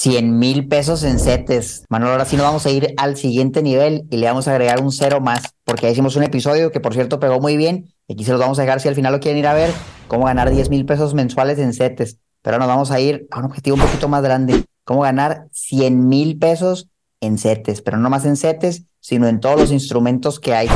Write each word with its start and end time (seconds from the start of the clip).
100 0.00 0.38
mil 0.38 0.68
pesos 0.68 1.02
en 1.02 1.18
setes. 1.18 1.84
Manuel, 1.88 2.12
ahora 2.12 2.24
sí 2.24 2.36
nos 2.36 2.46
vamos 2.46 2.64
a 2.66 2.70
ir 2.70 2.94
al 2.98 3.16
siguiente 3.16 3.64
nivel 3.64 4.06
y 4.10 4.18
le 4.18 4.26
vamos 4.26 4.46
a 4.46 4.52
agregar 4.52 4.80
un 4.80 4.92
cero 4.92 5.20
más, 5.20 5.54
porque 5.64 5.90
hicimos 5.90 6.14
un 6.14 6.22
episodio 6.22 6.70
que 6.70 6.78
por 6.78 6.94
cierto 6.94 7.18
pegó 7.18 7.40
muy 7.40 7.56
bien. 7.56 7.92
Aquí 8.08 8.22
se 8.22 8.30
los 8.30 8.40
vamos 8.40 8.60
a 8.60 8.62
dejar 8.62 8.78
si 8.78 8.86
al 8.86 8.94
final 8.94 9.12
lo 9.12 9.18
quieren 9.18 9.40
ir 9.40 9.48
a 9.48 9.54
ver, 9.54 9.72
cómo 10.06 10.26
ganar 10.26 10.50
10 10.50 10.70
mil 10.70 10.86
pesos 10.86 11.14
mensuales 11.14 11.58
en 11.58 11.74
setes. 11.74 12.20
Pero 12.42 12.58
nos 12.58 12.68
vamos 12.68 12.92
a 12.92 13.00
ir 13.00 13.26
a 13.32 13.40
un 13.40 13.46
objetivo 13.46 13.74
un 13.74 13.82
poquito 13.82 14.06
más 14.06 14.22
grande, 14.22 14.62
cómo 14.84 15.00
ganar 15.00 15.48
100 15.50 16.06
mil 16.06 16.38
pesos 16.38 16.88
en 17.20 17.36
setes, 17.36 17.82
pero 17.82 17.96
no 17.96 18.08
más 18.08 18.24
en 18.24 18.36
setes, 18.36 18.84
sino 19.00 19.26
en 19.26 19.40
todos 19.40 19.58
los 19.58 19.72
instrumentos 19.72 20.38
que 20.38 20.54
hay. 20.54 20.68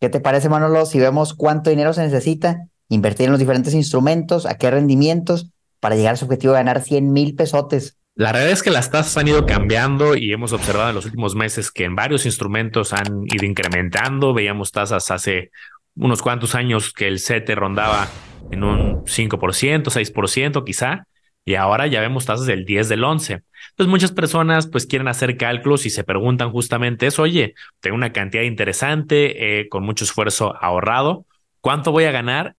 ¿Qué 0.00 0.10
te 0.10 0.20
parece, 0.20 0.50
Manolo, 0.50 0.84
si 0.84 0.98
vemos 0.98 1.32
cuánto 1.32 1.70
dinero 1.70 1.94
se 1.94 2.02
necesita, 2.02 2.68
invertir 2.90 3.24
en 3.24 3.32
los 3.32 3.40
diferentes 3.40 3.72
instrumentos, 3.72 4.44
a 4.44 4.58
qué 4.58 4.70
rendimientos, 4.70 5.50
para 5.80 5.96
llegar 5.96 6.12
a 6.12 6.16
su 6.18 6.26
objetivo 6.26 6.52
de 6.52 6.58
ganar 6.58 6.82
100 6.82 7.10
mil 7.10 7.34
pesotes? 7.34 7.96
La 8.18 8.32
realidad 8.32 8.54
es 8.54 8.62
que 8.62 8.70
las 8.70 8.90
tasas 8.90 9.14
han 9.18 9.28
ido 9.28 9.44
cambiando 9.44 10.16
y 10.16 10.32
hemos 10.32 10.54
observado 10.54 10.88
en 10.88 10.94
los 10.94 11.04
últimos 11.04 11.34
meses 11.34 11.70
que 11.70 11.84
en 11.84 11.94
varios 11.94 12.24
instrumentos 12.24 12.94
han 12.94 13.24
ido 13.26 13.44
incrementando. 13.44 14.32
Veíamos 14.32 14.72
tasas 14.72 15.10
hace 15.10 15.50
unos 15.94 16.22
cuantos 16.22 16.54
años 16.54 16.94
que 16.94 17.08
el 17.08 17.20
CETE 17.20 17.54
rondaba 17.54 18.08
en 18.50 18.64
un 18.64 19.04
5%, 19.04 19.90
6% 19.90 20.64
quizá, 20.64 21.06
y 21.44 21.56
ahora 21.56 21.88
ya 21.88 22.00
vemos 22.00 22.24
tasas 22.24 22.46
del 22.46 22.64
10, 22.64 22.88
del 22.88 23.04
11. 23.04 23.42
Entonces 23.72 23.90
muchas 23.90 24.12
personas 24.12 24.66
pues 24.66 24.86
quieren 24.86 25.08
hacer 25.08 25.36
cálculos 25.36 25.84
y 25.84 25.90
se 25.90 26.02
preguntan 26.02 26.50
justamente 26.50 27.06
eso, 27.06 27.20
oye, 27.20 27.54
tengo 27.80 27.96
una 27.96 28.14
cantidad 28.14 28.44
interesante, 28.44 29.60
eh, 29.60 29.68
con 29.68 29.84
mucho 29.84 30.04
esfuerzo 30.04 30.56
ahorrado, 30.58 31.26
¿cuánto 31.60 31.92
voy 31.92 32.04
a 32.04 32.12
ganar? 32.12 32.56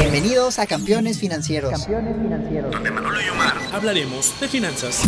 Bienvenidos 0.00 0.58
a 0.58 0.66
Campeones 0.66 1.18
Financieros. 1.18 1.70
Campeones 1.70 2.16
Financieros. 2.20 2.72
Donde 2.72 2.90
Manolo 2.90 3.20
y 3.20 3.28
Omar 3.28 3.54
hablaremos 3.72 4.38
de 4.40 4.48
finanzas. 4.48 5.02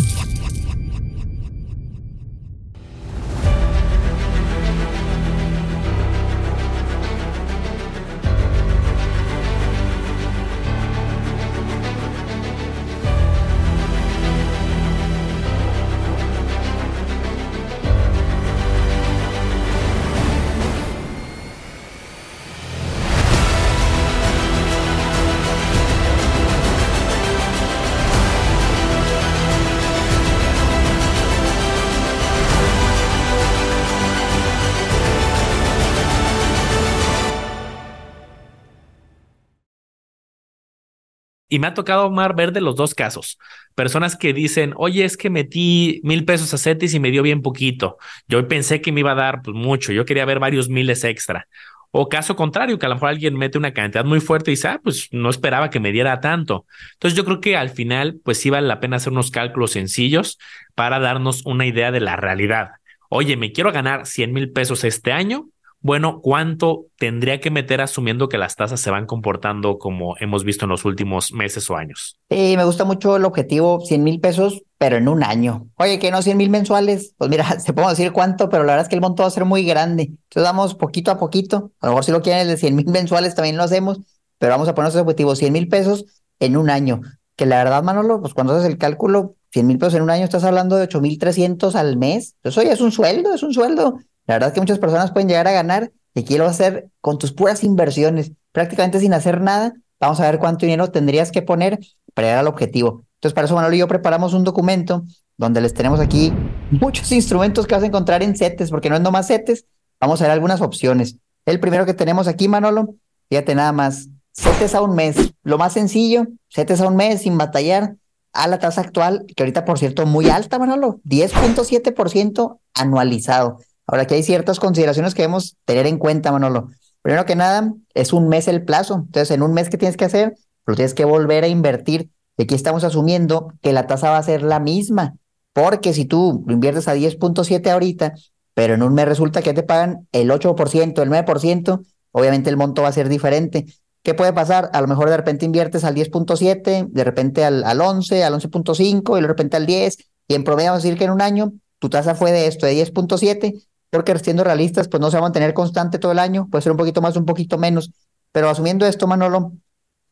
Y 41.49 41.59
me 41.59 41.67
ha 41.67 41.73
tocado, 41.73 42.07
Omar, 42.07 42.35
ver 42.35 42.51
de 42.51 42.61
los 42.61 42.75
dos 42.75 42.93
casos. 42.93 43.37
Personas 43.73 44.17
que 44.17 44.33
dicen, 44.33 44.73
oye, 44.75 45.05
es 45.05 45.15
que 45.15 45.29
metí 45.29 46.01
mil 46.03 46.25
pesos 46.25 46.53
a 46.53 46.57
CETIS 46.57 46.93
y 46.93 46.99
me 46.99 47.11
dio 47.11 47.23
bien 47.23 47.41
poquito. 47.41 47.97
Yo 48.27 48.45
pensé 48.47 48.81
que 48.81 48.91
me 48.91 48.99
iba 48.99 49.11
a 49.11 49.15
dar 49.15 49.41
pues, 49.41 49.55
mucho. 49.55 49.93
Yo 49.93 50.05
quería 50.05 50.25
ver 50.25 50.39
varios 50.39 50.67
miles 50.67 51.03
extra. 51.03 51.47
O 51.91 52.09
caso 52.09 52.35
contrario, 52.35 52.77
que 52.77 52.85
a 52.85 52.89
lo 52.89 52.95
mejor 52.95 53.09
alguien 53.09 53.35
mete 53.37 53.57
una 53.57 53.73
cantidad 53.73 54.03
muy 54.03 54.19
fuerte 54.19 54.51
y 54.51 54.55
dice, 54.55 54.67
ah, 54.67 54.79
pues 54.83 55.07
no 55.11 55.29
esperaba 55.29 55.69
que 55.69 55.79
me 55.79 55.91
diera 55.91 56.19
tanto. 56.19 56.65
Entonces 56.93 57.17
yo 57.17 57.23
creo 57.23 57.39
que 57.39 57.55
al 57.55 57.69
final, 57.69 58.19
pues 58.23 58.39
sí 58.39 58.49
vale 58.49 58.67
la 58.67 58.79
pena 58.79 58.97
hacer 58.97 59.13
unos 59.13 59.31
cálculos 59.31 59.71
sencillos 59.71 60.37
para 60.75 60.99
darnos 60.99 61.45
una 61.45 61.65
idea 61.65 61.91
de 61.91 62.01
la 62.01 62.17
realidad. 62.17 62.71
Oye, 63.09 63.37
me 63.37 63.53
quiero 63.53 63.71
ganar 63.71 64.05
100 64.05 64.33
mil 64.33 64.51
pesos 64.51 64.83
este 64.83 65.13
año 65.13 65.49
bueno, 65.87 66.19
¿cuánto 66.21 66.87
tendría 66.99 67.39
que 67.39 67.49
meter 67.49 67.79
asumiendo 67.79 68.27
que 68.27 68.37
las 68.37 68.57
tasas 68.57 68.81
se 68.81 68.91
van 68.91 69.05
comportando 69.05 69.77
como 69.77 70.17
hemos 70.19 70.43
visto 70.43 70.65
en 70.65 70.69
los 70.71 70.83
últimos 70.83 71.31
meses 71.31 71.69
o 71.69 71.77
años? 71.77 72.19
Sí, 72.29 72.55
me 72.57 72.65
gusta 72.65 72.83
mucho 72.83 73.15
el 73.15 73.23
objetivo 73.23 73.79
100 73.79 74.03
mil 74.03 74.19
pesos, 74.19 74.63
pero 74.77 74.97
en 74.97 75.07
un 75.07 75.23
año. 75.23 75.69
Oye, 75.75 75.97
que 75.97 76.11
no 76.11 76.21
100 76.21 76.35
mil 76.35 76.49
mensuales. 76.49 77.13
Pues 77.17 77.29
mira, 77.29 77.57
se 77.61 77.71
puedo 77.71 77.87
decir 77.87 78.11
cuánto, 78.11 78.49
pero 78.49 78.65
la 78.65 78.73
verdad 78.73 78.83
es 78.83 78.89
que 78.89 78.95
el 78.95 79.01
monto 79.01 79.23
va 79.23 79.27
a 79.27 79.31
ser 79.31 79.45
muy 79.45 79.63
grande. 79.63 80.03
Entonces 80.03 80.43
vamos 80.43 80.75
poquito 80.75 81.09
a 81.09 81.17
poquito. 81.17 81.71
A 81.79 81.85
lo 81.85 81.93
mejor 81.93 82.03
si 82.03 82.11
lo 82.11 82.21
quieren 82.21 82.41
el 82.41 82.49
de 82.49 82.57
100 82.57 82.75
mil 82.75 82.87
mensuales 82.87 83.33
también 83.33 83.55
lo 83.55 83.63
hacemos, 83.63 84.01
pero 84.39 84.51
vamos 84.51 84.67
a 84.67 84.75
poner 84.75 84.89
ese 84.89 84.99
objetivo 84.99 85.37
100 85.37 85.53
mil 85.53 85.69
pesos 85.69 86.03
en 86.41 86.57
un 86.57 86.69
año. 86.69 86.99
Que 87.37 87.45
la 87.45 87.63
verdad, 87.63 87.81
Manolo, 87.81 88.19
pues 88.19 88.33
cuando 88.33 88.53
haces 88.55 88.67
el 88.67 88.77
cálculo, 88.77 89.35
100 89.51 89.65
mil 89.65 89.77
pesos 89.77 89.93
en 89.93 90.01
un 90.01 90.09
año, 90.09 90.25
estás 90.25 90.43
hablando 90.43 90.75
de 90.75 90.83
8 90.83 90.99
mil 90.99 91.17
300 91.17 91.77
al 91.77 91.95
mes. 91.95 92.35
Eso 92.43 92.61
ya 92.61 92.73
es 92.73 92.81
un 92.81 92.91
sueldo, 92.91 93.33
es 93.33 93.41
un 93.41 93.53
sueldo. 93.53 93.99
La 94.27 94.35
verdad 94.35 94.49
es 94.49 94.53
que 94.53 94.61
muchas 94.61 94.79
personas 94.79 95.11
pueden 95.11 95.29
llegar 95.29 95.47
a 95.47 95.51
ganar 95.51 95.91
y 96.13 96.19
aquí 96.19 96.37
lo 96.37 96.43
vas 96.43 96.59
a 96.59 96.63
hacer 96.63 96.89
con 97.01 97.17
tus 97.17 97.31
puras 97.31 97.63
inversiones, 97.63 98.31
prácticamente 98.51 98.99
sin 98.99 99.13
hacer 99.13 99.41
nada. 99.41 99.73
Vamos 99.99 100.19
a 100.19 100.29
ver 100.29 100.37
cuánto 100.39 100.65
dinero 100.65 100.91
tendrías 100.91 101.31
que 101.31 101.41
poner 101.41 101.79
para 102.13 102.27
llegar 102.27 102.39
al 102.41 102.47
objetivo. 102.47 103.03
Entonces, 103.15 103.33
para 103.33 103.45
eso 103.45 103.55
Manolo 103.55 103.75
y 103.75 103.79
yo 103.79 103.87
preparamos 103.87 104.33
un 104.33 104.43
documento 104.43 105.03
donde 105.37 105.61
les 105.61 105.73
tenemos 105.73 105.99
aquí 105.99 106.33
muchos 106.71 107.11
instrumentos 107.11 107.65
que 107.65 107.75
vas 107.75 107.83
a 107.83 107.87
encontrar 107.87 108.21
en 108.21 108.35
CETES, 108.35 108.69
porque 108.69 108.89
no 108.89 108.95
es 108.95 109.01
nomás 109.01 109.27
CETES, 109.27 109.65
vamos 109.99 110.21
a 110.21 110.25
ver 110.25 110.31
algunas 110.31 110.61
opciones. 110.61 111.17
El 111.45 111.59
primero 111.59 111.85
que 111.85 111.93
tenemos 111.93 112.27
aquí, 112.27 112.47
Manolo, 112.47 112.95
fíjate 113.29 113.55
nada 113.55 113.71
más, 113.71 114.09
CETES 114.33 114.75
a 114.75 114.81
un 114.81 114.95
mes, 114.95 115.33
lo 115.43 115.57
más 115.57 115.73
sencillo, 115.73 116.27
CETES 116.49 116.81
a 116.81 116.87
un 116.87 116.95
mes 116.95 117.21
sin 117.21 117.37
batallar 117.37 117.95
a 118.33 118.47
la 118.47 118.59
tasa 118.59 118.81
actual, 118.81 119.25
que 119.35 119.43
ahorita 119.43 119.65
por 119.65 119.79
cierto 119.79 120.05
muy 120.05 120.29
alta, 120.29 120.59
Manolo, 120.59 120.99
10.7% 121.05 122.59
anualizado. 122.75 123.59
Ahora, 123.87 124.03
aquí 124.03 124.15
hay 124.15 124.23
ciertas 124.23 124.59
consideraciones 124.59 125.15
que 125.15 125.21
debemos 125.23 125.55
tener 125.65 125.87
en 125.87 125.97
cuenta, 125.97 126.31
Manolo. 126.31 126.69
Primero 127.01 127.25
que 127.25 127.35
nada, 127.35 127.73
es 127.93 128.11
un 128.11 128.27
mes 128.27 128.49
el 128.49 128.63
plazo. 128.65 128.95
Entonces, 129.05 129.31
en 129.31 129.41
un 129.41 129.53
mes, 129.53 129.69
¿qué 129.69 129.77
tienes 129.77 129.95
que 129.95 130.05
hacer? 130.05 130.35
Lo 130.65 130.75
tienes 130.75 130.93
que 130.93 131.05
volver 131.05 131.45
a 131.45 131.47
invertir. 131.47 132.09
Y 132.37 132.43
aquí 132.43 132.53
estamos 132.53 132.83
asumiendo 132.83 133.53
que 133.61 133.71
la 133.71 133.87
tasa 133.87 134.11
va 134.11 134.17
a 134.17 134.23
ser 134.23 134.43
la 134.43 134.59
misma. 134.59 135.15
Porque 135.53 135.93
si 135.93 136.05
tú 136.05 136.45
inviertes 136.49 136.87
a 136.87 136.95
10.7 136.95 137.69
ahorita, 137.71 138.13
pero 138.53 138.73
en 138.73 138.83
un 138.83 138.93
mes 138.93 139.07
resulta 139.07 139.41
que 139.41 139.53
te 139.53 139.63
pagan 139.63 140.07
el 140.11 140.29
8%, 140.29 141.01
el 141.01 141.09
9%, 141.09 141.85
obviamente 142.11 142.49
el 142.49 142.57
monto 142.57 142.81
va 142.81 142.89
a 142.89 142.91
ser 142.91 143.07
diferente. 143.07 143.65
¿Qué 144.03 144.13
puede 144.13 144.33
pasar? 144.33 144.69
A 144.73 144.81
lo 144.81 144.87
mejor 144.87 145.09
de 145.09 145.17
repente 145.17 145.45
inviertes 145.45 145.83
al 145.83 145.95
10.7, 145.95 146.87
de 146.89 147.03
repente 147.03 147.45
al, 147.45 147.63
al 147.63 147.81
11, 147.81 148.23
al 148.23 148.33
11.5 148.33 149.17
y 149.17 149.21
de 149.21 149.27
repente 149.27 149.57
al 149.57 149.65
10, 149.65 149.97
y 150.27 150.33
en 150.35 150.43
promedio 150.43 150.71
vamos 150.71 150.83
a 150.83 150.87
decir 150.87 150.97
que 150.97 151.05
en 151.05 151.11
un 151.11 151.21
año 151.21 151.53
tu 151.79 151.89
tasa 151.89 152.15
fue 152.15 152.31
de 152.31 152.47
esto, 152.47 152.65
de 152.65 152.73
10.7, 152.73 153.65
porque 153.89 154.17
siendo 154.19 154.43
realistas, 154.43 154.87
pues 154.87 155.01
no 155.01 155.09
se 155.09 155.17
va 155.17 155.19
a 155.19 155.23
mantener 155.23 155.53
constante 155.53 155.99
todo 155.99 156.11
el 156.11 156.19
año, 156.19 156.47
puede 156.49 156.61
ser 156.61 156.71
un 156.71 156.77
poquito 156.77 157.01
más, 157.01 157.15
un 157.15 157.25
poquito 157.25 157.57
menos, 157.57 157.91
pero 158.31 158.49
asumiendo 158.49 158.85
esto, 158.85 159.07
Manolo, 159.07 159.53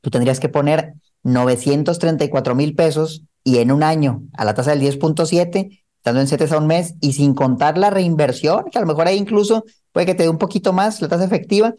tú 0.01 0.09
tendrías 0.09 0.39
que 0.39 0.49
poner 0.49 0.93
934 1.23 2.55
mil 2.55 2.75
pesos 2.75 3.23
y 3.43 3.57
en 3.57 3.71
un 3.71 3.83
año 3.83 4.23
a 4.33 4.45
la 4.45 4.53
tasa 4.53 4.71
del 4.71 4.81
10.7, 4.81 5.83
estando 5.97 6.21
en 6.21 6.27
CETES 6.27 6.51
a 6.51 6.57
un 6.57 6.67
mes 6.67 6.95
y 7.01 7.13
sin 7.13 7.33
contar 7.33 7.77
la 7.77 7.89
reinversión, 7.89 8.65
que 8.71 8.77
a 8.77 8.81
lo 8.81 8.87
mejor 8.87 9.07
ahí 9.07 9.17
incluso 9.17 9.65
puede 9.91 10.05
que 10.05 10.15
te 10.15 10.23
dé 10.23 10.29
un 10.29 10.37
poquito 10.37 10.73
más 10.73 11.01
la 11.01 11.07
tasa 11.07 11.25
efectiva, 11.25 11.73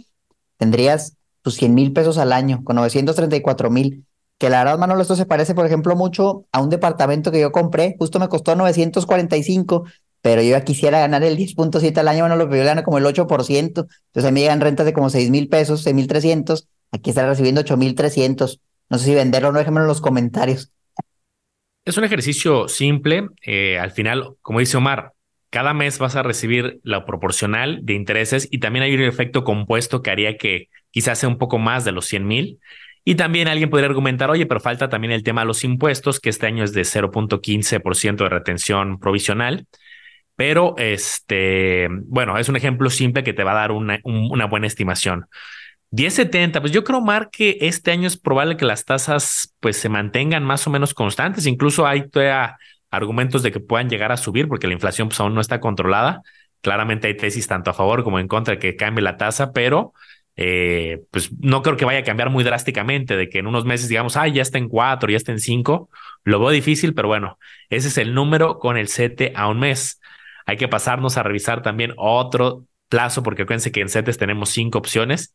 tendrías 0.56 1.16
tus 1.42 1.54
100 1.54 1.74
mil 1.74 1.92
pesos 1.92 2.18
al 2.18 2.32
año 2.32 2.62
con 2.64 2.76
934 2.76 3.70
mil. 3.70 4.04
Que 4.38 4.50
la 4.50 4.64
verdad, 4.64 4.78
Manolo, 4.78 5.00
esto 5.00 5.16
se 5.16 5.24
parece, 5.24 5.54
por 5.54 5.64
ejemplo, 5.64 5.96
mucho 5.96 6.44
a 6.52 6.60
un 6.60 6.68
departamento 6.68 7.30
que 7.30 7.40
yo 7.40 7.52
compré, 7.52 7.96
justo 7.98 8.18
me 8.18 8.28
costó 8.28 8.54
945 8.54 9.84
pero 10.26 10.42
yo 10.42 10.50
ya 10.50 10.64
quisiera 10.64 10.98
ganar 10.98 11.22
el 11.22 11.36
10.7 11.36 11.96
al 11.98 12.08
año, 12.08 12.22
bueno, 12.22 12.34
lo 12.34 12.50
que 12.50 12.58
yo 12.58 12.64
gano 12.64 12.82
como 12.82 12.98
el 12.98 13.04
8%, 13.04 13.28
entonces 13.48 14.24
a 14.24 14.32
mí 14.32 14.40
llegan 14.40 14.60
rentas 14.60 14.84
de 14.84 14.92
como 14.92 15.08
6 15.08 15.30
mil 15.30 15.48
pesos, 15.48 15.84
6 15.84 15.94
mil 15.94 16.08
300, 16.08 16.66
aquí 16.90 17.10
estaré 17.10 17.28
recibiendo 17.28 17.60
8 17.60 17.76
mil 17.76 17.94
300, 17.94 18.60
no 18.90 18.98
sé 18.98 19.04
si 19.04 19.14
venderlo 19.14 19.50
o 19.50 19.52
no, 19.52 19.60
déjenmelo 19.60 19.84
en 19.84 19.88
los 19.88 20.00
comentarios. 20.00 20.72
Es 21.84 21.96
un 21.96 22.02
ejercicio 22.02 22.66
simple, 22.66 23.28
eh, 23.40 23.78
al 23.78 23.92
final, 23.92 24.34
como 24.42 24.58
dice 24.58 24.76
Omar, 24.76 25.12
cada 25.50 25.74
mes 25.74 26.00
vas 26.00 26.16
a 26.16 26.24
recibir 26.24 26.80
la 26.82 27.06
proporcional 27.06 27.78
de 27.84 27.94
intereses 27.94 28.48
y 28.50 28.58
también 28.58 28.82
hay 28.82 28.96
un 28.96 29.02
efecto 29.02 29.44
compuesto 29.44 30.02
que 30.02 30.10
haría 30.10 30.36
que 30.36 30.70
quizás 30.90 31.20
sea 31.20 31.28
un 31.28 31.38
poco 31.38 31.58
más 31.58 31.84
de 31.84 31.92
los 31.92 32.04
100 32.06 32.26
mil. 32.26 32.58
Y 33.04 33.14
también 33.14 33.46
alguien 33.46 33.70
podría 33.70 33.88
argumentar, 33.88 34.28
oye, 34.28 34.46
pero 34.46 34.58
falta 34.58 34.88
también 34.88 35.12
el 35.12 35.22
tema 35.22 35.42
de 35.42 35.46
los 35.46 35.62
impuestos, 35.62 36.18
que 36.18 36.30
este 36.30 36.48
año 36.48 36.64
es 36.64 36.72
de 36.72 36.82
0.15% 36.82 38.24
de 38.24 38.28
retención 38.28 38.98
provisional. 38.98 39.68
Pero 40.36 40.74
este, 40.76 41.88
bueno, 41.90 42.38
es 42.38 42.48
un 42.48 42.56
ejemplo 42.56 42.90
simple 42.90 43.24
que 43.24 43.32
te 43.32 43.42
va 43.42 43.52
a 43.52 43.54
dar 43.54 43.72
una, 43.72 43.98
buena 44.48 44.66
estimación. 44.66 45.26
10.70, 45.92 46.60
pues 46.60 46.72
yo 46.72 46.84
creo, 46.84 47.00
Mar, 47.00 47.30
que 47.32 47.58
este 47.62 47.90
año 47.90 48.06
es 48.06 48.18
probable 48.18 48.56
que 48.56 48.66
las 48.66 48.84
tasas 48.84 49.54
pues 49.60 49.76
se 49.78 49.88
mantengan 49.88 50.44
más 50.44 50.66
o 50.66 50.70
menos 50.70 50.92
constantes. 50.92 51.46
Incluso 51.46 51.86
hay 51.86 52.04
argumentos 52.90 53.42
de 53.42 53.50
que 53.50 53.60
puedan 53.60 53.88
llegar 53.88 54.12
a 54.12 54.16
subir 54.16 54.46
porque 54.48 54.66
la 54.66 54.74
inflación 54.74 55.08
pues 55.08 55.20
aún 55.20 55.34
no 55.34 55.40
está 55.40 55.58
controlada. 55.58 56.22
Claramente 56.60 57.06
hay 57.06 57.16
tesis 57.16 57.46
tanto 57.46 57.70
a 57.70 57.74
favor 57.74 58.04
como 58.04 58.18
en 58.18 58.28
contra 58.28 58.54
de 58.54 58.58
que 58.58 58.76
cambie 58.76 59.02
la 59.02 59.16
tasa, 59.16 59.52
pero 59.52 59.94
eh, 60.36 61.02
pues 61.10 61.30
no 61.40 61.62
creo 61.62 61.78
que 61.78 61.86
vaya 61.86 62.00
a 62.00 62.04
cambiar 62.04 62.28
muy 62.28 62.44
drásticamente, 62.44 63.16
de 63.16 63.30
que 63.30 63.38
en 63.38 63.46
unos 63.46 63.64
meses 63.64 63.88
digamos, 63.88 64.16
ah, 64.18 64.28
ya 64.28 64.42
está 64.42 64.58
en 64.58 64.68
cuatro, 64.68 65.10
ya 65.10 65.16
está 65.16 65.32
en 65.32 65.40
cinco. 65.40 65.88
Lo 66.24 66.38
veo 66.40 66.50
difícil, 66.50 66.94
pero 66.94 67.08
bueno, 67.08 67.38
ese 67.70 67.88
es 67.88 67.96
el 67.98 68.14
número 68.14 68.58
con 68.58 68.76
el 68.76 68.88
CETE 68.88 69.32
a 69.34 69.48
un 69.48 69.60
mes. 69.60 70.00
Hay 70.46 70.56
que 70.56 70.68
pasarnos 70.68 71.16
a 71.16 71.22
revisar 71.22 71.62
también 71.62 71.92
otro 71.96 72.64
plazo, 72.88 73.22
porque 73.22 73.42
acuérdense 73.42 73.72
que 73.72 73.80
en 73.80 73.88
CETES 73.88 74.16
tenemos 74.16 74.50
cinco 74.50 74.78
opciones. 74.78 75.34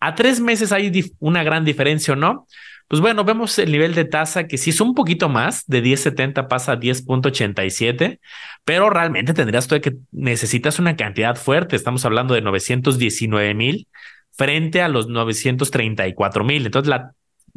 A 0.00 0.14
tres 0.14 0.40
meses 0.40 0.72
hay 0.72 1.12
una 1.18 1.42
gran 1.42 1.64
diferencia 1.64 2.14
o 2.14 2.16
no. 2.16 2.46
Pues 2.88 3.00
bueno, 3.00 3.22
vemos 3.22 3.56
el 3.60 3.70
nivel 3.70 3.94
de 3.94 4.04
tasa 4.04 4.48
que 4.48 4.58
sí 4.58 4.70
es 4.70 4.80
un 4.80 4.94
poquito 4.94 5.28
más, 5.28 5.64
de 5.68 5.80
10.70 5.80 6.48
pasa 6.48 6.72
a 6.72 6.80
10.87, 6.80 8.18
pero 8.64 8.90
realmente 8.90 9.32
tendrías 9.32 9.68
tú 9.68 9.80
que 9.80 9.94
necesitas 10.10 10.80
una 10.80 10.96
cantidad 10.96 11.36
fuerte. 11.36 11.76
Estamos 11.76 12.04
hablando 12.04 12.34
de 12.34 12.40
919 12.40 13.54
mil 13.54 13.86
frente 14.32 14.82
a 14.82 14.88
los 14.88 15.06
934 15.08 16.42
mil. 16.42 16.66
Entonces 16.66 16.88
la 16.88 17.12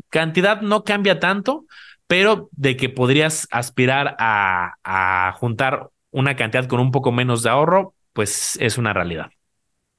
cantidad 0.10 0.62
no 0.62 0.84
cambia 0.84 1.20
tanto, 1.20 1.66
pero 2.06 2.50
de 2.52 2.78
que 2.78 2.90
podrías 2.90 3.48
aspirar 3.50 4.16
a, 4.20 4.76
a 4.84 5.32
juntar 5.32 5.90
una 6.14 6.36
cantidad 6.36 6.68
con 6.68 6.80
un 6.80 6.92
poco 6.92 7.12
menos 7.12 7.44
de 7.44 7.50
ahorro, 7.50 7.94
pues 8.14 8.58
es 8.62 8.78
una 8.78 8.94
realidad. 8.94 9.28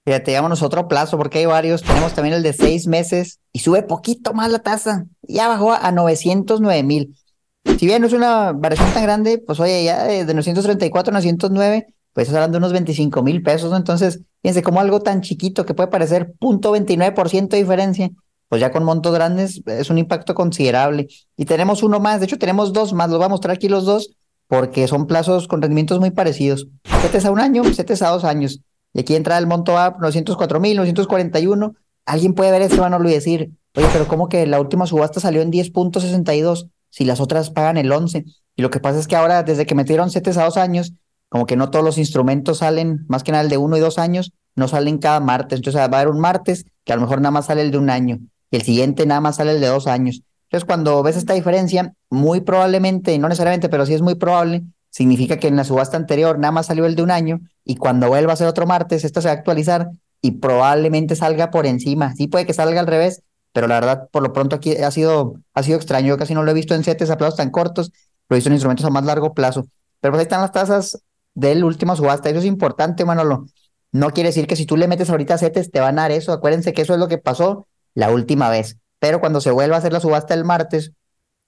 Fíjate, 0.07 0.33
llámonos 0.33 0.63
otro 0.63 0.87
plazo 0.87 1.17
porque 1.17 1.39
hay 1.39 1.47
varios. 1.47 1.83
Tenemos 1.83 2.13
también 2.15 2.37
el 2.37 2.43
de 2.43 2.53
seis 2.53 2.87
meses 2.87 3.41
y 3.53 3.61
sube 3.61 3.83
poquito 3.83 4.35
más 4.35 4.51
la 4.51 4.59
tasa. 4.59 5.07
Ya 5.23 5.49
bajó 5.49 5.73
a 5.73 5.91
909 5.93 6.83
mil. 6.83 7.17
Si 7.65 7.87
bien 7.87 8.03
no 8.03 8.07
es 8.07 8.13
una 8.13 8.53
variación 8.53 8.93
tan 8.93 9.03
grande, 9.03 9.39
pues 9.39 9.59
oye, 9.61 9.83
ya 9.85 10.05
de 10.05 10.35
934 10.35 11.11
a 11.11 11.15
909, 11.15 11.87
pues 12.13 12.29
estás 12.29 12.37
hablando 12.37 12.57
de 12.57 12.59
unos 12.59 12.73
25 12.73 13.23
mil 13.23 13.43
pesos. 13.43 13.75
Entonces, 13.75 14.21
fíjense, 14.43 14.63
como 14.63 14.81
algo 14.81 15.01
tan 15.01 15.23
chiquito 15.23 15.65
que 15.65 15.73
puede 15.73 15.89
parecer 15.89 16.35
0.29% 16.39 17.49
de 17.49 17.57
diferencia, 17.57 18.11
pues 18.49 18.61
ya 18.61 18.71
con 18.71 18.85
montos 18.85 19.15
grandes 19.15 19.63
es 19.67 19.89
un 19.89 19.97
impacto 19.97 20.35
considerable. 20.35 21.09
Y 21.37 21.47
tenemos 21.47 21.83
uno 21.83 21.99
más, 21.99 22.21
de 22.21 22.27
hecho 22.27 22.39
tenemos 22.39 22.75
dos 22.75 22.93
más, 22.93 23.09
los 23.09 23.19
voy 23.19 23.27
a 23.27 23.31
mostrar 23.31 23.57
aquí 23.57 23.69
los 23.69 23.87
dos, 23.87 24.11
porque 24.49 24.87
son 24.89 25.07
plazos 25.07 25.49
con 25.49 25.63
rendimientos 25.63 26.01
muy 26.01 26.11
parecidos. 26.11 26.69
es 27.13 27.25
a 27.25 27.31
un 27.31 27.41
año, 27.41 27.63
es 27.63 28.03
a 28.03 28.09
dos 28.11 28.25
años. 28.25 28.61
Y 28.93 29.01
aquí 29.01 29.17
entra 29.17 29.39
el 29.39 29.47
monto 29.47 29.77
A, 29.79 29.97
904 29.99 30.61
mil, 30.61 30.77
941. 30.77 31.75
Alguien 32.07 32.35
puede 32.35 32.51
ver 32.53 32.63
ese 32.63 32.81
valor 32.81 33.07
y 33.07 33.13
decir, 33.13 33.51
oye, 33.75 33.89
pero 33.93 34.07
¿cómo 34.07 34.29
que 34.29 34.47
la 34.47 34.61
última 34.61 34.87
subasta 34.87 35.21
salió 35.21 35.43
en 35.43 35.51
10.62 35.51 36.71
si 36.91 37.05
las 37.05 37.21
otras 37.21 37.51
pagan 37.51 37.77
el 37.77 37.91
11? 37.91 38.25
Y 38.57 38.63
lo 38.63 38.71
que 38.71 38.81
pasa 38.81 39.01
es 39.01 39.09
que 39.09 39.17
ahora, 39.17 39.43
desde 39.43 39.67
que 39.67 39.75
metieron 39.75 40.11
CETES 40.11 40.37
a 40.37 40.45
dos 40.45 40.57
años, 40.57 40.93
como 41.29 41.47
que 41.47 41.57
no 41.57 41.71
todos 41.71 41.85
los 41.85 41.99
instrumentos 41.99 42.59
salen, 42.59 43.05
más 43.09 43.25
que 43.25 43.33
nada 43.33 43.43
el 43.43 43.51
de 43.51 43.57
uno 43.57 43.77
y 43.77 43.81
dos 43.81 43.99
años, 43.99 44.33
no 44.55 44.69
salen 44.69 44.99
cada 44.99 45.19
martes. 45.19 45.59
Entonces 45.59 45.81
va 45.81 45.85
a 45.85 46.01
haber 46.01 46.09
un 46.09 46.21
martes 46.21 46.65
que 46.85 46.93
a 46.93 46.97
lo 46.97 47.03
mejor 47.03 47.21
nada 47.21 47.33
más 47.33 47.47
sale 47.47 47.63
el 47.63 47.73
de 47.73 47.79
un 47.79 47.91
año 47.91 48.19
y 48.51 48.57
el 48.57 48.63
siguiente 48.63 49.05
nada 49.07 49.21
más 49.21 49.37
sale 49.37 49.53
el 49.53 49.61
de 49.61 49.67
dos 49.67 49.89
años. 49.89 50.23
Entonces, 50.55 50.69
cuando 50.69 51.03
ves 51.03 51.17
esta 51.17 51.35
diferencia, 51.35 51.95
muy 52.11 52.41
probablemente, 52.41 53.19
no 53.19 53.29
necesariamente, 53.29 53.69
pero 53.69 53.87
sí 53.87 53.95
es 53.95 54.03
muy 54.03 54.15
probable, 54.15 54.63
significa 54.89 55.37
que 55.37 55.49
en 55.49 55.57
la 55.57 55.65
subasta 55.65 55.97
anterior 55.97 56.39
nada 56.39 56.53
más 56.53 56.67
salió 56.67 56.87
el 56.87 56.95
de 56.95 57.03
un 57.03 57.11
año 57.11 57.41
y 57.65 57.75
cuando 57.75 58.07
vuelva 58.07 58.35
a 58.35 58.37
ser 58.37 58.47
otro 58.47 58.65
martes, 58.65 59.03
esto 59.03 59.21
se 59.21 59.27
va 59.27 59.33
a 59.33 59.37
actualizar 59.37 59.91
y 60.21 60.31
probablemente 60.39 61.17
salga 61.17 61.51
por 61.51 61.67
encima. 61.67 62.15
Sí 62.15 62.29
puede 62.29 62.47
que 62.47 62.53
salga 62.53 62.79
al 62.79 62.87
revés, 62.87 63.23
pero 63.53 63.67
la 63.67 63.75
verdad, 63.81 64.09
por 64.13 64.23
lo 64.23 64.33
pronto 64.33 64.55
aquí 64.55 64.77
ha 64.77 64.93
sido, 64.93 65.35
ha 65.55 65.65
sido 65.65 65.77
extraño. 65.77 66.07
Yo 66.07 66.19
casi 66.19 66.35
no 66.35 66.45
lo 66.45 66.53
he 66.53 66.55
visto 66.55 66.77
en 66.77 66.85
CETES 66.85 67.11
a 67.11 67.19
plazos 67.19 67.37
tan 67.37 67.51
cortos, 67.51 67.91
lo 68.29 68.37
he 68.37 68.39
visto 68.39 68.49
en 68.49 68.55
instrumentos 68.55 68.87
a 68.87 68.91
más 68.91 69.05
largo 69.05 69.35
plazo. 69.35 69.67
Pero 69.99 70.13
pues 70.13 70.21
ahí 70.21 70.23
están 70.23 70.41
las 70.41 70.53
tasas 70.53 71.03
del 71.35 71.65
último 71.65 71.97
subasta. 71.97 72.31
Eso 72.31 72.39
es 72.39 72.45
importante, 72.45 73.05
Manolo. 73.05 73.47
No 73.91 74.13
quiere 74.13 74.29
decir 74.29 74.47
que 74.47 74.55
si 74.55 74.67
tú 74.67 74.77
le 74.77 74.87
metes 74.87 75.11
ahorita 75.11 75.37
CETES 75.37 75.73
te 75.73 75.81
van 75.81 75.99
a 75.99 76.03
dar 76.03 76.13
eso. 76.13 76.33
Acuérdense 76.33 76.73
que 76.73 76.83
eso 76.83 76.95
es 76.95 77.01
lo 77.01 77.09
que 77.09 77.19
pasó 77.19 77.67
la 77.93 78.13
última 78.13 78.51
vez. 78.51 78.79
Pero 79.05 79.21
cuando 79.21 79.43
se 79.43 79.51
vuelva 79.51 79.77
a 79.77 79.81
hacer 79.81 79.93
la 79.93 80.01
subasta 80.01 80.33
el 80.33 80.47
martes, 80.47 80.93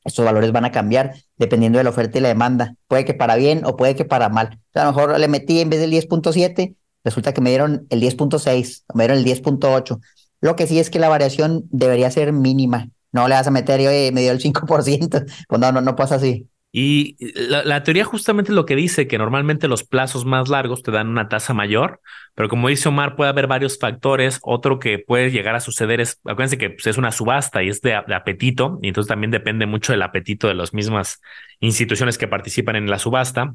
estos 0.04 0.26
valores 0.26 0.52
van 0.52 0.66
a 0.66 0.72
cambiar 0.72 1.14
dependiendo 1.38 1.78
de 1.78 1.84
la 1.84 1.88
oferta 1.88 2.18
y 2.18 2.20
la 2.20 2.28
demanda. 2.28 2.74
Puede 2.86 3.06
que 3.06 3.14
para 3.14 3.34
bien 3.34 3.64
o 3.64 3.76
puede 3.76 3.94
que 3.96 4.04
para 4.04 4.28
mal. 4.28 4.60
a 4.74 4.84
lo 4.84 4.92
mejor 4.92 5.18
le 5.18 5.26
metí 5.26 5.60
en 5.60 5.70
vez 5.70 5.80
del 5.80 5.90
10.7, 5.90 6.76
resulta 7.02 7.32
que 7.32 7.40
me 7.40 7.48
dieron 7.48 7.86
el 7.88 8.02
10.6 8.02 8.84
o 8.88 8.98
me 8.98 9.04
dieron 9.04 9.16
el 9.16 9.24
10.8. 9.24 10.00
Lo 10.42 10.54
que 10.54 10.66
sí 10.66 10.78
es 10.78 10.90
que 10.90 10.98
la 10.98 11.08
variación 11.08 11.64
debería 11.70 12.10
ser 12.10 12.34
mínima. 12.34 12.90
No 13.10 13.26
le 13.26 13.36
vas 13.36 13.46
a 13.46 13.50
meter 13.50 13.80
oye, 13.80 14.12
me 14.12 14.20
dio 14.20 14.32
el 14.32 14.42
5%. 14.42 15.24
Pues 15.48 15.58
no, 15.58 15.72
no, 15.72 15.80
no 15.80 15.96
pasa 15.96 16.16
así. 16.16 16.50
Y 16.78 17.16
la, 17.48 17.82
teoría 17.84 18.04
justamente 18.04 18.52
lo 18.52 18.66
que 18.66 18.76
dice 18.76 19.08
que 19.08 19.16
normalmente 19.16 19.66
los 19.66 19.82
plazos 19.82 20.26
más 20.26 20.50
largos 20.50 20.82
te 20.82 20.90
dan 20.90 21.08
una 21.08 21.26
tasa 21.26 21.54
mayor, 21.54 22.02
pero 22.34 22.50
como 22.50 22.68
dice 22.68 22.90
Omar, 22.90 23.16
puede 23.16 23.30
haber 23.30 23.46
varios 23.46 23.78
factores. 23.78 24.40
Otro 24.42 24.78
que 24.78 24.98
puede 24.98 25.30
llegar 25.30 25.54
a 25.54 25.60
suceder 25.60 26.02
es, 26.02 26.20
acuérdense 26.26 26.58
que 26.58 26.68
pues, 26.68 26.86
es 26.86 26.98
una 26.98 27.12
subasta 27.12 27.62
y 27.62 27.70
es 27.70 27.80
de, 27.80 27.94
apetito, 27.94 28.78
y 28.82 28.88
entonces 28.88 29.08
también 29.08 29.30
depende 29.30 29.64
mucho 29.64 29.92
del 29.92 30.02
apetito 30.02 30.48
de 30.48 30.54
las 30.54 30.74
mismas 30.74 31.22
instituciones 31.60 32.18
que 32.18 32.28
participan 32.28 32.76
en 32.76 32.90
la 32.90 32.98
subasta. 32.98 33.54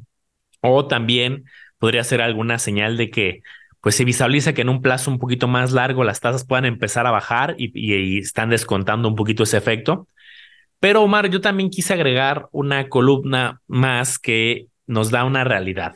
O 0.60 0.88
también 0.88 1.44
podría 1.78 2.02
ser 2.02 2.22
alguna 2.22 2.58
señal 2.58 2.96
de 2.96 3.10
que 3.10 3.42
pues 3.80 3.94
se 3.94 4.04
visualiza 4.04 4.52
que 4.52 4.62
en 4.62 4.68
un 4.68 4.82
plazo 4.82 5.12
un 5.12 5.20
poquito 5.20 5.46
más 5.46 5.70
largo 5.70 6.02
las 6.02 6.18
tasas 6.18 6.44
puedan 6.44 6.64
empezar 6.64 7.06
a 7.06 7.12
bajar 7.12 7.54
y 7.56 8.18
están 8.18 8.50
descontando 8.50 9.08
un 9.08 9.14
poquito 9.14 9.44
ese 9.44 9.58
efecto. 9.58 10.08
Pero 10.82 11.04
Omar, 11.04 11.30
yo 11.30 11.40
también 11.40 11.70
quise 11.70 11.94
agregar 11.94 12.48
una 12.50 12.88
columna 12.88 13.60
más 13.68 14.18
que 14.18 14.66
nos 14.88 15.12
da 15.12 15.22
una 15.22 15.44
realidad. 15.44 15.94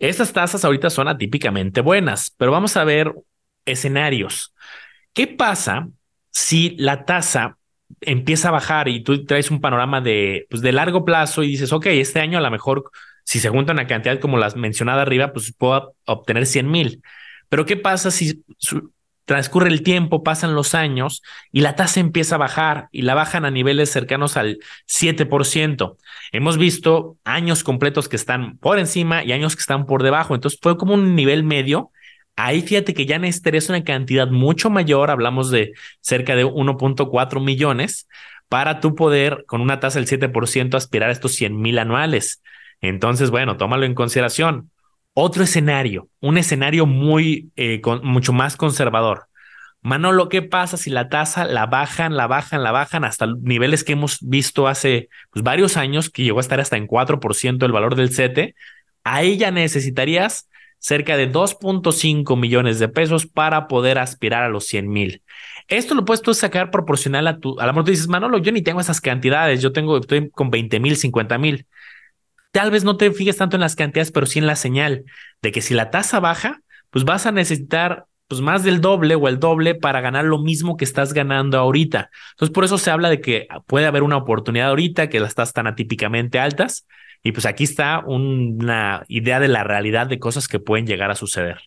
Estas 0.00 0.32
tasas 0.32 0.64
ahorita 0.64 0.90
son 0.90 1.06
atípicamente 1.06 1.80
buenas, 1.80 2.34
pero 2.36 2.50
vamos 2.50 2.76
a 2.76 2.82
ver 2.82 3.14
escenarios. 3.66 4.52
¿Qué 5.12 5.28
pasa 5.28 5.90
si 6.32 6.70
la 6.76 7.04
tasa 7.04 7.56
empieza 8.00 8.48
a 8.48 8.50
bajar 8.50 8.88
y 8.88 9.04
tú 9.04 9.24
traes 9.24 9.48
un 9.52 9.60
panorama 9.60 10.00
de, 10.00 10.44
pues 10.50 10.60
de 10.60 10.72
largo 10.72 11.04
plazo 11.04 11.44
y 11.44 11.46
dices, 11.46 11.72
ok, 11.72 11.86
este 11.86 12.18
año 12.18 12.38
a 12.38 12.40
lo 12.40 12.50
mejor 12.50 12.90
si 13.22 13.38
se 13.38 13.48
junta 13.48 13.72
una 13.72 13.86
cantidad 13.86 14.18
como 14.18 14.38
las 14.38 14.56
mencionadas 14.56 15.02
arriba, 15.02 15.32
pues 15.32 15.54
puedo 15.56 15.94
obtener 16.06 16.46
100 16.46 16.68
mil. 16.68 17.00
Pero 17.48 17.64
¿qué 17.64 17.76
pasa 17.76 18.10
si 18.10 18.42
transcurre 19.30 19.68
el 19.68 19.84
tiempo, 19.84 20.24
pasan 20.24 20.56
los 20.56 20.74
años 20.74 21.22
y 21.52 21.60
la 21.60 21.76
tasa 21.76 22.00
empieza 22.00 22.34
a 22.34 22.38
bajar 22.38 22.88
y 22.90 23.02
la 23.02 23.14
bajan 23.14 23.44
a 23.44 23.52
niveles 23.52 23.88
cercanos 23.88 24.36
al 24.36 24.58
7%. 24.88 25.96
Hemos 26.32 26.58
visto 26.58 27.16
años 27.22 27.62
completos 27.62 28.08
que 28.08 28.16
están 28.16 28.58
por 28.58 28.80
encima 28.80 29.22
y 29.22 29.30
años 29.30 29.54
que 29.54 29.60
están 29.60 29.86
por 29.86 30.02
debajo. 30.02 30.34
Entonces 30.34 30.58
fue 30.60 30.76
como 30.76 30.94
un 30.94 31.14
nivel 31.14 31.44
medio. 31.44 31.92
Ahí 32.34 32.60
fíjate 32.62 32.92
que 32.92 33.06
ya 33.06 33.20
necesitarías 33.20 33.68
una 33.68 33.84
cantidad 33.84 34.26
mucho 34.26 34.68
mayor, 34.68 35.12
hablamos 35.12 35.52
de 35.52 35.74
cerca 36.00 36.34
de 36.34 36.44
1.4 36.44 37.40
millones, 37.40 38.08
para 38.48 38.80
tú 38.80 38.96
poder, 38.96 39.44
con 39.46 39.60
una 39.60 39.78
tasa 39.78 40.00
del 40.00 40.08
7%, 40.08 40.74
aspirar 40.74 41.10
a 41.10 41.12
estos 41.12 41.36
100 41.36 41.56
mil 41.56 41.78
anuales. 41.78 42.42
Entonces, 42.80 43.30
bueno, 43.30 43.56
tómalo 43.56 43.86
en 43.86 43.94
consideración. 43.94 44.72
Otro 45.22 45.44
escenario, 45.44 46.08
un 46.20 46.38
escenario 46.38 46.86
muy, 46.86 47.50
eh, 47.54 47.82
mucho 48.02 48.32
más 48.32 48.56
conservador. 48.56 49.26
Manolo, 49.82 50.30
¿qué 50.30 50.40
pasa 50.40 50.78
si 50.78 50.88
la 50.88 51.10
tasa 51.10 51.44
la 51.44 51.66
bajan, 51.66 52.16
la 52.16 52.26
bajan, 52.26 52.62
la 52.62 52.72
bajan 52.72 53.04
hasta 53.04 53.26
niveles 53.42 53.84
que 53.84 53.92
hemos 53.92 54.20
visto 54.22 54.66
hace 54.66 55.10
pues, 55.30 55.42
varios 55.42 55.76
años, 55.76 56.08
que 56.08 56.22
llegó 56.22 56.38
a 56.38 56.40
estar 56.40 56.58
hasta 56.58 56.78
en 56.78 56.86
4% 56.86 57.66
el 57.66 57.72
valor 57.72 57.96
del 57.96 58.14
CETE? 58.14 58.54
Ahí 59.04 59.36
ya 59.36 59.50
necesitarías 59.50 60.48
cerca 60.78 61.18
de 61.18 61.30
2.5 61.30 62.38
millones 62.38 62.78
de 62.78 62.88
pesos 62.88 63.26
para 63.26 63.68
poder 63.68 63.98
aspirar 63.98 64.42
a 64.42 64.48
los 64.48 64.64
100 64.64 64.88
mil. 64.88 65.22
Esto 65.68 65.94
lo 65.94 66.06
puedes 66.06 66.22
tú 66.22 66.32
sacar 66.32 66.70
proporcional 66.70 67.26
a 67.26 67.38
tu, 67.38 67.60
a 67.60 67.66
lo 67.66 67.72
mejor 67.74 67.84
tú 67.84 67.90
dices, 67.90 68.08
Manolo, 68.08 68.38
yo 68.38 68.52
ni 68.52 68.62
tengo 68.62 68.80
esas 68.80 69.02
cantidades, 69.02 69.60
yo 69.60 69.70
tengo, 69.70 69.98
estoy 69.98 70.30
con 70.30 70.48
20 70.48 70.80
mil, 70.80 70.96
50 70.96 71.36
mil 71.36 71.66
tal 72.50 72.70
vez 72.70 72.84
no 72.84 72.96
te 72.96 73.10
fijes 73.12 73.36
tanto 73.36 73.56
en 73.56 73.60
las 73.60 73.76
cantidades, 73.76 74.10
pero 74.10 74.26
sí 74.26 74.38
en 74.38 74.46
la 74.46 74.56
señal 74.56 75.04
de 75.42 75.52
que 75.52 75.62
si 75.62 75.74
la 75.74 75.90
tasa 75.90 76.20
baja, 76.20 76.60
pues 76.90 77.04
vas 77.04 77.26
a 77.26 77.32
necesitar 77.32 78.06
pues 78.30 78.40
más 78.40 78.62
del 78.62 78.80
doble 78.80 79.16
o 79.16 79.26
el 79.26 79.40
doble 79.40 79.74
para 79.74 80.00
ganar 80.00 80.24
lo 80.24 80.38
mismo 80.38 80.76
que 80.76 80.84
estás 80.84 81.12
ganando 81.12 81.58
ahorita. 81.58 82.10
Entonces, 82.30 82.54
por 82.54 82.64
eso 82.64 82.78
se 82.78 82.92
habla 82.92 83.10
de 83.10 83.20
que 83.20 83.48
puede 83.66 83.86
haber 83.86 84.04
una 84.04 84.16
oportunidad 84.16 84.68
ahorita, 84.68 85.08
que 85.08 85.18
las 85.18 85.34
tasas 85.34 85.48
están 85.48 85.66
atípicamente 85.66 86.38
altas, 86.38 86.86
y 87.24 87.32
pues 87.32 87.44
aquí 87.44 87.64
está 87.64 88.04
una 88.06 89.04
idea 89.08 89.40
de 89.40 89.48
la 89.48 89.64
realidad 89.64 90.06
de 90.06 90.20
cosas 90.20 90.46
que 90.46 90.60
pueden 90.60 90.86
llegar 90.86 91.10
a 91.10 91.16
suceder. 91.16 91.58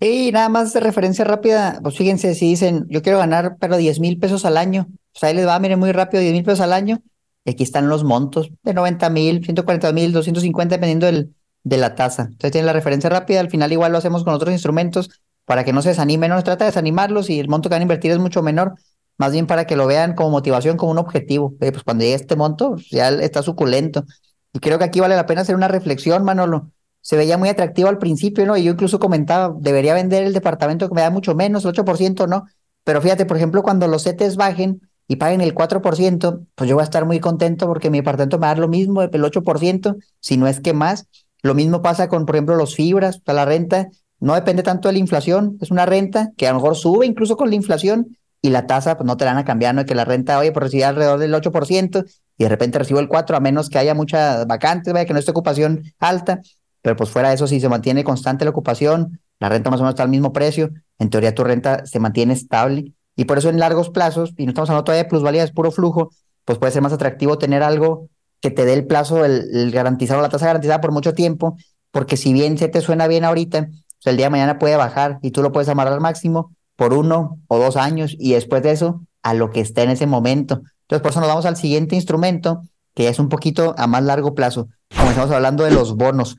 Y 0.00 0.32
nada 0.32 0.48
más 0.48 0.72
de 0.72 0.80
referencia 0.80 1.24
rápida, 1.24 1.78
pues 1.82 1.96
fíjense, 1.96 2.34
si 2.34 2.48
dicen, 2.48 2.86
yo 2.88 3.02
quiero 3.02 3.18
ganar, 3.18 3.56
pero 3.60 3.76
10 3.76 4.00
mil 4.00 4.18
pesos 4.18 4.44
al 4.44 4.56
año, 4.56 4.88
pues 5.12 5.22
ahí 5.22 5.34
les 5.34 5.46
va, 5.46 5.60
miren, 5.60 5.78
muy 5.78 5.92
rápido, 5.92 6.22
10 6.22 6.32
mil 6.32 6.42
pesos 6.42 6.60
al 6.60 6.72
año, 6.72 7.02
aquí 7.50 7.62
están 7.62 7.88
los 7.88 8.04
montos 8.04 8.50
de 8.62 8.74
90 8.74 9.10
mil, 9.10 9.44
140 9.44 9.92
mil, 9.92 10.12
250, 10.12 10.76
dependiendo 10.76 11.06
del, 11.06 11.34
de 11.64 11.76
la 11.76 11.94
tasa. 11.94 12.22
Entonces 12.22 12.52
tienen 12.52 12.66
la 12.66 12.72
referencia 12.72 13.10
rápida. 13.10 13.40
Al 13.40 13.50
final 13.50 13.72
igual 13.72 13.92
lo 13.92 13.98
hacemos 13.98 14.24
con 14.24 14.34
otros 14.34 14.52
instrumentos 14.52 15.10
para 15.44 15.64
que 15.64 15.72
no 15.72 15.82
se 15.82 15.90
desanimen. 15.90 16.30
No 16.30 16.36
se 16.36 16.44
trata 16.44 16.64
de 16.64 16.70
desanimarlos 16.70 17.30
y 17.30 17.40
el 17.40 17.48
monto 17.48 17.68
que 17.68 17.74
van 17.74 17.82
a 17.82 17.82
invertir 17.82 18.10
es 18.10 18.18
mucho 18.18 18.42
menor. 18.42 18.74
Más 19.18 19.32
bien 19.32 19.46
para 19.46 19.66
que 19.66 19.76
lo 19.76 19.86
vean 19.86 20.14
como 20.14 20.30
motivación, 20.30 20.76
como 20.76 20.92
un 20.92 20.98
objetivo. 20.98 21.54
pues 21.58 21.82
cuando 21.82 22.04
llegue 22.04 22.14
este 22.14 22.36
monto, 22.36 22.72
pues, 22.72 22.88
ya 22.90 23.10
está 23.10 23.42
suculento. 23.42 24.04
Y 24.52 24.60
creo 24.60 24.78
que 24.78 24.84
aquí 24.84 25.00
vale 25.00 25.16
la 25.16 25.26
pena 25.26 25.42
hacer 25.42 25.54
una 25.54 25.68
reflexión, 25.68 26.24
Manolo. 26.24 26.70
Se 27.02 27.16
veía 27.16 27.38
muy 27.38 27.48
atractivo 27.48 27.88
al 27.88 27.98
principio, 27.98 28.46
¿no? 28.46 28.56
Y 28.56 28.64
yo 28.64 28.72
incluso 28.72 28.98
comentaba, 28.98 29.54
debería 29.58 29.94
vender 29.94 30.24
el 30.24 30.32
departamento 30.32 30.88
que 30.88 30.94
me 30.94 31.00
da 31.02 31.10
mucho 31.10 31.34
menos, 31.34 31.64
el 31.64 31.72
8%, 31.72 32.26
¿no? 32.28 32.46
Pero 32.84 33.00
fíjate, 33.00 33.26
por 33.26 33.36
ejemplo, 33.36 33.62
cuando 33.62 33.86
los 33.88 34.04
CETES 34.04 34.36
bajen 34.36 34.80
y 35.10 35.16
paguen 35.16 35.40
el 35.40 35.56
4%, 35.56 36.46
pues 36.54 36.70
yo 36.70 36.76
voy 36.76 36.82
a 36.82 36.84
estar 36.84 37.04
muy 37.04 37.18
contento 37.18 37.66
porque 37.66 37.90
mi 37.90 37.98
departamento 37.98 38.38
me 38.38 38.42
va 38.42 38.46
a 38.46 38.50
dar 38.50 38.60
lo 38.60 38.68
mismo, 38.68 39.02
el 39.02 39.10
8%, 39.10 39.96
si 40.20 40.36
no 40.36 40.46
es 40.46 40.60
que 40.60 40.72
más. 40.72 41.08
Lo 41.42 41.56
mismo 41.56 41.82
pasa 41.82 42.08
con, 42.08 42.26
por 42.26 42.36
ejemplo, 42.36 42.54
los 42.54 42.76
fibras, 42.76 43.20
o 43.26 43.32
la 43.32 43.44
renta 43.44 43.88
no 44.20 44.36
depende 44.36 44.62
tanto 44.62 44.86
de 44.86 44.92
la 44.92 45.00
inflación, 45.00 45.58
es 45.60 45.72
una 45.72 45.84
renta 45.84 46.30
que 46.36 46.46
a 46.46 46.52
lo 46.52 46.58
mejor 46.58 46.76
sube 46.76 47.06
incluso 47.06 47.36
con 47.36 47.50
la 47.50 47.56
inflación 47.56 48.18
y 48.40 48.50
la 48.50 48.68
tasa 48.68 48.96
pues 48.96 49.04
no 49.04 49.16
te 49.16 49.24
la 49.24 49.32
van 49.32 49.40
a 49.40 49.44
cambiar, 49.44 49.74
no 49.74 49.80
es 49.80 49.88
que 49.88 49.96
la 49.96 50.04
renta, 50.04 50.38
oye, 50.38 50.52
por 50.52 50.62
recibir 50.62 50.84
alrededor 50.84 51.18
del 51.18 51.34
8% 51.34 52.04
y 52.38 52.44
de 52.44 52.48
repente 52.48 52.78
recibo 52.78 53.00
el 53.00 53.08
4% 53.08 53.36
a 53.36 53.40
menos 53.40 53.68
que 53.68 53.78
haya 53.80 53.94
mucha 53.94 54.44
vacante, 54.44 54.92
vaya 54.92 55.06
que 55.06 55.12
no 55.12 55.18
esté 55.18 55.32
ocupación 55.32 55.82
alta, 55.98 56.40
pero 56.82 56.94
pues 56.94 57.10
fuera 57.10 57.30
de 57.30 57.34
eso, 57.34 57.48
si 57.48 57.58
se 57.58 57.68
mantiene 57.68 58.04
constante 58.04 58.44
la 58.44 58.52
ocupación, 58.52 59.18
la 59.40 59.48
renta 59.48 59.70
más 59.70 59.80
o 59.80 59.82
menos 59.82 59.94
está 59.94 60.04
al 60.04 60.08
mismo 60.08 60.32
precio, 60.32 60.70
en 61.00 61.10
teoría 61.10 61.34
tu 61.34 61.42
renta 61.42 61.84
se 61.84 61.98
mantiene 61.98 62.32
estable 62.34 62.92
y 63.20 63.26
por 63.26 63.36
eso 63.36 63.50
en 63.50 63.58
largos 63.58 63.90
plazos, 63.90 64.32
y 64.38 64.46
no 64.46 64.52
estamos 64.52 64.70
hablando 64.70 64.84
todavía 64.84 65.02
de 65.02 65.10
plusvalía, 65.10 65.44
es 65.44 65.52
puro 65.52 65.70
flujo, 65.70 66.10
pues 66.46 66.58
puede 66.58 66.72
ser 66.72 66.80
más 66.80 66.94
atractivo 66.94 67.36
tener 67.36 67.62
algo 67.62 68.08
que 68.40 68.50
te 68.50 68.64
dé 68.64 68.72
el 68.72 68.86
plazo, 68.86 69.26
el, 69.26 69.70
garantizado, 69.72 70.22
la 70.22 70.30
tasa 70.30 70.46
garantizada 70.46 70.80
por 70.80 70.90
mucho 70.90 71.12
tiempo, 71.12 71.58
porque 71.90 72.16
si 72.16 72.32
bien 72.32 72.56
se 72.56 72.68
te 72.68 72.80
suena 72.80 73.08
bien 73.08 73.26
ahorita, 73.26 73.68
el 74.06 74.16
día 74.16 74.24
de 74.24 74.30
mañana 74.30 74.58
puede 74.58 74.74
bajar 74.76 75.18
y 75.20 75.32
tú 75.32 75.42
lo 75.42 75.52
puedes 75.52 75.68
amarrar 75.68 75.92
al 75.92 76.00
máximo 76.00 76.56
por 76.76 76.94
uno 76.94 77.38
o 77.46 77.58
dos 77.58 77.76
años 77.76 78.16
y 78.18 78.32
después 78.32 78.62
de 78.62 78.70
eso 78.70 79.02
a 79.22 79.34
lo 79.34 79.50
que 79.50 79.60
esté 79.60 79.82
en 79.82 79.90
ese 79.90 80.06
momento. 80.06 80.62
Entonces, 80.84 81.02
por 81.02 81.10
eso 81.10 81.20
nos 81.20 81.28
vamos 81.28 81.44
al 81.44 81.58
siguiente 81.58 81.96
instrumento, 81.96 82.62
que 82.94 83.08
es 83.08 83.18
un 83.18 83.28
poquito 83.28 83.74
a 83.76 83.86
más 83.86 84.02
largo 84.02 84.34
plazo. 84.34 84.68
Comenzamos 84.96 85.30
hablando 85.30 85.64
de 85.64 85.72
los 85.72 85.94
bonos, 85.94 86.38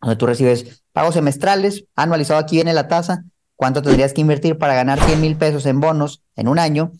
donde 0.00 0.16
tú 0.16 0.24
recibes 0.24 0.82
pagos 0.92 1.12
semestrales, 1.12 1.84
anualizado 1.94 2.40
aquí 2.40 2.56
viene 2.56 2.72
la 2.72 2.88
tasa, 2.88 3.22
cuánto 3.62 3.80
tendrías 3.80 4.12
que 4.12 4.20
invertir 4.20 4.58
para 4.58 4.74
ganar 4.74 4.98
100 4.98 5.20
mil 5.20 5.36
pesos 5.36 5.66
en 5.66 5.78
bonos 5.78 6.20
en 6.34 6.48
un 6.48 6.58
año, 6.58 6.90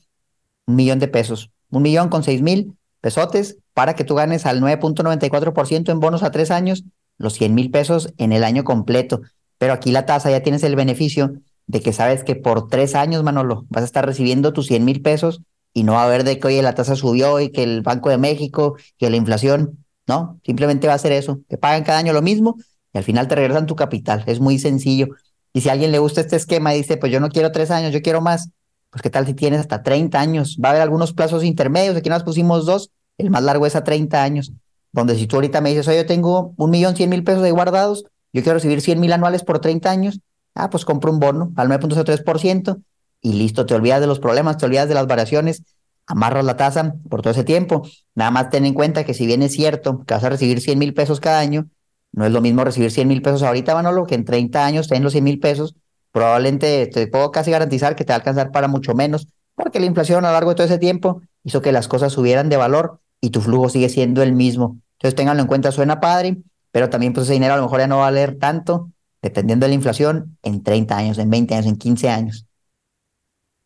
un 0.65 0.77
millón 0.77 1.01
de 1.01 1.09
pesos, 1.09 1.51
un 1.71 1.83
millón 1.83 2.09
con 2.09 2.23
seis 2.23 2.41
mil 2.41 2.77
pesotes 3.01 3.57
para 3.75 3.97
que 3.97 4.05
tú 4.05 4.15
ganes 4.15 4.47
al 4.47 4.61
9.94% 4.61 5.91
en 5.91 5.99
bonos 5.99 6.23
a 6.23 6.31
tres 6.31 6.53
años, 6.53 6.85
los 7.19 7.33
100 7.33 7.57
mil 7.57 7.73
pesos 7.73 8.15
en 8.17 8.33
el 8.33 8.45
año 8.45 8.63
completo. 8.63 9.23
Pero 9.59 9.73
aquí 9.73 9.91
la 9.91 10.07
tasa 10.07 10.31
ya 10.31 10.45
tienes 10.45 10.63
el 10.63 10.77
beneficio 10.77 11.33
de 11.67 11.81
que 11.81 11.93
sabes 11.93 12.23
que 12.23 12.37
por 12.37 12.69
tres 12.69 12.95
años, 12.95 13.25
Manolo, 13.25 13.67
vas 13.69 13.83
a 13.83 13.87
estar 13.87 14.07
recibiendo 14.07 14.53
tus 14.53 14.69
100 14.69 14.85
mil 14.85 15.03
pesos 15.03 15.43
y 15.73 15.83
no 15.83 15.95
va 15.95 16.03
a 16.03 16.07
haber 16.07 16.23
de 16.23 16.39
que, 16.39 16.47
oye, 16.47 16.63
la 16.63 16.77
tasa 16.77 16.95
subió 16.95 17.41
y 17.41 17.51
que 17.51 17.65
el 17.65 17.83
Banco 17.83 18.09
de 18.09 18.19
México, 18.19 18.77
que 18.99 19.11
la 19.11 19.17
inflación, 19.17 19.85
no, 20.07 20.39
simplemente 20.45 20.87
va 20.87 20.95
a 20.95 20.99
ser 20.99 21.11
eso, 21.11 21.41
te 21.49 21.59
pagan 21.59 21.83
cada 21.83 21.99
año 21.99 22.13
lo 22.13 22.23
mismo 22.23 22.55
y 22.93 22.99
al 22.99 23.05
final 23.05 23.27
te 23.27 23.35
regresan 23.35 23.67
tu 23.67 23.75
capital, 23.75 24.23
es 24.29 24.39
muy 24.39 24.61
sencillo. 24.61 25.09
Y 25.53 25.61
si 25.61 25.69
a 25.69 25.73
alguien 25.73 25.93
le 25.93 25.99
gusta 25.99 26.21
este 26.21 26.37
esquema 26.37 26.75
y 26.75 26.79
dice, 26.79 26.97
pues 26.97 27.13
yo 27.13 27.21
no 27.21 27.29
quiero 27.29 27.53
tres 27.53 27.71
años, 27.71 27.93
yo 27.93 28.03
quiero 28.03 28.21
más, 28.21 28.51
pues 28.91 29.03
qué 29.03 29.11
tal 29.11 29.27
si 29.27 29.35
tienes 29.35 29.61
hasta 29.61 29.83
30 29.83 30.19
años, 30.19 30.59
va 30.63 30.69
a 30.69 30.73
haber 30.73 30.83
algunos 30.83 31.13
plazos 31.13 31.45
intermedios, 31.45 31.97
aquí 31.97 32.09
nos 32.09 32.25
pusimos 32.25 32.67
dos, 32.67 32.91
el 33.19 33.31
más 33.31 33.43
largo 33.43 33.67
es 33.67 33.77
a 33.77 33.85
30 33.85 34.23
años, 34.23 34.53
donde 34.93 35.17
si 35.17 35.27
tú 35.27 35.37
ahorita 35.37 35.61
me 35.61 35.71
dices, 35.71 35.89
oye, 35.89 35.99
yo 35.99 36.07
tengo 36.07 36.55
un 36.57 36.71
millón 36.71 36.97
cien 36.97 37.11
mil 37.11 37.25
pesos 37.25 37.43
ahí 37.43 37.51
guardados, 37.51 38.05
yo 38.33 38.43
quiero 38.43 38.55
recibir 38.55 38.81
100 38.81 38.99
mil 38.99 39.13
anuales 39.13 39.45
por 39.45 39.59
30 39.59 39.91
años, 39.91 40.21
ah, 40.55 40.71
pues 40.71 40.85
compro 40.85 41.13
un 41.13 41.21
bono 41.21 41.53
al 41.57 41.69
9.03% 41.69 42.83
y 43.21 43.35
listo, 43.35 43.67
te 43.67 43.75
olvidas 43.75 44.01
de 44.01 44.07
los 44.07 44.21
problemas, 44.21 44.57
te 44.57 44.67
olvidas 44.67 44.89
de 44.89 44.95
las 44.95 45.07
variaciones, 45.07 45.63
amarras 46.07 46.45
la 46.45 46.57
tasa 46.57 46.95
por 47.09 47.23
todo 47.23 47.33
ese 47.33 47.45
tiempo. 47.45 47.87
Nada 48.15 48.31
más 48.31 48.51
ten 48.51 48.67
en 48.67 48.75
cuenta 48.75 49.05
que 49.05 49.15
si 49.15 49.27
bien 49.27 49.43
es 49.43 49.53
cierto 49.53 50.03
que 50.05 50.15
vas 50.15 50.25
a 50.25 50.31
recibir 50.31 50.61
100 50.61 50.79
mil 50.79 50.95
pesos 50.95 51.21
cada 51.21 51.39
año, 51.39 51.69
no 52.13 52.27
es 52.27 52.33
lo 52.33 52.41
mismo 52.41 52.65
recibir 52.65 52.91
100 52.91 53.09
mil 53.09 53.23
pesos 53.23 53.43
ahorita, 53.43 53.75
Manolo, 53.75 54.07
que 54.07 54.15
en 54.15 54.25
30 54.25 54.65
años 54.65 54.89
ten 54.89 55.03
los 55.03 55.13
100 55.13 55.25
mil 55.25 55.41
pesos. 55.41 55.75
Probablemente 56.13 56.87
te 56.89 57.07
puedo 57.07 57.31
casi 57.31 57.51
garantizar 57.51 57.97
que 57.97 58.05
te 58.05 58.13
va 58.13 58.17
a 58.17 58.19
alcanzar 58.19 58.51
para 58.51 58.69
mucho 58.69 58.95
menos, 58.95 59.29
porque 59.55 59.81
la 59.81 59.87
inflación 59.87 60.25
a 60.25 60.29
lo 60.29 60.35
largo 60.35 60.51
de 60.51 60.57
todo 60.57 60.67
ese 60.67 60.79
tiempo 60.79 61.23
hizo 61.43 61.63
que 61.63 61.73
las 61.73 61.89
cosas 61.89 62.13
subieran 62.13 62.51
de 62.51 62.59
valor 62.59 63.01
y 63.21 63.31
tu 63.31 63.41
flujo 63.41 63.71
sigue 63.71 63.89
siendo 63.89 64.23
el 64.23 64.33
mismo. 64.33 64.79
Entonces, 64.99 65.15
ténganlo 65.15 65.43
en 65.43 65.49
cuenta, 65.49 65.73
suena 65.73 66.01
padre, 66.01 66.37
pero 66.71 66.91
también 66.91 67.15
pues 67.15 67.25
ese 67.25 67.33
dinero 67.33 67.55
a 67.55 67.57
lo 67.57 67.63
mejor 67.63 67.81
ya 67.81 67.87
no 67.87 67.97
va 67.97 68.09
a 68.09 68.11
valer 68.11 68.39
tanto, 68.39 68.91
dependiendo 69.23 69.65
de 69.65 69.71
la 69.71 69.75
inflación, 69.75 70.37
en 70.43 70.63
30 70.63 70.97
años, 70.97 71.19
en 71.19 71.31
20 71.31 71.55
años, 71.55 71.67
en 71.67 71.77
15 71.77 72.09
años. 72.11 72.47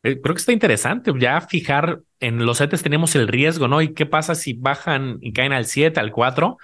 Eh, 0.03 0.21
creo 0.21 0.35
que 0.35 0.41
está 0.41 0.53
interesante 0.53 1.13
ya 1.19 1.41
fijar 1.41 2.01
en 2.21 2.45
los 2.47 2.59
CETES 2.59 2.83
tenemos 2.83 3.15
el 3.17 3.29
riesgo, 3.29 3.69
¿no? 3.69 3.83
¿Y 3.83 3.93
qué 3.93 4.07
pasa 4.07 4.35
si 4.35 4.53
bajan 4.53 5.19
y 5.21 5.33
caen 5.33 5.53
al 5.53 5.67
7, 5.67 5.99
al 5.99 6.13
4? 6.13 6.57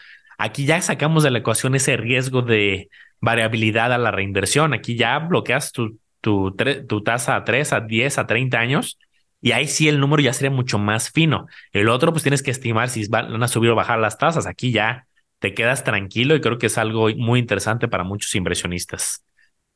Aquí 0.42 0.66
ya 0.66 0.82
sacamos 0.82 1.22
de 1.22 1.30
la 1.30 1.38
ecuación 1.38 1.76
ese 1.76 1.96
riesgo 1.96 2.42
de 2.42 2.90
variabilidad 3.20 3.92
a 3.92 3.98
la 3.98 4.10
reinversión. 4.10 4.74
Aquí 4.74 4.96
ya 4.96 5.16
bloqueas 5.20 5.70
tu, 5.70 6.00
tu, 6.20 6.56
tu 6.88 7.04
tasa 7.04 7.36
a 7.36 7.44
3, 7.44 7.72
a 7.72 7.80
10, 7.80 8.18
a 8.18 8.26
30 8.26 8.58
años 8.58 8.98
y 9.40 9.52
ahí 9.52 9.68
sí 9.68 9.88
el 9.88 10.00
número 10.00 10.20
ya 10.20 10.32
sería 10.32 10.50
mucho 10.50 10.80
más 10.80 11.12
fino. 11.12 11.46
El 11.70 11.88
otro, 11.88 12.10
pues 12.10 12.24
tienes 12.24 12.42
que 12.42 12.50
estimar 12.50 12.88
si 12.88 13.06
van 13.06 13.40
a 13.40 13.46
subir 13.46 13.70
o 13.70 13.76
bajar 13.76 14.00
las 14.00 14.18
tasas. 14.18 14.48
Aquí 14.48 14.72
ya 14.72 15.06
te 15.38 15.54
quedas 15.54 15.84
tranquilo 15.84 16.34
y 16.34 16.40
creo 16.40 16.58
que 16.58 16.66
es 16.66 16.76
algo 16.76 17.08
muy 17.16 17.38
interesante 17.38 17.86
para 17.86 18.02
muchos 18.02 18.34
inversionistas. 18.34 19.22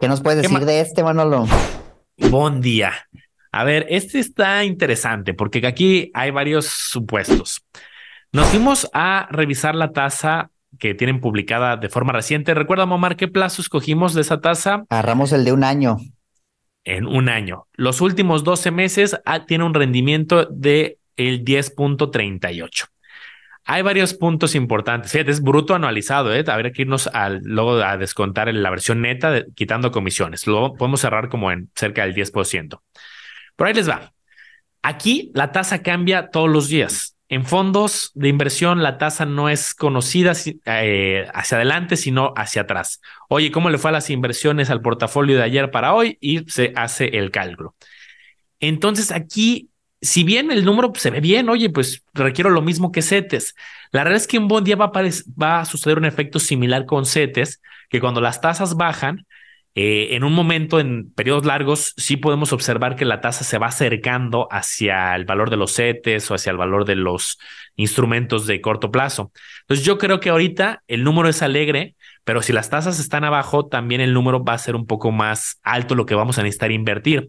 ¿Qué 0.00 0.08
nos 0.08 0.20
puedes 0.20 0.42
decir 0.42 0.66
de 0.66 0.80
este, 0.80 1.04
Manolo? 1.04 1.46
Buen 2.16 2.61
día. 2.61 2.92
A 3.52 3.62
ver, 3.62 3.87
este 3.88 4.18
está 4.18 4.64
interesante 4.64 5.32
porque 5.32 5.64
aquí 5.64 6.11
hay 6.12 6.32
varios 6.32 6.66
supuestos. 6.66 7.64
Nos 8.32 8.49
fuimos 8.49 8.90
a 8.92 9.28
revisar 9.30 9.76
la 9.76 9.92
tasa 9.92 10.50
que 10.78 10.95
tienen 10.95 11.21
publicada 11.21 11.76
de 11.76 11.88
forma 11.88 12.12
reciente. 12.12 12.54
Recuerda, 12.54 12.85
Omar, 12.85 13.16
¿qué 13.16 13.28
plazo 13.28 13.62
escogimos 13.62 14.14
de 14.14 14.23
esa 14.23 14.40
tasa? 14.40 14.85
Agarramos 14.88 15.33
el 15.33 15.45
de 15.45 15.52
un 15.52 15.64
año. 15.64 15.99
En 16.85 17.06
un 17.06 17.28
año. 17.28 17.66
Los 17.75 18.00
últimos 18.00 18.45
12 18.45 18.71
meses 18.71 19.21
ah, 19.25 19.45
tiene 19.47 19.64
un 19.64 19.75
rendimiento 19.75 20.47
de 20.47 20.99
el 21.16 21.45
10.38. 21.45 22.87
Hay 23.68 23.83
varios 23.83 24.14
puntos 24.14 24.54
importantes. 24.54 25.11
Fíjate, 25.11 25.33
es 25.33 25.42
bruto 25.42 25.75
anualizado, 25.75 26.33
¿eh? 26.33 26.45
Habría 26.47 26.71
que 26.71 26.83
irnos 26.83 27.09
al, 27.09 27.40
luego 27.42 27.83
a 27.83 27.97
descontar 27.97 28.49
en 28.49 28.62
la 28.62 28.71
versión 28.71 29.00
neta, 29.00 29.45
quitando 29.56 29.90
comisiones. 29.90 30.47
Luego 30.47 30.75
podemos 30.75 31.00
cerrar 31.00 31.28
como 31.28 31.50
en 31.50 31.68
cerca 31.75 32.06
del 32.06 32.14
10%. 32.14 32.80
Por 33.56 33.66
ahí 33.66 33.75
les 33.75 33.88
va. 33.88 34.12
Aquí 34.83 35.33
la 35.35 35.50
tasa 35.50 35.83
cambia 35.83 36.30
todos 36.30 36.49
los 36.49 36.68
días. 36.68 37.15
En 37.28 37.45
fondos 37.45 38.12
de 38.14 38.28
inversión, 38.28 38.83
la 38.83 38.99
tasa 38.99 39.26
no 39.26 39.49
es 39.49 39.75
conocida 39.75 40.33
eh, 40.64 41.26
hacia 41.35 41.56
adelante, 41.56 41.97
sino 41.97 42.33
hacia 42.37 42.62
atrás. 42.62 43.00
Oye, 43.28 43.50
¿cómo 43.50 43.68
le 43.68 43.78
fue 43.78 43.90
a 43.90 43.92
las 43.92 44.11
inversiones 44.11 44.71
al 44.71 44.80
portafolio 44.80 45.37
de 45.37 45.42
ayer 45.42 45.71
para 45.71 45.92
hoy? 45.92 46.18
Y 46.21 46.49
se 46.49 46.73
hace 46.76 47.18
el 47.18 47.33
cálculo. 47.33 47.75
Entonces 48.61 49.11
aquí 49.11 49.71
si 50.00 50.25
bien 50.25 50.50
el 50.50 50.64
número 50.64 50.92
se 50.95 51.11
ve 51.11 51.21
bien, 51.21 51.49
oye, 51.49 51.71
pues 51.71 52.04
requiero 52.14 52.50
lo 52.50 52.62
mismo 52.62 52.92
que 52.92 53.02
CETES. 53.02 53.54
La 53.92 54.04
realidad 54.04 54.23
es 54.23 54.28
que 54.28 54.37
en 54.37 54.49
buen 54.49 54.64
día 54.64 54.76
va 54.76 54.87
a, 54.87 55.02
va 55.40 55.61
a 55.61 55.64
suceder 55.64 55.99
un 55.99 56.04
efecto 56.04 56.38
similar 56.38 56.87
con 56.87 57.06
CETES, 57.06 57.61
que 57.88 58.00
cuando 58.00 58.21
las 58.21 58.40
tasas 58.40 58.76
bajan, 58.76 59.26
eh, 59.78 60.16
en 60.16 60.25
un 60.25 60.33
momento, 60.33 60.80
en 60.80 61.12
periodos 61.12 61.45
largos, 61.45 61.92
sí 61.99 62.16
podemos 62.16 62.54
observar 62.54 62.97
que 62.97 63.04
la 63.04 63.21
tasa 63.21 63.45
se 63.45 63.59
va 63.59 63.66
acercando 63.66 64.49
hacia 64.50 65.14
el 65.14 65.26
valor 65.26 65.50
de 65.50 65.59
los 65.59 65.75
CETES 65.75 66.30
o 66.30 66.35
hacia 66.35 66.50
el 66.50 66.56
valor 66.56 66.87
de 66.87 66.97
los 66.97 67.38
instrumentos 67.76 68.47
de 68.47 68.62
corto 68.62 68.90
plazo. 68.90 69.33
Entonces, 69.61 69.85
yo 69.85 69.99
creo 69.99 70.18
que 70.18 70.30
ahorita 70.30 70.83
el 70.88 71.04
número 71.04 71.28
es 71.28 71.42
alegre, 71.42 71.95
pero 72.25 72.40
si 72.40 72.54
las 72.54 72.71
tasas 72.71 72.99
están 72.99 73.25
abajo, 73.25 73.66
también 73.66 74.00
el 74.00 74.14
número 74.14 74.42
va 74.42 74.54
a 74.54 74.59
ser 74.59 74.76
un 74.76 74.87
poco 74.87 75.12
más 75.12 75.61
alto 75.62 75.95
lo 75.95 76.06
que 76.06 76.14
vamos 76.14 76.38
a 76.38 76.42
necesitar 76.42 76.73
invertir. 76.73 77.28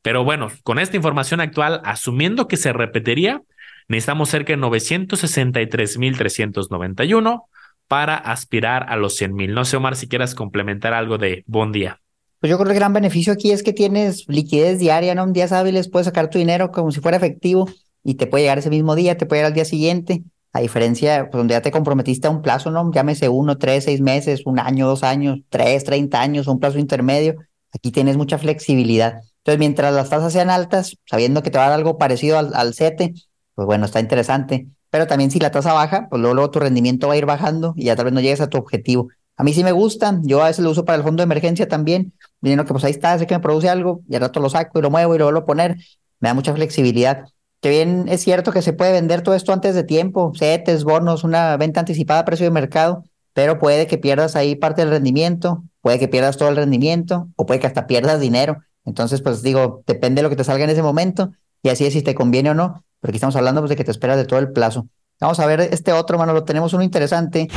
Pero 0.00 0.22
bueno, 0.22 0.52
con 0.62 0.78
esta 0.78 0.96
información 0.96 1.40
actual, 1.40 1.80
asumiendo 1.84 2.46
que 2.46 2.56
se 2.56 2.72
repetiría, 2.72 3.42
necesitamos 3.88 4.28
cerca 4.28 4.52
de 4.52 4.60
963.391 4.60 7.42
para 7.88 8.16
aspirar 8.16 8.86
a 8.88 8.96
los 8.96 9.20
100.000. 9.20 9.52
No 9.52 9.64
sé, 9.64 9.76
Omar, 9.76 9.96
si 9.96 10.06
quieras 10.06 10.34
complementar 10.34 10.92
algo 10.92 11.18
de 11.18 11.42
buen 11.46 11.72
día. 11.72 12.00
Pues 12.40 12.50
yo 12.50 12.56
creo 12.56 12.66
que 12.66 12.72
el 12.74 12.78
gran 12.78 12.92
beneficio 12.92 13.32
aquí 13.32 13.50
es 13.50 13.64
que 13.64 13.72
tienes 13.72 14.28
liquidez 14.28 14.78
diaria, 14.78 15.14
¿no? 15.14 15.24
En 15.24 15.32
días 15.32 15.50
hábiles 15.50 15.88
puedes 15.88 16.06
sacar 16.06 16.30
tu 16.30 16.38
dinero 16.38 16.70
como 16.70 16.92
si 16.92 17.00
fuera 17.00 17.16
efectivo 17.16 17.68
y 18.04 18.14
te 18.14 18.26
puede 18.28 18.44
llegar 18.44 18.58
ese 18.58 18.70
mismo 18.70 18.94
día, 18.94 19.16
te 19.16 19.26
puede 19.26 19.40
llegar 19.40 19.50
al 19.50 19.54
día 19.54 19.64
siguiente. 19.64 20.22
A 20.52 20.60
diferencia, 20.60 21.28
pues 21.30 21.40
donde 21.40 21.52
ya 21.52 21.62
te 21.62 21.70
comprometiste 21.70 22.26
a 22.26 22.30
un 22.30 22.40
plazo, 22.40 22.70
¿no? 22.70 22.90
Llámese 22.92 23.28
uno, 23.28 23.58
tres, 23.58 23.84
seis 23.84 24.00
meses, 24.00 24.42
un 24.46 24.58
año, 24.58 24.86
dos 24.86 25.02
años, 25.02 25.40
tres, 25.50 25.84
treinta 25.84 26.20
años, 26.20 26.46
un 26.46 26.58
plazo 26.58 26.78
intermedio. 26.78 27.36
Aquí 27.74 27.90
tienes 27.90 28.16
mucha 28.16 28.38
flexibilidad. 28.38 29.20
Entonces, 29.38 29.58
mientras 29.58 29.92
las 29.92 30.08
tasas 30.08 30.32
sean 30.32 30.48
altas, 30.48 30.96
sabiendo 31.04 31.42
que 31.42 31.50
te 31.50 31.58
va 31.58 31.66
a 31.66 31.70
dar 31.70 31.78
algo 31.78 31.98
parecido 31.98 32.38
al, 32.38 32.54
al 32.54 32.74
CETE, 32.74 33.14
pues 33.54 33.66
bueno, 33.66 33.84
está 33.84 34.00
interesante. 34.00 34.68
Pero 34.90 35.06
también 35.06 35.30
si 35.30 35.38
la 35.38 35.50
tasa 35.50 35.72
baja, 35.72 36.08
pues 36.08 36.20
luego, 36.22 36.50
tu 36.50 36.58
rendimiento 36.60 37.08
va 37.08 37.14
a 37.14 37.16
ir 37.16 37.26
bajando 37.26 37.74
y 37.76 37.84
ya 37.84 37.96
tal 37.96 38.06
vez 38.06 38.14
no 38.14 38.20
llegues 38.20 38.40
a 38.40 38.48
tu 38.48 38.58
objetivo. 38.58 39.08
A 39.36 39.44
mí 39.44 39.52
sí 39.52 39.62
me 39.62 39.72
gusta, 39.72 40.18
yo 40.22 40.42
a 40.42 40.46
veces 40.46 40.64
lo 40.64 40.70
uso 40.70 40.84
para 40.84 40.96
el 40.96 41.04
fondo 41.04 41.20
de 41.20 41.24
emergencia 41.24 41.68
también, 41.68 42.12
dinero 42.40 42.64
que 42.64 42.72
pues 42.72 42.84
ahí 42.84 42.90
está, 42.90 43.16
sé 43.18 43.26
que 43.26 43.34
me 43.34 43.40
produce 43.40 43.68
algo, 43.68 44.00
y 44.08 44.16
al 44.16 44.22
rato 44.22 44.40
lo 44.40 44.50
saco 44.50 44.78
y 44.78 44.82
lo 44.82 44.90
muevo 44.90 45.14
y 45.14 45.18
lo 45.18 45.26
vuelvo 45.26 45.40
a 45.40 45.46
poner, 45.46 45.76
me 46.18 46.28
da 46.28 46.34
mucha 46.34 46.52
flexibilidad. 46.54 47.24
Que 47.60 47.70
bien 47.70 48.06
es 48.08 48.20
cierto 48.22 48.50
que 48.52 48.62
se 48.62 48.72
puede 48.72 48.92
vender 48.92 49.22
todo 49.22 49.34
esto 49.34 49.52
antes 49.52 49.74
de 49.74 49.84
tiempo, 49.84 50.32
CETES, 50.36 50.84
bonos, 50.84 51.22
una 51.22 51.56
venta 51.56 51.80
anticipada 51.80 52.20
a 52.20 52.24
precio 52.24 52.46
de 52.46 52.50
mercado, 52.50 53.04
pero 53.32 53.60
puede 53.60 53.86
que 53.86 53.98
pierdas 53.98 54.34
ahí 54.34 54.56
parte 54.56 54.82
del 54.82 54.90
rendimiento, 54.90 55.62
puede 55.82 56.00
que 56.00 56.08
pierdas 56.08 56.36
todo 56.36 56.48
el 56.48 56.56
rendimiento, 56.56 57.28
o 57.36 57.46
puede 57.46 57.60
que 57.60 57.68
hasta 57.68 57.86
pierdas 57.86 58.20
dinero. 58.20 58.58
Entonces, 58.84 59.22
pues 59.22 59.42
digo, 59.42 59.82
depende 59.86 60.20
de 60.20 60.22
lo 60.24 60.30
que 60.30 60.36
te 60.36 60.44
salga 60.44 60.64
en 60.64 60.70
ese 60.70 60.82
momento 60.82 61.30
y 61.62 61.68
así 61.68 61.84
es 61.84 61.92
si 61.92 62.02
te 62.02 62.14
conviene 62.14 62.50
o 62.50 62.54
no, 62.54 62.84
pero 63.00 63.10
aquí 63.10 63.16
estamos 63.16 63.36
hablando 63.36 63.60
pues, 63.60 63.70
de 63.70 63.76
que 63.76 63.84
te 63.84 63.90
esperas 63.90 64.16
de 64.16 64.24
todo 64.24 64.38
el 64.38 64.52
plazo. 64.52 64.88
Vamos 65.20 65.40
a 65.40 65.46
ver 65.46 65.60
este 65.60 65.92
otro, 65.92 66.18
mano, 66.18 66.32
lo 66.32 66.44
tenemos 66.44 66.72
uno 66.72 66.82
interesante, 66.82 67.48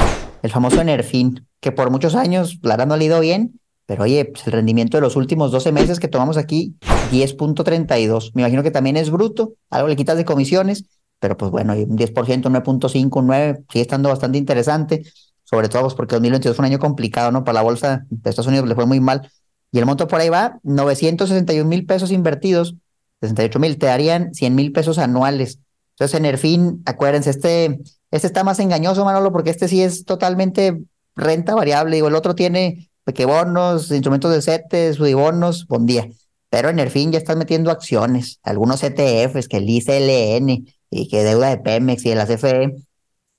el 0.41 0.51
famoso 0.51 0.81
Enerfin, 0.81 1.48
que 1.60 1.71
por 1.71 1.91
muchos 1.91 2.15
años, 2.15 2.60
la 2.63 2.77
no 2.86 2.95
ha 2.95 3.03
ido 3.03 3.19
bien, 3.19 3.60
pero 3.86 4.03
oye, 4.03 4.25
pues 4.25 4.48
el 4.48 4.53
rendimiento 4.53 4.98
de 4.98 5.01
los 5.01 5.15
últimos 5.15 5.51
12 5.51 5.71
meses 5.71 6.00
que 6.00 6.07
tomamos 6.07 6.38
aquí, 6.38 6.75
10.32. 7.12 8.31
Me 8.33 8.41
imagino 8.41 8.63
que 8.63 8.71
también 8.71 8.98
es 8.98 9.12
bruto, 9.12 9.53
algo 9.69 9.88
le 9.88 9.95
quitas 9.95 10.17
de 10.17 10.25
comisiones, 10.25 10.86
pero 11.19 11.38
pues 11.38 11.51
bueno, 11.51 11.74
un 11.74 11.98
10%, 11.98 12.13
9.5, 12.13 13.24
9, 13.24 13.63
sigue 13.69 13.81
estando 13.81 14.10
bastante 14.10 14.38
interesante, 14.38 15.03
sobre 15.43 15.69
todo 15.69 15.83
pues 15.83 15.93
porque 15.93 16.15
2022 16.15 16.55
fue 16.55 16.63
un 16.63 16.71
año 16.71 16.79
complicado, 16.79 17.31
¿no? 17.31 17.43
Para 17.43 17.55
la 17.55 17.62
bolsa 17.62 18.05
de 18.10 18.29
Estados 18.29 18.48
Unidos 18.48 18.67
le 18.67 18.75
fue 18.75 18.86
muy 18.86 19.00
mal. 19.00 19.29
Y 19.71 19.79
el 19.79 19.86
monto 19.86 20.07
por 20.07 20.19
ahí 20.19 20.29
va, 20.29 20.60
961 20.63 21.67
mil 21.67 21.86
pesos 21.86 22.12
invertidos, 22.12 22.75
68 23.21 23.59
mil, 23.59 23.77
te 23.77 23.85
darían 23.85 24.33
100 24.33 24.55
mil 24.55 24.71
pesos 24.71 24.97
anuales. 24.97 25.59
Entonces, 25.91 26.19
en 26.19 26.25
el 26.25 26.37
fin, 26.37 26.81
acuérdense, 26.85 27.29
este, 27.29 27.79
este 28.09 28.27
está 28.27 28.43
más 28.43 28.59
engañoso, 28.59 29.05
Manolo, 29.05 29.31
porque 29.31 29.51
este 29.51 29.67
sí 29.67 29.81
es 29.81 30.05
totalmente 30.05 30.81
renta 31.15 31.55
variable. 31.55 31.95
Digo, 31.95 32.07
el 32.07 32.15
otro 32.15 32.35
tiene 32.35 32.91
bonos, 33.25 33.91
instrumentos 33.91 34.31
de 34.31 34.41
CETES, 34.41 34.99
bonos, 35.13 35.67
buen 35.67 35.85
día. 35.85 36.09
Pero 36.49 36.69
en 36.69 36.79
el 36.79 36.89
fin 36.89 37.11
ya 37.11 37.17
están 37.17 37.37
metiendo 37.37 37.71
acciones, 37.71 38.39
algunos 38.43 38.83
ETFs, 38.83 39.47
que 39.47 39.57
el 39.57 39.69
ICLN 39.69 40.65
y 40.89 41.07
que 41.07 41.23
deuda 41.23 41.49
de 41.49 41.57
Pemex 41.57 42.05
y 42.05 42.09
de 42.09 42.15
la 42.15 42.25
CFE. 42.25 42.75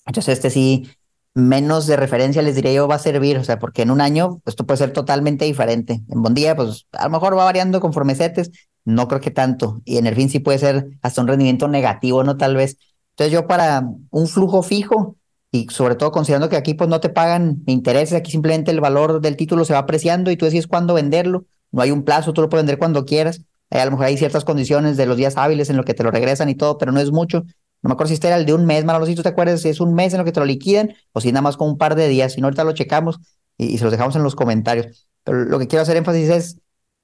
Entonces, 0.06 0.34
este 0.34 0.50
sí, 0.50 0.88
menos 1.34 1.86
de 1.86 1.96
referencia 1.96 2.42
les 2.42 2.54
diría 2.54 2.72
yo 2.72 2.88
va 2.88 2.96
a 2.96 2.98
servir, 2.98 3.38
o 3.38 3.44
sea, 3.44 3.58
porque 3.58 3.82
en 3.82 3.90
un 3.90 4.00
año 4.00 4.40
esto 4.46 4.64
puede 4.66 4.78
ser 4.78 4.92
totalmente 4.92 5.44
diferente. 5.44 6.00
En 6.08 6.22
buen 6.22 6.34
día, 6.34 6.56
pues 6.56 6.86
a 6.92 7.04
lo 7.04 7.10
mejor 7.10 7.36
va 7.36 7.44
variando 7.44 7.80
conforme 7.80 8.14
CETES, 8.14 8.50
no 8.84 9.08
creo 9.08 9.20
que 9.20 9.30
tanto. 9.30 9.80
Y 9.84 9.98
en 9.98 10.06
el 10.06 10.14
fin 10.14 10.28
sí 10.28 10.38
puede 10.38 10.58
ser 10.58 10.88
hasta 11.02 11.20
un 11.20 11.28
rendimiento 11.28 11.68
negativo, 11.68 12.24
¿no? 12.24 12.36
Tal 12.36 12.56
vez. 12.56 12.78
Entonces 13.10 13.32
yo 13.32 13.46
para 13.46 13.86
un 14.10 14.26
flujo 14.26 14.62
fijo 14.62 15.16
y 15.50 15.66
sobre 15.68 15.96
todo 15.96 16.12
considerando 16.12 16.48
que 16.48 16.56
aquí 16.56 16.74
pues 16.74 16.88
no 16.88 17.00
te 17.00 17.10
pagan 17.10 17.62
intereses, 17.66 18.14
aquí 18.14 18.30
simplemente 18.30 18.70
el 18.70 18.80
valor 18.80 19.20
del 19.20 19.36
título 19.36 19.64
se 19.64 19.74
va 19.74 19.80
apreciando 19.80 20.30
y 20.30 20.36
tú 20.36 20.46
decides 20.46 20.66
cuándo 20.66 20.94
venderlo. 20.94 21.44
No 21.70 21.82
hay 21.82 21.90
un 21.90 22.04
plazo, 22.04 22.32
tú 22.32 22.40
lo 22.42 22.48
puedes 22.48 22.62
vender 22.64 22.78
cuando 22.78 23.04
quieras. 23.04 23.42
a 23.70 23.84
lo 23.84 23.90
mejor 23.92 24.06
hay 24.06 24.16
ciertas 24.16 24.44
condiciones 24.44 24.96
de 24.96 25.06
los 25.06 25.16
días 25.16 25.36
hábiles 25.36 25.70
en 25.70 25.76
lo 25.76 25.84
que 25.84 25.94
te 25.94 26.02
lo 26.02 26.10
regresan 26.10 26.48
y 26.48 26.54
todo, 26.54 26.78
pero 26.78 26.92
no 26.92 27.00
es 27.00 27.12
mucho. 27.12 27.44
No 27.82 27.88
me 27.88 27.94
acuerdo 27.94 28.08
si 28.08 28.14
este 28.14 28.28
era 28.28 28.36
el 28.36 28.46
de 28.46 28.54
un 28.54 28.64
mes, 28.64 28.84
Manolo, 28.84 29.06
si 29.06 29.14
tú 29.14 29.22
te 29.22 29.28
acuerdas 29.30 29.60
si 29.62 29.68
es 29.68 29.80
un 29.80 29.94
mes 29.94 30.12
en 30.14 30.18
lo 30.18 30.24
que 30.24 30.32
te 30.32 30.40
lo 30.40 30.46
liquidan 30.46 30.94
o 31.12 31.20
si 31.20 31.32
nada 31.32 31.42
más 31.42 31.56
con 31.56 31.68
un 31.68 31.78
par 31.78 31.96
de 31.96 32.08
días. 32.08 32.32
Si 32.34 32.40
no, 32.40 32.46
ahorita 32.46 32.64
lo 32.64 32.72
checamos 32.72 33.18
y, 33.58 33.66
y 33.66 33.78
se 33.78 33.84
los 33.84 33.92
dejamos 33.92 34.16
en 34.16 34.22
los 34.22 34.34
comentarios. 34.34 35.08
Pero 35.24 35.44
lo 35.44 35.58
que 35.58 35.66
quiero 35.66 35.82
hacer 35.82 35.96
énfasis 35.96 36.28
es 36.30 36.58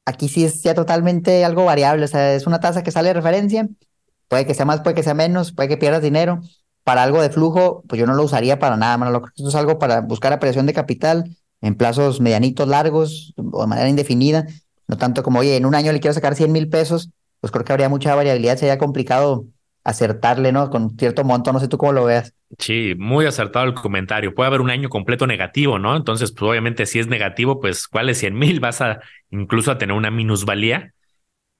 Aquí 0.09 0.27
sí 0.31 0.43
es 0.43 0.63
ya 0.63 0.73
totalmente 0.73 1.45
algo 1.45 1.67
variable, 1.67 2.07
o 2.07 2.09
sea, 2.09 2.33
es 2.33 2.47
una 2.47 2.61
tasa 2.61 2.83
que 2.83 2.91
sale 2.91 3.09
de 3.09 3.13
referencia, 3.13 3.69
puede 4.27 4.47
que 4.47 4.55
sea 4.55 4.65
más, 4.65 4.81
puede 4.81 4.95
que 4.95 5.03
sea 5.03 5.13
menos, 5.13 5.53
puede 5.53 5.69
que 5.69 5.77
pierdas 5.77 6.01
dinero. 6.01 6.41
Para 6.83 7.03
algo 7.03 7.21
de 7.21 7.29
flujo, 7.29 7.83
pues 7.87 8.01
yo 8.01 8.07
no 8.07 8.15
lo 8.15 8.23
usaría 8.23 8.59
para 8.59 8.79
nada, 8.79 8.97
mano. 8.97 9.23
Esto 9.37 9.49
es 9.51 9.55
algo 9.55 9.79
para 9.79 10.01
buscar 10.01 10.33
apreciación 10.33 10.65
de 10.65 10.73
capital 10.73 11.37
en 11.61 11.75
plazos 11.75 12.23
medianitos, 12.23 12.67
largos 12.67 13.35
o 13.37 13.61
de 13.61 13.67
manera 13.67 13.91
indefinida. 13.91 14.47
No 14.87 14.97
tanto 14.97 15.23
como, 15.23 15.41
oye, 15.41 15.57
en 15.57 15.67
un 15.67 15.75
año 15.75 15.93
le 15.93 16.01
quiero 16.01 16.15
sacar 16.15 16.35
100 16.35 16.53
mil 16.53 16.71
pesos, 16.71 17.11
pues 17.41 17.51
creo 17.51 17.67
que 17.67 17.73
habría 17.75 17.91
mucha 17.91 18.15
variabilidad, 18.15 18.57
sería 18.57 18.79
complicado 18.79 19.45
acertarle, 19.89 20.53
¿no? 20.53 20.69
Con 20.69 20.99
cierto 20.99 21.25
monto, 21.25 21.51
no 21.53 21.61
sé 21.61 21.69
tú 21.69 21.79
cómo 21.79 21.93
lo 21.93 22.05
veas. 22.05 22.35
Sí, 22.59 22.95
muy 22.99 23.25
acertado 23.25 23.65
el 23.65 23.75
comentario. 23.75 24.35
Puede 24.35 24.49
haber 24.49 24.61
un 24.61 24.71
año 24.71 24.91
completo 24.91 25.27
negativo, 25.27 25.79
¿no? 25.79 25.97
Entonces, 25.97 26.31
pues 26.33 26.51
obviamente 26.51 26.85
si 26.85 26.99
es 26.99 27.07
negativo, 27.07 27.59
pues 27.59 27.89
¿cuáles 27.89 28.19
100 28.19 28.39
mil? 28.39 28.61
Vas 28.61 28.83
a 28.83 29.01
incluso 29.31 29.71
a 29.71 29.79
tener 29.79 29.97
una 29.97 30.11
minusvalía. 30.11 30.93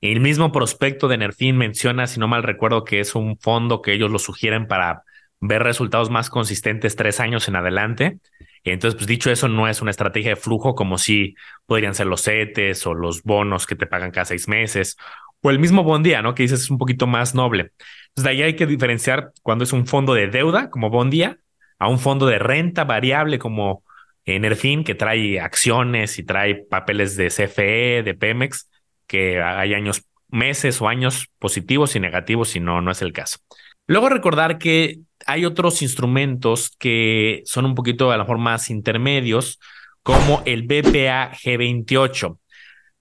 El 0.03 0.21
mismo 0.21 0.53
prospecto 0.53 1.09
de 1.09 1.17
Nerfin 1.17 1.57
menciona, 1.57 2.07
si 2.07 2.21
no 2.21 2.29
mal 2.29 2.43
recuerdo, 2.43 2.85
que 2.85 3.01
es 3.01 3.15
un 3.15 3.39
fondo 3.39 3.81
que 3.81 3.95
ellos 3.95 4.11
lo 4.11 4.19
sugieren 4.19 4.67
para 4.69 5.05
ver 5.41 5.63
resultados 5.63 6.11
más 6.11 6.29
consistentes 6.29 6.97
tres 6.97 7.21
años 7.21 7.49
en 7.49 7.57
adelante. 7.57 8.19
Entonces, 8.63 8.97
pues 8.97 9.07
dicho 9.07 9.31
eso, 9.31 9.49
no 9.49 9.69
es 9.69 9.81
una 9.81 9.91
estrategia 9.91 10.31
de 10.31 10.37
flujo 10.37 10.75
como 10.75 10.99
si 10.99 11.35
podrían 11.65 11.95
ser 11.95 12.07
los 12.07 12.23
CETES 12.25 12.87
o 12.87 12.95
los 12.95 13.23
bonos 13.23 13.67
que 13.67 13.75
te 13.77 13.87
pagan 13.87 14.11
cada 14.11 14.27
seis 14.27 14.49
meses 14.49 14.97
o 15.43 15.51
el 15.51 15.59
mismo 15.59 15.85
Bondía, 15.85 16.23
¿no? 16.23 16.35
Que 16.35 16.43
dices 16.45 16.63
es 16.63 16.71
un 16.71 16.79
poquito 16.79 17.07
más 17.07 17.35
noble. 17.35 17.73
Entonces, 18.09 18.25
de 18.25 18.31
ahí 18.31 18.43
hay 18.43 18.57
que 18.57 18.67
diferenciar 18.67 19.33
cuando 19.43 19.65
es 19.65 19.73
un 19.73 19.87
fondo 19.87 20.15
de 20.15 20.29
deuda 20.29 20.71
como 20.71 20.91
Bondía 20.91 21.39
a 21.79 21.89
un 21.89 21.99
fondo 21.99 22.27
de 22.27 22.39
renta 22.39 22.85
variable 22.85 23.39
como 23.39 23.85
Enerfin, 24.25 24.85
que 24.85 24.95
trae 24.95 25.41
acciones 25.41 26.19
y 26.19 26.25
trae 26.25 26.55
papeles 26.57 27.17
de 27.17 27.29
CFE, 27.29 28.03
de 28.03 28.15
Pemex, 28.15 28.69
que 29.07 29.41
hay 29.41 29.75
años, 29.75 30.05
meses 30.29 30.81
o 30.83 30.89
años 30.89 31.29
positivos 31.39 31.97
y 31.97 32.01
negativos, 32.01 32.51
si 32.51 32.61
no, 32.61 32.81
no 32.81 32.91
es 32.91 33.01
el 33.01 33.13
caso. 33.13 33.39
Luego 33.87 34.09
recordar 34.11 34.59
que 34.59 35.01
hay 35.27 35.45
otros 35.45 35.83
instrumentos 35.83 36.75
que 36.79 37.43
son 37.47 37.65
un 37.65 37.75
poquito 37.75 38.11
a 38.11 38.17
lo 38.17 38.25
mejor 38.25 38.39
más 38.39 38.71
intermedios, 38.71 39.59
como 40.03 40.43
el 40.45 40.63
BPA 40.63 41.33
G28. 41.33 42.39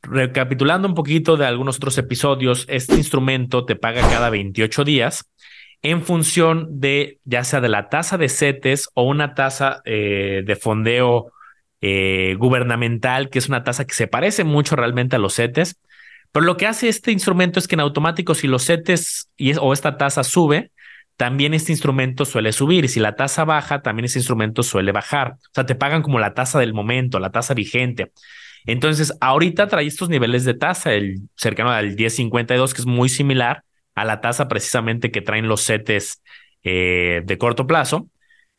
Recapitulando 0.10 0.88
un 0.88 0.96
poquito 0.96 1.36
de 1.36 1.46
algunos 1.46 1.78
otros 1.78 1.98
episodios, 1.98 2.66
este 2.70 2.96
instrumento 2.96 3.66
te 3.66 3.76
paga 3.76 4.02
cada 4.10 4.30
28 4.30 4.84
días 4.84 5.30
en 5.82 6.02
función 6.02 6.80
de 6.80 7.20
ya 7.26 7.44
sea 7.44 7.62
de 7.62 7.70
la 7.70 7.90
tasa 7.90 8.18
de 8.18 8.30
CETES 8.30 8.90
o 8.94 9.04
una 9.04 9.36
tasa 9.36 9.82
eh, 9.86 10.44
de 10.46 10.56
fondeo 10.56 11.32
eh, 11.82 12.36
gubernamental, 12.40 13.30
que 13.30 13.40
es 13.40 13.50
una 13.50 13.64
tasa 13.64 13.86
que 13.86 13.94
se 13.94 14.08
parece 14.08 14.44
mucho 14.44 14.76
realmente 14.76 15.16
a 15.16 15.20
los 15.20 15.36
CETES. 15.36 15.78
Pero 16.32 16.46
lo 16.46 16.58
que 16.58 16.68
hace 16.68 16.90
este 16.90 17.12
instrumento 17.12 17.60
es 17.60 17.68
que 17.68 17.76
en 17.76 17.82
automático, 17.82 18.34
si 18.34 18.48
los 18.48 18.66
CETES 18.66 19.30
y, 19.38 19.56
o 19.58 19.74
esta 19.74 19.98
tasa 19.98 20.24
sube, 20.24 20.72
también 21.18 21.54
este 21.54 21.72
instrumento 21.72 22.26
suele 22.26 22.52
subir. 22.54 22.86
Y 22.86 22.88
si 22.88 23.00
la 23.00 23.16
tasa 23.16 23.44
baja, 23.44 23.82
también 23.82 24.06
ese 24.06 24.20
instrumento 24.20 24.64
suele 24.64 24.92
bajar. 24.92 25.34
O 25.34 25.54
sea, 25.54 25.66
te 25.66 25.76
pagan 25.76 26.02
como 26.02 26.20
la 26.20 26.34
tasa 26.34 26.60
del 26.60 26.74
momento, 26.74 27.20
la 27.20 27.32
tasa 27.32 27.54
vigente. 27.54 28.12
Entonces, 28.68 29.14
ahorita 29.22 29.68
trae 29.68 29.88
estos 29.88 30.10
niveles 30.10 30.46
de 30.46 30.54
tasa, 30.54 30.94
el 30.94 31.22
cercano 31.36 31.72
al 31.72 31.96
1052, 31.96 32.74
que 32.74 32.82
es 32.82 32.86
muy 32.86 33.10
similar 33.10 33.64
a 33.96 34.06
la 34.06 34.22
tasa 34.22 34.48
precisamente 34.48 35.10
que 35.10 35.22
traen 35.22 35.48
los 35.48 35.66
CETES 35.66 36.22
eh, 36.64 37.22
de 37.26 37.38
corto 37.38 37.66
plazo. 37.66 38.10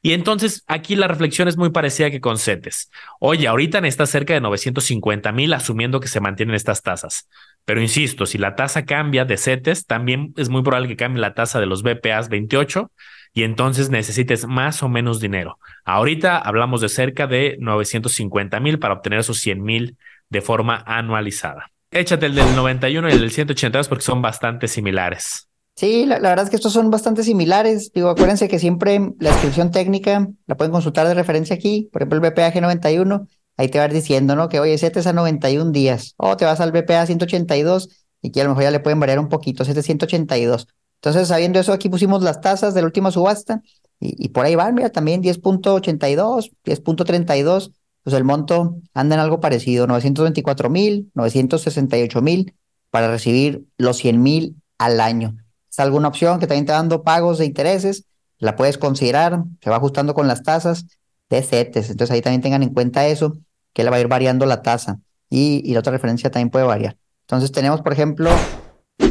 Y 0.00 0.12
entonces 0.12 0.64
aquí 0.66 0.96
la 0.96 1.08
reflexión 1.08 1.48
es 1.48 1.56
muy 1.56 1.70
parecida 1.70 2.10
que 2.10 2.20
con 2.20 2.38
CETES. 2.38 2.90
Oye, 3.20 3.48
ahorita 3.48 3.80
está 3.80 4.06
cerca 4.06 4.32
de 4.32 4.40
950 4.40 5.32
mil, 5.32 5.52
asumiendo 5.52 6.00
que 6.00 6.08
se 6.08 6.20
mantienen 6.20 6.54
estas 6.54 6.82
tasas. 6.82 7.28
Pero 7.64 7.82
insisto, 7.82 8.24
si 8.24 8.38
la 8.38 8.54
tasa 8.54 8.84
cambia 8.84 9.24
de 9.24 9.36
CETES, 9.36 9.86
también 9.86 10.32
es 10.36 10.48
muy 10.48 10.62
probable 10.62 10.88
que 10.88 10.96
cambie 10.96 11.20
la 11.20 11.34
tasa 11.34 11.60
de 11.60 11.66
los 11.66 11.82
BPAs 11.82 12.28
28 12.28 12.90
y 13.32 13.42
entonces 13.42 13.90
necesites 13.90 14.46
más 14.46 14.82
o 14.82 14.88
menos 14.88 15.20
dinero. 15.20 15.58
Ahorita 15.84 16.38
hablamos 16.38 16.80
de 16.80 16.88
cerca 16.88 17.26
de 17.26 17.56
950 17.60 18.60
mil 18.60 18.78
para 18.78 18.94
obtener 18.94 19.20
esos 19.20 19.38
100 19.38 19.62
mil 19.62 19.96
de 20.28 20.40
forma 20.40 20.82
anualizada. 20.86 21.70
Échate 21.90 22.26
el 22.26 22.34
del 22.34 22.54
91 22.54 23.08
y 23.08 23.12
el 23.12 23.20
del 23.20 23.30
182 23.30 23.88
porque 23.88 24.04
son 24.04 24.20
bastante 24.20 24.68
similares. 24.68 25.48
Sí, 25.74 26.06
la, 26.06 26.18
verdad 26.18 26.42
es 26.42 26.50
que 26.50 26.56
estos 26.56 26.72
son 26.72 26.90
bastante 26.90 27.22
similares. 27.22 27.92
Digo, 27.92 28.08
acuérdense 28.08 28.48
que 28.48 28.58
siempre 28.58 29.12
la 29.20 29.30
descripción 29.30 29.70
técnica 29.70 30.28
la 30.46 30.56
pueden 30.56 30.72
consultar 30.72 31.06
de 31.06 31.14
referencia 31.14 31.54
aquí. 31.54 31.88
Por 31.92 32.02
ejemplo, 32.02 32.18
el 32.18 32.32
BPA 32.32 32.60
91, 32.60 33.28
ahí 33.56 33.68
te 33.68 33.78
va 33.78 33.86
diciendo, 33.86 34.34
¿no? 34.34 34.48
Que 34.48 34.58
oye, 34.58 34.76
CETES 34.76 35.06
a 35.06 35.12
91 35.12 35.70
días. 35.70 36.14
O 36.16 36.36
te 36.36 36.44
vas 36.44 36.60
al 36.60 36.72
BPA 36.72 37.06
182 37.06 38.06
y 38.20 38.32
que 38.32 38.40
a 38.40 38.44
lo 38.44 38.50
mejor 38.50 38.64
ya 38.64 38.70
le 38.72 38.80
pueden 38.80 38.98
variar 38.98 39.20
un 39.20 39.28
poquito, 39.28 39.64
782. 39.64 40.66
Entonces, 41.00 41.28
sabiendo 41.28 41.60
eso, 41.60 41.72
aquí 41.72 41.88
pusimos 41.88 42.22
las 42.22 42.40
tasas 42.40 42.74
de 42.74 42.80
la 42.80 42.86
última 42.86 43.10
subasta 43.10 43.62
y, 44.00 44.28
por 44.28 44.46
ahí 44.46 44.54
van, 44.54 44.74
mira, 44.74 44.90
también 44.90 45.22
10.82, 45.22 46.52
10.32, 46.64 47.72
pues 48.02 48.16
el 48.16 48.24
monto 48.24 48.76
anda 48.94 49.14
en 49.16 49.20
algo 49.20 49.40
parecido, 49.40 49.86
924 49.86 50.70
mil, 50.70 51.10
968 51.14 52.22
mil 52.22 52.54
para 52.90 53.10
recibir 53.10 53.64
los 53.76 53.96
100 53.98 54.22
mil 54.22 54.56
al 54.78 55.00
año. 55.00 55.36
Es 55.70 55.78
alguna 55.80 56.08
opción 56.08 56.38
que 56.38 56.46
también 56.46 56.66
te 56.66 56.72
dando 56.72 57.02
pagos 57.02 57.38
de 57.38 57.46
intereses, 57.46 58.04
la 58.38 58.56
puedes 58.56 58.78
considerar, 58.78 59.42
se 59.62 59.70
va 59.70 59.76
ajustando 59.76 60.14
con 60.14 60.28
las 60.28 60.42
tasas 60.42 60.86
de 61.28 61.42
CETES, 61.42 61.90
entonces 61.90 62.14
ahí 62.14 62.22
también 62.22 62.40
tengan 62.40 62.62
en 62.62 62.72
cuenta 62.72 63.06
eso, 63.06 63.36
que 63.72 63.84
le 63.84 63.90
va 63.90 63.96
a 63.96 64.00
ir 64.00 64.08
variando 64.08 64.46
la 64.46 64.62
tasa 64.62 65.00
y, 65.28 65.60
y 65.64 65.74
la 65.74 65.80
otra 65.80 65.92
referencia 65.92 66.30
también 66.30 66.50
puede 66.50 66.64
variar. 66.64 66.96
Entonces 67.22 67.52
tenemos, 67.52 67.82
por 67.82 67.92
ejemplo, 67.92 68.30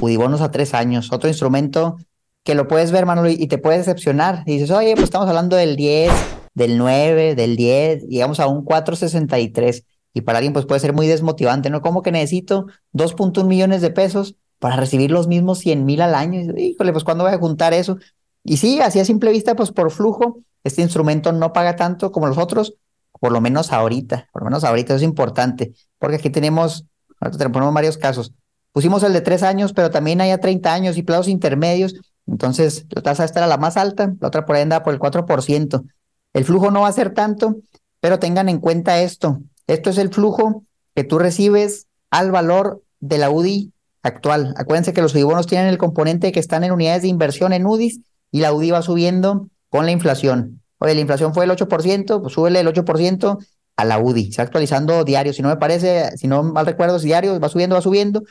Udibonos 0.02 0.41
a 0.41 0.52
tres 0.52 0.73
años, 0.73 1.12
otro 1.12 1.30
instrumento 1.30 1.97
que 2.43 2.56
lo 2.56 2.67
puedes 2.67 2.91
ver, 2.91 3.06
Manuel, 3.06 3.39
y 3.39 3.47
te 3.47 3.58
puede 3.58 3.78
decepcionar. 3.78 4.43
Y 4.45 4.54
dices, 4.54 4.71
oye, 4.71 4.93
pues 4.93 5.06
estamos 5.06 5.28
hablando 5.28 5.56
del 5.56 5.76
10, 5.76 6.12
del 6.54 6.78
9, 6.78 7.36
del 7.36 7.56
10, 7.56 8.08
llegamos 8.08 8.39
a 8.39 8.47
un 8.47 8.63
463. 8.63 9.84
Y 10.13 10.21
para 10.21 10.38
alguien, 10.39 10.54
pues 10.54 10.65
puede 10.65 10.80
ser 10.80 10.93
muy 10.93 11.08
desmotivante, 11.08 11.69
¿no? 11.69 11.82
Como 11.82 12.02
que 12.02 12.12
necesito 12.12 12.67
2.1 12.93 13.45
millones 13.45 13.82
de 13.82 13.89
pesos 13.89 14.36
para 14.60 14.76
recibir 14.76 15.12
los 15.12 15.28
mismos 15.28 15.60
100 15.60 15.86
mil 15.86 16.02
al 16.02 16.15
año. 16.15 16.54
Y, 16.56 16.69
híjole, 16.69 16.91
pues 16.91 17.04
¿cuándo 17.04 17.23
voy 17.23 17.34
a 17.34 17.38
juntar 17.38 17.73
eso? 17.73 17.97
Y 18.43 18.58
sí, 18.58 18.80
así 18.80 19.00
a 19.00 19.06
simple 19.06 19.32
vista, 19.32 19.56
pues 19.56 19.71
por 19.71 19.91
flujo, 19.91 20.39
este 20.63 20.82
instrumento 20.82 21.34
no 21.34 21.54
paga 21.54 21.76
tanto 21.76 22.12
como 22.12 22.28
los 22.28 22.38
otros, 22.38 22.76
por 23.19 23.32
lo 23.32 23.41
menos 23.41 23.73
ahorita, 23.73 24.30
por 24.32 24.43
lo 24.43 24.45
menos 24.45 24.63
ahorita 24.63 24.95
es 24.95 25.02
importante, 25.02 25.73
porque 26.00 26.15
aquí 26.15 26.30
tenemos, 26.30 26.86
ahorita 27.19 27.52
tenemos 27.52 27.73
varios 27.73 27.97
casos. 27.97 28.34
Pusimos 28.78 29.02
el 29.02 29.12
de 29.12 29.22
tres 29.22 29.42
años, 29.42 29.74
pero 29.74 29.90
también 29.90 30.22
hay 30.22 30.30
a 30.30 30.40
30 30.40 30.72
años 30.72 30.98
y 30.98 31.02
plazos 31.02 31.30
intermedios. 31.30 31.96
Entonces, 32.28 32.86
la 32.92 33.02
tasa 33.02 33.26
esta 33.26 33.40
era 33.40 33.48
la 33.48 33.58
más 33.58 33.76
alta, 33.76 34.13
la 34.20 34.28
otra 34.28 34.46
por 34.46 34.56
ahí 34.56 34.62
anda 34.62 34.84
por 34.84 34.94
el 34.94 35.00
4%. 35.00 35.84
El 36.32 36.46
flujo 36.46 36.70
no 36.70 36.82
va 36.82 36.88
a 36.88 36.92
ser 36.92 37.12
tanto, 37.12 37.56
pero 38.02 38.20
tengan 38.20 38.50
en 38.50 38.60
cuenta 38.60 39.02
esto. 39.02 39.40
Esto 39.66 39.90
es 39.90 39.98
el 39.98 40.13
flujo 40.13 40.62
que 40.94 41.04
tú 41.04 41.18
recibes 41.18 41.88
al 42.12 42.30
valor 42.30 42.84
de 43.00 43.18
la 43.18 43.32
UDI 43.32 43.72
actual. 44.04 44.54
Acuérdense 44.58 44.94
que 44.94 45.02
los 45.02 45.16
UDI 45.16 45.44
tienen 45.48 45.70
el 45.70 45.80
componente 45.80 46.32
que 46.32 46.40
están 46.40 46.63
en 46.63 46.72
unidades 46.72 47.02
de 47.02 47.08
inversión 47.08 47.54
en 47.54 47.66
UDIs 47.66 48.02
y 48.30 48.42
la 48.42 48.54
UDI 48.54 48.70
va 48.70 48.84
subiendo 48.84 49.48
con 49.70 49.88
la 49.88 49.92
inflación. 49.92 50.62
Oye, 50.78 50.94
la 50.94 51.02
inflación 51.02 51.34
fue 51.34 51.46
el 51.46 51.50
8%, 51.50 52.22
pues 52.22 52.32
súbele 52.32 52.60
el 52.60 52.68
8% 52.68 53.40
a 53.76 53.86
la 53.86 54.00
UDI. 54.00 54.34
Se 54.34 54.42
actualizando 54.42 55.04
diario. 55.04 55.34
Si 55.34 55.42
no 55.42 55.50
me 55.50 55.58
parece, 55.58 56.16
si 56.18 56.28
no 56.28 56.44
mal 56.44 56.68
recuerdo, 56.68 56.98
es 56.98 57.04
diario, 57.04 57.40
va 57.40 57.50
subiendo, 57.50 57.76
va 57.76 57.82
subiendo. 57.82 58.24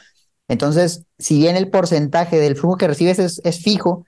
Entonces, 0.48 1.04
si 1.18 1.38
bien 1.38 1.56
el 1.56 1.70
porcentaje 1.70 2.38
del 2.38 2.56
flujo 2.56 2.76
que 2.76 2.88
recibes 2.88 3.18
es, 3.18 3.62
fijo, 3.62 4.04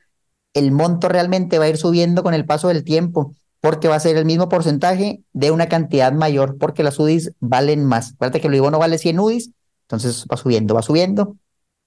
el 0.55 0.73
monto 0.73 1.09
realmente 1.09 1.59
va 1.59 1.67
a 1.67 1.69
ir 1.69 1.77
subiendo 1.77 2.23
con 2.23 2.35
el 2.35 2.47
paso 2.47 2.69
del 2.69 2.85
tiempo, 2.85 3.35
porque 3.61 3.89
va 3.89 3.97
a 3.97 4.01
ser 4.01 4.17
el 4.17 4.25
mismo 4.25 4.49
porcentaje 4.49 5.23
de 5.33 5.51
una 5.51 5.69
cantidad 5.69 6.13
mayor, 6.13 6.59
porque 6.59 6.83
las 6.83 6.99
UDIs 6.99 7.33
valen 7.41 7.85
más. 7.85 8.13
Acuérdate 8.15 8.41
que 8.41 8.49
el 8.49 8.61
no 8.61 8.79
vale 8.79 8.99
100 8.99 9.19
UDIs, 9.19 9.51
entonces 9.83 10.27
va 10.33 10.37
subiendo, 10.37 10.75
va 10.75 10.83
subiendo, 10.83 11.37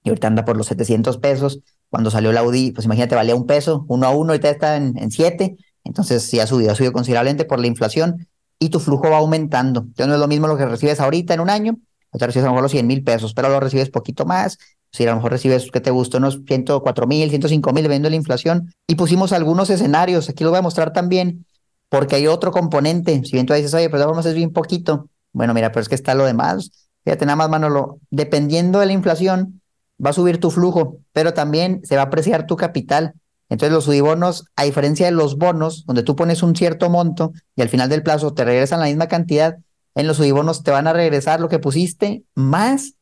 y 0.04 0.10
ahorita 0.10 0.26
anda 0.26 0.44
por 0.44 0.56
los 0.56 0.66
700 0.66 1.18
pesos. 1.18 1.60
Cuando 1.88 2.10
salió 2.10 2.32
la 2.32 2.42
UDI, 2.42 2.72
pues 2.72 2.84
imagínate, 2.86 3.14
valía 3.14 3.34
un 3.34 3.46
peso, 3.46 3.84
uno 3.88 4.06
a 4.06 4.10
uno, 4.10 4.32
ahorita 4.32 4.50
está 4.50 4.76
en, 4.76 5.10
7, 5.10 5.56
entonces 5.84 6.22
sí 6.22 6.40
ha 6.40 6.46
subido, 6.46 6.72
ha 6.72 6.74
subido 6.74 6.92
considerablemente 6.92 7.44
por 7.44 7.60
la 7.60 7.66
inflación 7.66 8.28
y 8.58 8.70
tu 8.70 8.80
flujo 8.80 9.10
va 9.10 9.18
aumentando. 9.18 9.80
Entonces 9.80 10.08
no 10.08 10.14
es 10.14 10.20
lo 10.20 10.28
mismo 10.28 10.46
lo 10.46 10.56
que 10.56 10.66
recibes 10.66 11.00
ahorita 11.00 11.34
en 11.34 11.40
un 11.40 11.50
año, 11.50 11.78
te 12.18 12.26
recibes 12.26 12.44
a 12.44 12.48
lo 12.48 12.52
mejor 12.52 12.62
los 12.64 12.72
100 12.72 12.86
mil 12.86 13.02
pesos, 13.02 13.34
pero 13.34 13.48
lo 13.48 13.60
recibes 13.60 13.90
poquito 13.90 14.24
más. 14.24 14.58
Si 14.90 15.04
a 15.04 15.10
lo 15.10 15.16
mejor 15.16 15.32
recibes, 15.32 15.70
que 15.70 15.80
te 15.80 15.90
gustó? 15.90 16.18
Unos 16.18 16.40
104 16.46 17.06
mil, 17.06 17.30
105 17.30 17.72
mil, 17.72 17.82
dependiendo 17.82 18.06
de 18.06 18.10
la 18.10 18.16
inflación. 18.16 18.74
Y 18.86 18.96
pusimos 18.96 19.32
algunos 19.32 19.70
escenarios, 19.70 20.28
aquí 20.28 20.44
lo 20.44 20.50
voy 20.50 20.58
a 20.58 20.62
mostrar 20.62 20.92
también, 20.92 21.46
porque 21.88 22.16
hay 22.16 22.26
otro 22.26 22.52
componente. 22.52 23.22
Si 23.24 23.32
bien 23.32 23.46
tú 23.46 23.54
dices, 23.54 23.72
oye, 23.72 23.88
pero 23.88 24.06
vamos 24.06 24.26
es 24.26 24.34
bien 24.34 24.52
poquito. 24.52 25.08
Bueno, 25.32 25.54
mira, 25.54 25.72
pero 25.72 25.80
es 25.80 25.88
que 25.88 25.94
está 25.94 26.14
lo 26.14 26.26
demás. 26.26 26.70
Fíjate 27.04 27.24
nada 27.24 27.36
más, 27.36 27.48
Manolo, 27.48 27.98
dependiendo 28.10 28.78
de 28.80 28.86
la 28.86 28.92
inflación, 28.92 29.62
va 30.04 30.10
a 30.10 30.12
subir 30.12 30.38
tu 30.38 30.50
flujo, 30.50 30.98
pero 31.12 31.32
también 31.32 31.80
se 31.84 31.96
va 31.96 32.02
a 32.02 32.06
apreciar 32.06 32.46
tu 32.46 32.56
capital. 32.56 33.14
Entonces 33.48 33.72
los 33.72 33.84
subibonos, 33.84 34.46
a 34.56 34.64
diferencia 34.64 35.06
de 35.06 35.12
los 35.12 35.36
bonos, 35.36 35.84
donde 35.86 36.02
tú 36.02 36.16
pones 36.16 36.42
un 36.42 36.56
cierto 36.56 36.88
monto 36.88 37.32
y 37.54 37.62
al 37.62 37.68
final 37.68 37.88
del 37.88 38.02
plazo 38.02 38.32
te 38.32 38.44
regresan 38.44 38.80
la 38.80 38.86
misma 38.86 39.08
cantidad, 39.08 39.58
en 39.94 40.06
los 40.06 40.16
subibonos 40.16 40.62
te 40.62 40.70
van 40.70 40.86
a 40.86 40.92
regresar 40.92 41.40
lo 41.40 41.48
que 41.48 41.58
pusiste 41.58 42.24
más 42.34 42.94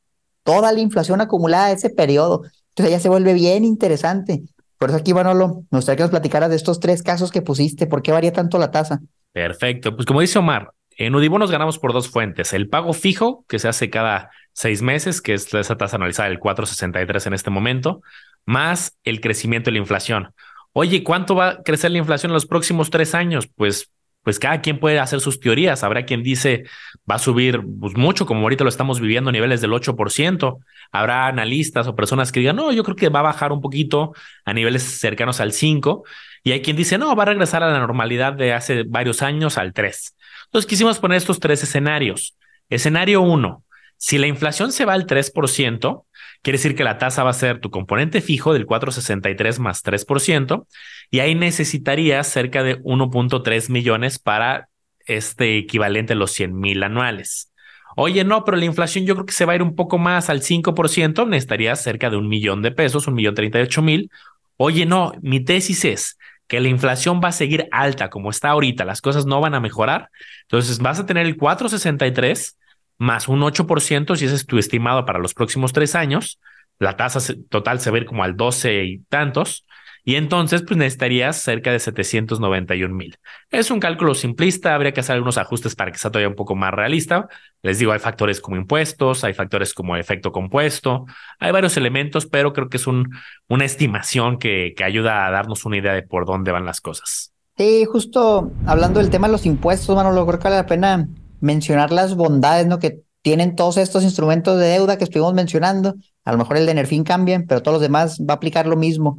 toda 0.42 0.72
la 0.72 0.80
inflación 0.80 1.20
acumulada 1.20 1.68
de 1.68 1.74
ese 1.74 1.90
periodo. 1.90 2.42
Entonces 2.70 2.90
ya 2.90 3.00
se 3.00 3.08
vuelve 3.08 3.34
bien 3.34 3.64
interesante. 3.64 4.42
Por 4.78 4.88
eso 4.88 4.98
aquí, 4.98 5.12
Manolo, 5.12 5.64
me 5.70 5.78
gustaría 5.78 5.96
que 5.98 6.02
nos 6.04 6.10
platicaras 6.10 6.50
de 6.50 6.56
estos 6.56 6.80
tres 6.80 7.02
casos 7.02 7.30
que 7.30 7.42
pusiste. 7.42 7.86
¿Por 7.86 8.02
qué 8.02 8.12
varía 8.12 8.32
tanto 8.32 8.58
la 8.58 8.70
tasa? 8.70 9.00
Perfecto. 9.32 9.94
Pues 9.94 10.06
como 10.06 10.20
dice 10.22 10.38
Omar, 10.38 10.72
en 10.96 11.14
Udibonos 11.14 11.50
ganamos 11.50 11.78
por 11.78 11.92
dos 11.92 12.08
fuentes. 12.08 12.52
El 12.52 12.68
pago 12.68 12.92
fijo, 12.92 13.44
que 13.48 13.58
se 13.58 13.68
hace 13.68 13.90
cada 13.90 14.30
seis 14.52 14.82
meses, 14.82 15.20
que 15.20 15.34
es 15.34 15.52
esa 15.54 15.76
tasa 15.76 15.96
anualizada 15.96 16.28
del 16.28 16.40
4,63 16.40 17.26
en 17.26 17.34
este 17.34 17.50
momento, 17.50 18.02
más 18.44 18.96
el 19.04 19.20
crecimiento 19.20 19.70
de 19.70 19.72
la 19.72 19.78
inflación. 19.78 20.34
Oye, 20.72 21.02
¿cuánto 21.02 21.34
va 21.34 21.48
a 21.48 21.62
crecer 21.62 21.90
la 21.90 21.98
inflación 21.98 22.30
en 22.30 22.34
los 22.34 22.46
próximos 22.46 22.90
tres 22.90 23.14
años? 23.14 23.48
Pues, 23.54 23.90
pues 24.30 24.38
cada 24.38 24.60
quien 24.60 24.78
puede 24.78 25.00
hacer 25.00 25.18
sus 25.18 25.40
teorías. 25.40 25.82
Habrá 25.82 26.04
quien 26.04 26.22
dice 26.22 26.62
va 27.10 27.16
a 27.16 27.18
subir 27.18 27.62
pues, 27.80 27.96
mucho, 27.96 28.26
como 28.26 28.42
ahorita 28.42 28.62
lo 28.62 28.70
estamos 28.70 29.00
viviendo 29.00 29.30
a 29.30 29.32
niveles 29.32 29.60
del 29.60 29.72
8%. 29.72 30.58
Habrá 30.92 31.26
analistas 31.26 31.88
o 31.88 31.96
personas 31.96 32.30
que 32.30 32.38
digan, 32.38 32.54
no, 32.54 32.70
yo 32.70 32.84
creo 32.84 32.94
que 32.94 33.08
va 33.08 33.18
a 33.18 33.22
bajar 33.22 33.50
un 33.50 33.60
poquito 33.60 34.14
a 34.44 34.52
niveles 34.52 34.84
cercanos 34.84 35.40
al 35.40 35.50
5. 35.50 36.04
Y 36.44 36.52
hay 36.52 36.62
quien 36.62 36.76
dice, 36.76 36.96
no, 36.96 37.16
va 37.16 37.24
a 37.24 37.26
regresar 37.26 37.64
a 37.64 37.72
la 37.72 37.80
normalidad 37.80 38.34
de 38.34 38.52
hace 38.52 38.84
varios 38.84 39.20
años 39.22 39.58
al 39.58 39.72
3. 39.72 40.16
Entonces 40.44 40.68
quisimos 40.68 41.00
poner 41.00 41.16
estos 41.16 41.40
tres 41.40 41.64
escenarios. 41.64 42.38
Escenario 42.68 43.22
1, 43.22 43.64
si 43.96 44.16
la 44.18 44.28
inflación 44.28 44.70
se 44.70 44.84
va 44.84 44.92
al 44.92 45.08
3%, 45.08 46.04
quiere 46.42 46.58
decir 46.58 46.74
que 46.74 46.84
la 46.84 46.98
tasa 46.98 47.22
va 47.22 47.30
a 47.30 47.34
ser 47.34 47.60
tu 47.60 47.70
componente 47.70 48.20
fijo 48.20 48.52
del 48.52 48.66
463 48.66 49.58
más 49.58 49.84
3%, 49.84 50.66
y 51.10 51.20
ahí 51.20 51.34
necesitarías 51.34 52.26
cerca 52.26 52.62
de 52.62 52.80
1.3 52.82 53.70
millones 53.70 54.18
para 54.18 54.68
este 55.06 55.58
equivalente 55.58 56.12
a 56.12 56.16
los 56.16 56.32
100 56.32 56.58
mil 56.58 56.82
anuales. 56.82 57.52
Oye, 57.96 58.24
no, 58.24 58.44
pero 58.44 58.56
la 58.56 58.64
inflación 58.64 59.04
yo 59.04 59.14
creo 59.14 59.26
que 59.26 59.32
se 59.32 59.44
va 59.44 59.52
a 59.52 59.56
ir 59.56 59.62
un 59.62 59.74
poco 59.74 59.98
más 59.98 60.30
al 60.30 60.42
5%, 60.42 61.28
necesitarías 61.28 61.82
cerca 61.82 62.08
de 62.08 62.16
un 62.16 62.28
millón 62.28 62.62
de 62.62 62.70
pesos, 62.70 63.06
un 63.08 63.14
millón 63.14 63.34
38 63.34 63.82
mil. 63.82 64.10
Oye, 64.56 64.86
no, 64.86 65.12
mi 65.22 65.40
tesis 65.40 65.84
es 65.84 66.18
que 66.46 66.60
la 66.60 66.68
inflación 66.68 67.20
va 67.22 67.28
a 67.28 67.32
seguir 67.32 67.68
alta 67.70 68.10
como 68.10 68.30
está 68.30 68.50
ahorita, 68.50 68.84
las 68.84 69.00
cosas 69.00 69.26
no 69.26 69.40
van 69.40 69.54
a 69.54 69.60
mejorar. 69.60 70.10
Entonces 70.42 70.78
vas 70.78 70.98
a 70.98 71.06
tener 71.06 71.26
el 71.26 71.36
463 71.36 72.58
más 73.00 73.28
un 73.28 73.40
8%, 73.40 74.14
si 74.14 74.26
ese 74.26 74.34
es 74.34 74.46
tu 74.46 74.58
estimado 74.58 75.06
para 75.06 75.18
los 75.18 75.32
próximos 75.32 75.72
tres 75.72 75.94
años, 75.94 76.38
la 76.78 76.96
tasa 76.96 77.34
total 77.48 77.80
se 77.80 77.90
va 77.90 77.96
a 77.96 78.00
ir 78.00 78.06
como 78.06 78.24
al 78.24 78.36
12 78.36 78.84
y 78.84 78.98
tantos, 79.08 79.64
y 80.04 80.16
entonces 80.16 80.62
pues 80.62 80.76
necesitarías 80.76 81.40
cerca 81.40 81.72
de 81.72 81.78
791 81.78 82.94
mil. 82.94 83.16
Es 83.50 83.70
un 83.70 83.80
cálculo 83.80 84.14
simplista, 84.14 84.74
habría 84.74 84.92
que 84.92 85.00
hacer 85.00 85.14
algunos 85.14 85.38
ajustes 85.38 85.74
para 85.74 85.90
que 85.90 85.98
sea 85.98 86.10
todavía 86.10 86.28
un 86.28 86.34
poco 86.34 86.54
más 86.54 86.74
realista. 86.74 87.28
Les 87.62 87.78
digo, 87.78 87.92
hay 87.92 88.00
factores 88.00 88.38
como 88.40 88.56
impuestos, 88.56 89.24
hay 89.24 89.32
factores 89.32 89.72
como 89.72 89.96
efecto 89.96 90.30
compuesto, 90.30 91.06
hay 91.38 91.52
varios 91.52 91.78
elementos, 91.78 92.26
pero 92.26 92.52
creo 92.52 92.68
que 92.68 92.76
es 92.76 92.86
un, 92.86 93.10
una 93.48 93.64
estimación 93.64 94.38
que, 94.38 94.74
que 94.76 94.84
ayuda 94.84 95.26
a 95.26 95.30
darnos 95.30 95.64
una 95.64 95.78
idea 95.78 95.94
de 95.94 96.02
por 96.02 96.26
dónde 96.26 96.52
van 96.52 96.66
las 96.66 96.82
cosas. 96.82 97.32
Sí, 97.56 97.86
justo 97.86 98.52
hablando 98.66 99.00
del 99.00 99.08
tema 99.08 99.26
de 99.26 99.32
los 99.32 99.46
impuestos, 99.46 99.96
mano, 99.96 100.12
lo 100.12 100.26
creo 100.26 100.38
que 100.38 100.44
vale 100.44 100.56
la 100.56 100.66
pena 100.66 101.08
mencionar 101.40 101.92
las 101.92 102.14
bondades 102.14 102.66
¿no? 102.66 102.78
que 102.78 103.02
tienen 103.22 103.56
todos 103.56 103.76
estos 103.76 104.02
instrumentos 104.02 104.58
de 104.58 104.66
deuda 104.66 104.96
que 104.98 105.04
estuvimos 105.04 105.34
mencionando. 105.34 105.94
A 106.24 106.32
lo 106.32 106.38
mejor 106.38 106.56
el 106.56 106.66
de 106.66 106.74
Nerfin 106.74 107.04
cambia, 107.04 107.42
pero 107.46 107.62
todos 107.62 107.74
los 107.74 107.82
demás 107.82 108.18
va 108.20 108.34
a 108.34 108.36
aplicar 108.36 108.66
lo 108.66 108.76
mismo. 108.76 109.16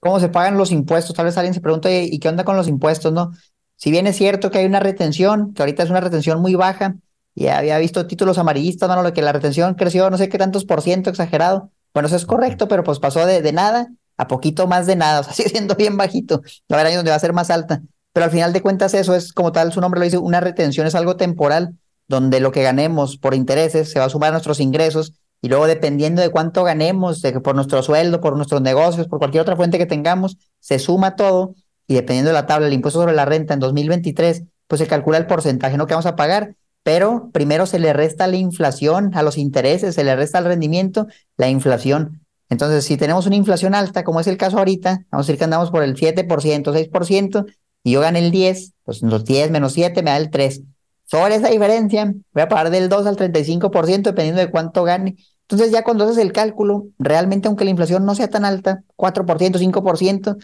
¿Cómo 0.00 0.20
se 0.20 0.28
pagan 0.28 0.58
los 0.58 0.70
impuestos? 0.70 1.14
Tal 1.14 1.24
vez 1.24 1.36
alguien 1.36 1.54
se 1.54 1.60
pregunta, 1.60 1.90
¿y 1.90 2.18
qué 2.18 2.28
onda 2.28 2.44
con 2.44 2.56
los 2.56 2.68
impuestos? 2.68 3.12
no 3.12 3.32
Si 3.76 3.90
bien 3.90 4.06
es 4.06 4.16
cierto 4.16 4.50
que 4.50 4.58
hay 4.58 4.66
una 4.66 4.80
retención, 4.80 5.52
que 5.54 5.62
ahorita 5.62 5.82
es 5.82 5.90
una 5.90 6.00
retención 6.00 6.40
muy 6.40 6.54
baja, 6.54 6.96
y 7.34 7.48
había 7.48 7.78
visto 7.78 8.06
títulos 8.06 8.38
amarillistas, 8.38 8.88
¿no? 8.88 9.12
que 9.12 9.22
la 9.22 9.32
retención 9.32 9.74
creció 9.74 10.10
no 10.10 10.18
sé 10.18 10.28
qué 10.28 10.38
tantos 10.38 10.64
por 10.64 10.82
ciento 10.82 11.10
exagerado. 11.10 11.70
Bueno, 11.94 12.08
eso 12.08 12.16
es 12.16 12.26
correcto, 12.26 12.68
pero 12.68 12.84
pues 12.84 12.98
pasó 12.98 13.24
de, 13.26 13.42
de 13.42 13.52
nada 13.52 13.88
a 14.18 14.26
poquito 14.26 14.66
más 14.66 14.86
de 14.86 14.96
nada, 14.96 15.20
o 15.20 15.24
sea, 15.24 15.32
sigue 15.32 15.48
siendo 15.48 15.74
bien 15.74 15.96
bajito. 15.96 16.42
Va 16.70 16.74
a 16.76 16.80
haber 16.80 16.86
años 16.88 16.98
donde 16.98 17.12
va 17.12 17.16
a 17.16 17.20
ser 17.20 17.32
más 17.32 17.50
alta. 17.50 17.82
Pero 18.18 18.24
al 18.24 18.32
final 18.32 18.52
de 18.52 18.62
cuentas 18.62 18.94
eso 18.94 19.14
es 19.14 19.32
como 19.32 19.52
tal, 19.52 19.72
su 19.72 19.80
nombre 19.80 20.00
lo 20.00 20.04
dice, 20.04 20.18
una 20.18 20.40
retención 20.40 20.88
es 20.88 20.96
algo 20.96 21.16
temporal, 21.16 21.78
donde 22.08 22.40
lo 22.40 22.50
que 22.50 22.64
ganemos 22.64 23.16
por 23.16 23.32
intereses 23.32 23.92
se 23.92 24.00
va 24.00 24.06
a 24.06 24.08
sumar 24.08 24.30
a 24.30 24.32
nuestros 24.32 24.58
ingresos 24.58 25.12
y 25.40 25.48
luego 25.48 25.68
dependiendo 25.68 26.20
de 26.20 26.30
cuánto 26.30 26.64
ganemos, 26.64 27.22
por 27.44 27.54
nuestro 27.54 27.80
sueldo, 27.80 28.20
por 28.20 28.34
nuestros 28.34 28.60
negocios, 28.60 29.06
por 29.06 29.20
cualquier 29.20 29.42
otra 29.42 29.54
fuente 29.54 29.78
que 29.78 29.86
tengamos, 29.86 30.36
se 30.58 30.80
suma 30.80 31.14
todo 31.14 31.54
y 31.86 31.94
dependiendo 31.94 32.30
de 32.30 32.34
la 32.34 32.46
tabla 32.46 32.64
del 32.64 32.74
impuesto 32.74 32.98
sobre 32.98 33.14
la 33.14 33.24
renta 33.24 33.54
en 33.54 33.60
2023, 33.60 34.42
pues 34.66 34.80
se 34.80 34.88
calcula 34.88 35.18
el 35.18 35.26
porcentaje 35.26 35.76
¿no? 35.76 35.86
que 35.86 35.94
vamos 35.94 36.06
a 36.06 36.16
pagar, 36.16 36.56
pero 36.82 37.30
primero 37.32 37.66
se 37.66 37.78
le 37.78 37.92
resta 37.92 38.26
la 38.26 38.34
inflación 38.34 39.12
a 39.14 39.22
los 39.22 39.38
intereses, 39.38 39.94
se 39.94 40.02
le 40.02 40.16
resta 40.16 40.38
al 40.38 40.46
rendimiento 40.46 41.06
la 41.36 41.48
inflación. 41.48 42.26
Entonces, 42.48 42.84
si 42.84 42.96
tenemos 42.96 43.26
una 43.26 43.36
inflación 43.36 43.76
alta, 43.76 44.02
como 44.02 44.18
es 44.18 44.26
el 44.26 44.38
caso 44.38 44.58
ahorita, 44.58 45.06
vamos 45.12 45.24
a 45.24 45.26
decir 45.28 45.38
que 45.38 45.44
andamos 45.44 45.70
por 45.70 45.84
el 45.84 45.94
7%, 45.94 46.26
6%, 46.26 47.46
y 47.88 47.92
yo 47.92 48.00
gané 48.02 48.18
el 48.18 48.30
10, 48.30 48.74
pues 48.84 49.02
los 49.02 49.24
10 49.24 49.50
menos 49.50 49.72
7 49.72 50.02
me 50.02 50.10
da 50.10 50.18
el 50.18 50.28
3. 50.28 50.60
Sobre 51.04 51.36
esa 51.36 51.48
diferencia, 51.48 52.12
voy 52.34 52.42
a 52.42 52.48
pagar 52.48 52.68
del 52.68 52.90
2 52.90 53.06
al 53.06 53.16
35% 53.16 54.10
dependiendo 54.10 54.42
de 54.42 54.50
cuánto 54.50 54.84
gane. 54.84 55.16
Entonces 55.48 55.70
ya 55.72 55.82
cuando 55.82 56.04
haces 56.04 56.18
el 56.18 56.32
cálculo, 56.32 56.88
realmente 56.98 57.48
aunque 57.48 57.64
la 57.64 57.70
inflación 57.70 58.04
no 58.04 58.14
sea 58.14 58.28
tan 58.28 58.44
alta, 58.44 58.82
4%, 58.94 59.58
5%, 59.58 60.36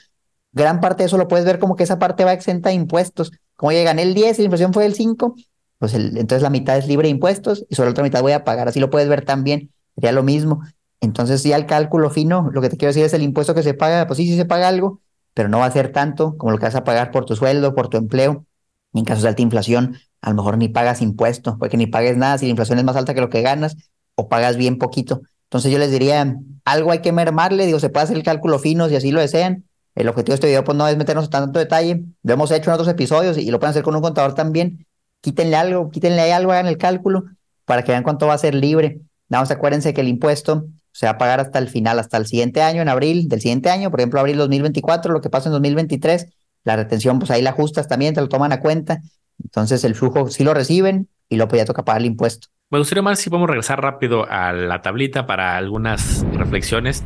gran 0.53 0.81
parte 0.81 1.03
de 1.03 1.09
eso 1.09 1.19
lo 1.19 1.29
puedes 1.29 1.45
ver 1.45 1.59
como 1.59 1.77
que 1.77 1.83
esa 1.83 1.99
parte 1.99 2.25
va 2.25 2.33
exenta 2.33 2.71
de 2.71 2.77
impuestos. 2.77 3.31
Como 3.57 3.73
ya 3.73 3.83
gané 3.83 4.03
el 4.05 4.15
10 4.15 4.39
y 4.39 4.43
la 4.43 4.47
inflación 4.47 4.73
fue 4.73 4.85
del 4.85 4.95
5, 4.95 5.35
pues 5.79 5.93
entonces 5.93 6.41
la 6.41 6.49
mitad 6.49 6.79
es 6.79 6.87
libre 6.87 7.09
de 7.09 7.11
impuestos 7.11 7.67
y 7.69 7.75
sobre 7.75 7.89
la 7.89 7.91
otra 7.91 8.05
mitad 8.05 8.23
voy 8.23 8.33
a 8.33 8.43
pagar. 8.43 8.69
Así 8.69 8.81
lo 8.81 8.89
puedes 8.89 9.07
ver 9.07 9.27
también, 9.27 9.71
sería 9.95 10.13
lo 10.13 10.23
mismo. 10.23 10.63
Entonces 11.03 11.43
ya 11.43 11.57
el 11.57 11.67
cálculo 11.67 12.09
fino, 12.09 12.49
lo 12.55 12.63
que 12.63 12.71
te 12.71 12.79
quiero 12.79 12.89
decir 12.89 13.05
es 13.05 13.13
el 13.13 13.21
impuesto 13.21 13.55
que 13.55 13.63
se 13.63 13.75
paga, 13.75 14.07
pues 14.07 14.17
sí, 14.17 14.27
sí 14.27 14.35
se 14.35 14.47
paga 14.47 14.69
algo, 14.69 15.03
pero 15.35 15.49
no 15.49 15.59
va 15.59 15.67
a 15.67 15.71
ser 15.71 15.93
tanto 15.93 16.37
como 16.39 16.53
lo 16.53 16.59
que 16.59 16.65
vas 16.65 16.75
a 16.77 16.85
pagar 16.85 17.11
por 17.11 17.27
tu 17.27 17.37
sueldo, 17.37 17.75
por 17.75 17.89
tu 17.89 17.97
empleo. 17.97 18.47
Y 18.93 19.01
en 19.01 19.05
caso 19.05 19.23
de 19.23 19.29
alta 19.29 19.43
inflación, 19.43 19.99
a 20.23 20.31
lo 20.31 20.37
mejor 20.37 20.57
ni 20.57 20.69
pagas 20.69 21.03
impuesto, 21.03 21.59
porque 21.59 21.77
ni 21.77 21.87
pagues 21.87 22.17
nada 22.17 22.39
si 22.39 22.47
la 22.47 22.51
inflación 22.51 22.79
es 22.79 22.85
más 22.85 22.97
alta 22.97 23.13
que 23.13 23.21
lo 23.21 23.29
que 23.29 23.43
ganas, 23.43 23.77
o 24.15 24.29
pagas 24.29 24.57
bien 24.57 24.79
poquito. 24.79 25.23
Entonces 25.45 25.73
yo 25.73 25.79
les 25.79 25.91
diría, 25.91 26.37
algo 26.65 26.93
hay 26.93 27.01
que 27.01 27.13
mermarle, 27.13 27.67
digo, 27.67 27.81
se 27.81 27.91
puede 27.91 28.05
hacer 28.05 28.17
el 28.17 28.23
cálculo 28.23 28.59
fino 28.59 28.89
si 28.89 28.97
así 28.97 29.11
lo 29.11 29.21
desean. 29.21 29.65
El 29.95 30.09
objetivo 30.09 30.33
de 30.33 30.35
este 30.37 30.47
video 30.47 30.65
pues 30.65 30.77
no 30.77 30.89
es 30.89 30.97
meternos 30.97 31.27
en 31.27 31.31
tanto 31.31 31.59
detalle, 31.59 32.05
lo 32.23 32.33
hemos 32.33 32.51
hecho 32.51 32.71
en 32.71 32.75
otros 32.75 32.89
episodios 32.89 33.39
y 33.39 33.51
lo 33.51 33.61
pueden 33.61 33.71
hacer 33.71 33.83
con 33.83 33.95
un 33.95 34.03
contador 34.03 34.35
también. 34.35 34.87
Quítenle 35.21 35.57
algo, 35.57 35.91
quítenle 35.91 36.33
algo, 36.33 36.53
hagan 36.53 36.67
el 36.67 36.79
cálculo 36.79 37.25
para 37.65 37.83
que 37.83 37.93
vean 37.93 38.03
cuánto 38.03 38.27
va 38.27 38.35
a 38.35 38.39
ser 38.39 38.55
libre. 38.55 39.01
Nada 39.29 39.43
más 39.43 39.51
acuérdense 39.51 39.95
que 39.95 40.01
el 40.01 40.09
impuesto 40.09 40.67
se 40.95 41.07
va 41.07 41.13
a 41.13 41.19
pagar 41.19 41.41
hasta 41.41 41.59
el 41.59 41.69
final, 41.69 41.99
hasta 41.99 42.17
el 42.17 42.27
siguiente 42.27 42.63
año, 42.63 42.81
en 42.81 42.89
abril 42.89 43.29
del 43.29 43.41
siguiente 43.41 43.69
año, 43.69 43.91
por 43.91 43.99
ejemplo, 43.99 44.21
abril 44.21 44.37
2024, 44.37 45.13
lo 45.13 45.21
que 45.21 45.29
pasa 45.29 45.49
en 45.49 45.53
2023, 45.55 46.29
la 46.63 46.77
retención, 46.77 47.19
pues 47.19 47.33
ahí 47.33 47.43
la 47.43 47.51
ajustas 47.51 47.89
también, 47.89 48.15
te 48.15 48.21
lo 48.21 48.29
toman 48.29 48.53
a 48.53 48.61
cuenta. 48.61 49.03
Entonces 49.43 49.83
el 49.83 49.97
flujo 49.97 50.29
sí 50.29 50.45
lo 50.45 50.55
reciben 50.55 51.09
y 51.29 51.35
luego 51.35 51.51
pues 51.51 51.63
ya 51.63 51.67
toca 51.67 51.85
pagar 51.85 52.01
el 52.01 52.07
impuesto. 52.07 52.47
Me 52.71 52.79
gustaría 52.79 53.03
más 53.03 53.19
si 53.19 53.29
podemos 53.29 53.49
regresar 53.49 53.83
rápido 53.83 54.25
a 54.31 54.53
la 54.53 54.83
tablita 54.83 55.27
para 55.27 55.57
algunas 55.57 56.25
reflexiones. 56.33 57.03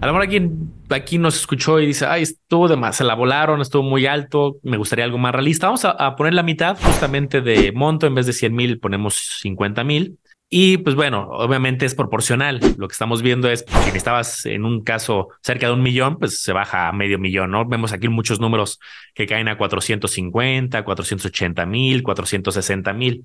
A 0.00 0.06
lo 0.06 0.12
mejor 0.12 0.28
aquí, 0.28 0.50
aquí 0.90 1.18
nos 1.18 1.34
escuchó 1.34 1.80
y 1.80 1.86
dice, 1.86 2.06
ay, 2.06 2.22
estuvo 2.22 2.68
de 2.68 2.76
más, 2.76 2.94
se 2.94 3.02
la 3.02 3.14
volaron, 3.14 3.60
estuvo 3.60 3.82
muy 3.82 4.06
alto, 4.06 4.58
me 4.62 4.76
gustaría 4.76 5.04
algo 5.04 5.18
más 5.18 5.32
realista. 5.32 5.66
Vamos 5.66 5.84
a 5.84 6.14
poner 6.14 6.34
la 6.34 6.44
mitad 6.44 6.78
justamente 6.80 7.40
de 7.40 7.72
monto, 7.72 8.06
en 8.06 8.14
vez 8.14 8.26
de 8.26 8.32
100 8.32 8.54
mil 8.54 8.78
ponemos 8.78 9.40
50 9.40 9.82
mil. 9.82 10.20
Y 10.48 10.78
pues 10.78 10.94
bueno, 10.94 11.28
obviamente 11.30 11.86
es 11.86 11.94
proporcional. 11.96 12.60
Lo 12.78 12.86
que 12.86 12.92
estamos 12.92 13.20
viendo 13.20 13.50
es 13.50 13.64
si 13.84 13.96
estabas 13.96 14.46
en 14.46 14.64
un 14.64 14.84
caso 14.84 15.28
cerca 15.42 15.66
de 15.66 15.72
un 15.72 15.82
millón, 15.82 16.18
pues 16.18 16.40
se 16.40 16.52
baja 16.52 16.88
a 16.88 16.92
medio 16.92 17.18
millón, 17.18 17.50
¿no? 17.50 17.66
Vemos 17.66 17.92
aquí 17.92 18.08
muchos 18.08 18.38
números 18.38 18.78
que 19.14 19.26
caen 19.26 19.48
a 19.48 19.58
450, 19.58 20.84
480 20.84 21.66
mil, 21.66 22.02
460 22.04 22.92
mil. 22.92 23.24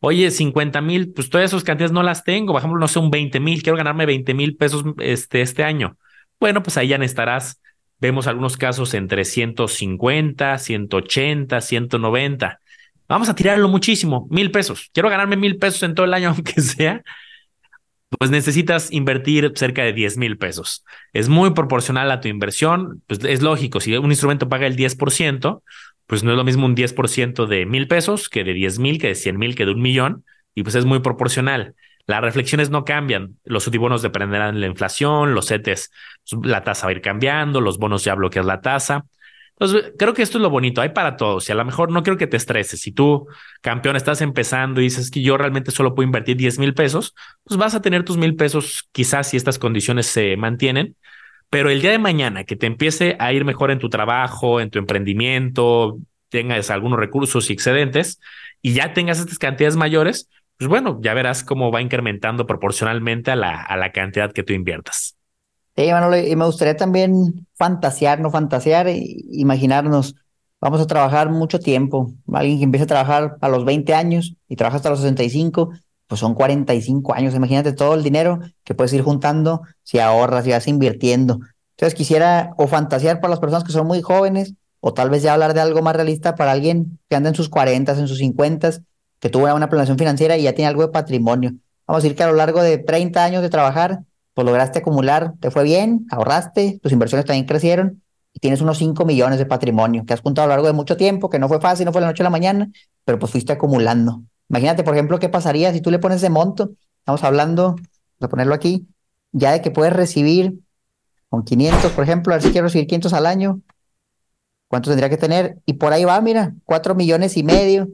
Oye, 0.00 0.30
50 0.30 0.80
mil, 0.80 1.12
pues 1.12 1.28
todas 1.28 1.50
esas 1.50 1.64
cantidades 1.64 1.92
no 1.92 2.04
las 2.04 2.22
tengo. 2.22 2.52
Bajamos, 2.52 2.78
no 2.78 2.88
sé, 2.88 3.00
un 3.00 3.10
20 3.10 3.40
mil, 3.40 3.62
quiero 3.62 3.76
ganarme 3.76 4.06
20 4.06 4.32
mil 4.34 4.56
pesos 4.56 4.84
este, 4.98 5.42
este 5.42 5.64
año. 5.64 5.98
Bueno, 6.38 6.62
pues 6.62 6.76
ahí 6.76 6.88
ya 6.88 6.96
estarás. 6.96 7.60
Vemos 7.98 8.28
algunos 8.28 8.56
casos 8.56 8.94
entre 8.94 9.24
150, 9.24 10.56
180, 10.56 11.60
190 11.60 12.59
Vamos 13.10 13.28
a 13.28 13.34
tirarlo 13.34 13.68
muchísimo, 13.68 14.28
mil 14.30 14.52
pesos. 14.52 14.88
Quiero 14.94 15.10
ganarme 15.10 15.36
mil 15.36 15.58
pesos 15.58 15.82
en 15.82 15.96
todo 15.96 16.06
el 16.06 16.14
año, 16.14 16.28
aunque 16.36 16.60
sea. 16.60 17.02
Pues 18.18 18.30
necesitas 18.30 18.92
invertir 18.92 19.52
cerca 19.56 19.82
de 19.82 19.92
10 19.92 20.16
mil 20.16 20.38
pesos. 20.38 20.84
Es 21.12 21.28
muy 21.28 21.50
proporcional 21.50 22.10
a 22.12 22.20
tu 22.20 22.28
inversión. 22.28 23.02
Pues 23.08 23.24
es 23.24 23.42
lógico, 23.42 23.80
si 23.80 23.96
un 23.96 24.10
instrumento 24.10 24.48
paga 24.48 24.68
el 24.68 24.76
10%, 24.76 25.62
pues 26.06 26.22
no 26.22 26.30
es 26.30 26.36
lo 26.36 26.44
mismo 26.44 26.66
un 26.66 26.76
10% 26.76 27.46
de 27.46 27.66
mil 27.66 27.88
pesos 27.88 28.28
que 28.28 28.44
de 28.44 28.52
10 28.52 28.78
mil, 28.78 29.00
que 29.00 29.08
de 29.08 29.14
100 29.16 29.38
mil, 29.38 29.54
que 29.56 29.64
de 29.64 29.72
un 29.72 29.82
millón. 29.82 30.24
Y 30.54 30.62
pues 30.62 30.76
es 30.76 30.84
muy 30.84 31.00
proporcional. 31.00 31.74
Las 32.06 32.20
reflexiones 32.20 32.70
no 32.70 32.84
cambian. 32.84 33.38
Los 33.44 33.68
bonos 33.70 34.02
dependerán 34.02 34.54
de 34.54 34.60
la 34.60 34.66
inflación, 34.68 35.34
los 35.34 35.48
CETES, 35.48 35.90
pues, 36.30 36.46
la 36.46 36.62
tasa 36.62 36.86
va 36.86 36.90
a 36.90 36.94
ir 36.94 37.00
cambiando, 37.00 37.60
los 37.60 37.78
bonos 37.78 38.04
ya 38.04 38.14
bloquean 38.14 38.46
la 38.46 38.60
tasa. 38.60 39.06
Entonces, 39.60 39.92
creo 39.98 40.14
que 40.14 40.22
esto 40.22 40.38
es 40.38 40.42
lo 40.42 40.48
bonito, 40.48 40.80
hay 40.80 40.88
para 40.88 41.16
todos 41.16 41.46
y 41.46 41.52
a 41.52 41.54
lo 41.54 41.66
mejor 41.66 41.90
no 41.92 42.02
quiero 42.02 42.16
que 42.16 42.26
te 42.26 42.38
estreses. 42.38 42.80
Si 42.80 42.92
tú, 42.92 43.26
campeón, 43.60 43.94
estás 43.94 44.22
empezando 44.22 44.80
y 44.80 44.84
dices 44.84 45.10
que 45.10 45.20
yo 45.20 45.36
realmente 45.36 45.70
solo 45.70 45.94
puedo 45.94 46.06
invertir 46.06 46.38
10 46.38 46.58
mil 46.58 46.72
pesos, 46.72 47.14
pues 47.44 47.58
vas 47.58 47.74
a 47.74 47.82
tener 47.82 48.02
tus 48.02 48.16
mil 48.16 48.36
pesos 48.36 48.88
quizás 48.92 49.28
si 49.28 49.36
estas 49.36 49.58
condiciones 49.58 50.06
se 50.06 50.34
mantienen. 50.38 50.96
Pero 51.50 51.68
el 51.68 51.82
día 51.82 51.90
de 51.90 51.98
mañana 51.98 52.44
que 52.44 52.56
te 52.56 52.66
empiece 52.66 53.16
a 53.18 53.34
ir 53.34 53.44
mejor 53.44 53.70
en 53.70 53.78
tu 53.78 53.90
trabajo, 53.90 54.60
en 54.60 54.70
tu 54.70 54.78
emprendimiento, 54.78 55.98
tengas 56.30 56.70
algunos 56.70 56.98
recursos 56.98 57.50
y 57.50 57.52
excedentes 57.52 58.18
y 58.62 58.72
ya 58.72 58.94
tengas 58.94 59.18
estas 59.18 59.38
cantidades 59.38 59.76
mayores, 59.76 60.30
pues 60.56 60.68
bueno, 60.68 60.98
ya 61.02 61.12
verás 61.12 61.44
cómo 61.44 61.70
va 61.70 61.82
incrementando 61.82 62.46
proporcionalmente 62.46 63.30
a 63.30 63.36
la, 63.36 63.62
a 63.62 63.76
la 63.76 63.92
cantidad 63.92 64.32
que 64.32 64.42
tú 64.42 64.54
inviertas. 64.54 65.19
Sí, 65.76 65.84
y 65.84 66.36
me 66.36 66.44
gustaría 66.44 66.76
también 66.76 67.46
fantasear, 67.54 68.20
no 68.20 68.30
fantasear, 68.30 68.88
e 68.88 69.02
imaginarnos, 69.30 70.14
vamos 70.60 70.80
a 70.80 70.86
trabajar 70.86 71.30
mucho 71.30 71.58
tiempo. 71.58 72.12
Alguien 72.32 72.58
que 72.58 72.64
empieza 72.64 72.84
a 72.84 72.88
trabajar 72.88 73.36
a 73.40 73.48
los 73.48 73.64
20 73.64 73.94
años 73.94 74.34
y 74.48 74.56
trabaja 74.56 74.76
hasta 74.76 74.90
los 74.90 75.00
65, 75.00 75.70
pues 76.06 76.20
son 76.20 76.34
45 76.34 77.14
años. 77.14 77.34
Imagínate 77.34 77.72
todo 77.72 77.94
el 77.94 78.02
dinero 78.02 78.40
que 78.64 78.74
puedes 78.74 78.92
ir 78.92 79.02
juntando 79.02 79.62
si 79.82 80.00
ahorras, 80.00 80.44
si 80.44 80.50
vas 80.50 80.66
invirtiendo. 80.68 81.40
Entonces 81.76 81.94
quisiera 81.94 82.50
o 82.58 82.66
fantasear 82.66 83.20
para 83.20 83.30
las 83.30 83.40
personas 83.40 83.64
que 83.64 83.72
son 83.72 83.86
muy 83.86 84.02
jóvenes, 84.02 84.54
o 84.80 84.92
tal 84.92 85.08
vez 85.08 85.22
ya 85.22 85.32
hablar 85.34 85.54
de 85.54 85.60
algo 85.60 85.82
más 85.82 85.94
realista 85.94 86.34
para 86.34 86.52
alguien 86.52 86.98
que 87.08 87.16
anda 87.16 87.28
en 87.30 87.34
sus 87.34 87.48
40, 87.48 87.92
en 87.92 88.08
sus 88.08 88.18
50, 88.18 88.72
que 89.18 89.28
tuvo 89.30 89.54
una 89.54 89.68
planeación 89.68 89.98
financiera 89.98 90.36
y 90.36 90.42
ya 90.42 90.54
tiene 90.54 90.68
algo 90.68 90.82
de 90.82 90.88
patrimonio. 90.88 91.52
Vamos 91.86 92.02
a 92.02 92.02
decir 92.02 92.16
que 92.16 92.22
a 92.22 92.26
lo 92.28 92.34
largo 92.34 92.62
de 92.62 92.78
30 92.78 93.24
años 93.24 93.42
de 93.42 93.50
trabajar, 93.50 94.00
pues 94.34 94.46
lograste 94.46 94.78
acumular, 94.78 95.34
te 95.40 95.50
fue 95.50 95.64
bien, 95.64 96.06
ahorraste, 96.10 96.78
tus 96.82 96.92
inversiones 96.92 97.26
también 97.26 97.46
crecieron 97.46 98.02
y 98.32 98.40
tienes 98.40 98.60
unos 98.60 98.78
5 98.78 99.04
millones 99.04 99.38
de 99.38 99.46
patrimonio 99.46 100.04
que 100.06 100.14
has 100.14 100.20
juntado 100.20 100.44
a 100.44 100.48
lo 100.48 100.52
largo 100.52 100.66
de 100.66 100.72
mucho 100.72 100.96
tiempo, 100.96 101.30
que 101.30 101.38
no 101.38 101.48
fue 101.48 101.60
fácil, 101.60 101.86
no 101.86 101.92
fue 101.92 102.00
la 102.00 102.06
noche 102.06 102.22
a 102.22 102.24
la 102.24 102.30
mañana, 102.30 102.70
pero 103.04 103.18
pues 103.18 103.32
fuiste 103.32 103.52
acumulando. 103.52 104.22
Imagínate, 104.48 104.82
por 104.84 104.94
ejemplo, 104.94 105.18
qué 105.18 105.28
pasaría 105.28 105.72
si 105.72 105.80
tú 105.80 105.90
le 105.90 105.98
pones 105.98 106.18
ese 106.18 106.30
monto, 106.30 106.70
estamos 106.98 107.22
hablando, 107.24 107.76
de 108.18 108.28
ponerlo 108.28 108.54
aquí, 108.54 108.86
ya 109.32 109.52
de 109.52 109.62
que 109.62 109.70
puedes 109.70 109.92
recibir 109.92 110.60
con 111.28 111.44
500, 111.44 111.92
por 111.92 112.04
ejemplo, 112.04 112.32
a 112.32 112.36
ver 112.36 112.42
si 112.42 112.50
quiero 112.50 112.66
recibir 112.66 112.86
500 112.86 113.12
al 113.12 113.26
año, 113.26 113.60
¿cuánto 114.68 114.90
tendría 114.90 115.08
que 115.08 115.16
tener? 115.16 115.58
Y 115.66 115.74
por 115.74 115.92
ahí 115.92 116.04
va, 116.04 116.20
mira, 116.20 116.54
4 116.64 116.94
millones 116.94 117.36
y 117.36 117.42
medio, 117.42 117.88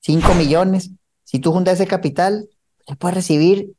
5 0.00 0.34
millones. 0.34 0.90
Si 1.24 1.38
tú 1.38 1.52
juntas 1.52 1.74
ese 1.74 1.86
capital, 1.86 2.48
ya 2.86 2.94
puedes 2.96 3.14
recibir 3.14 3.72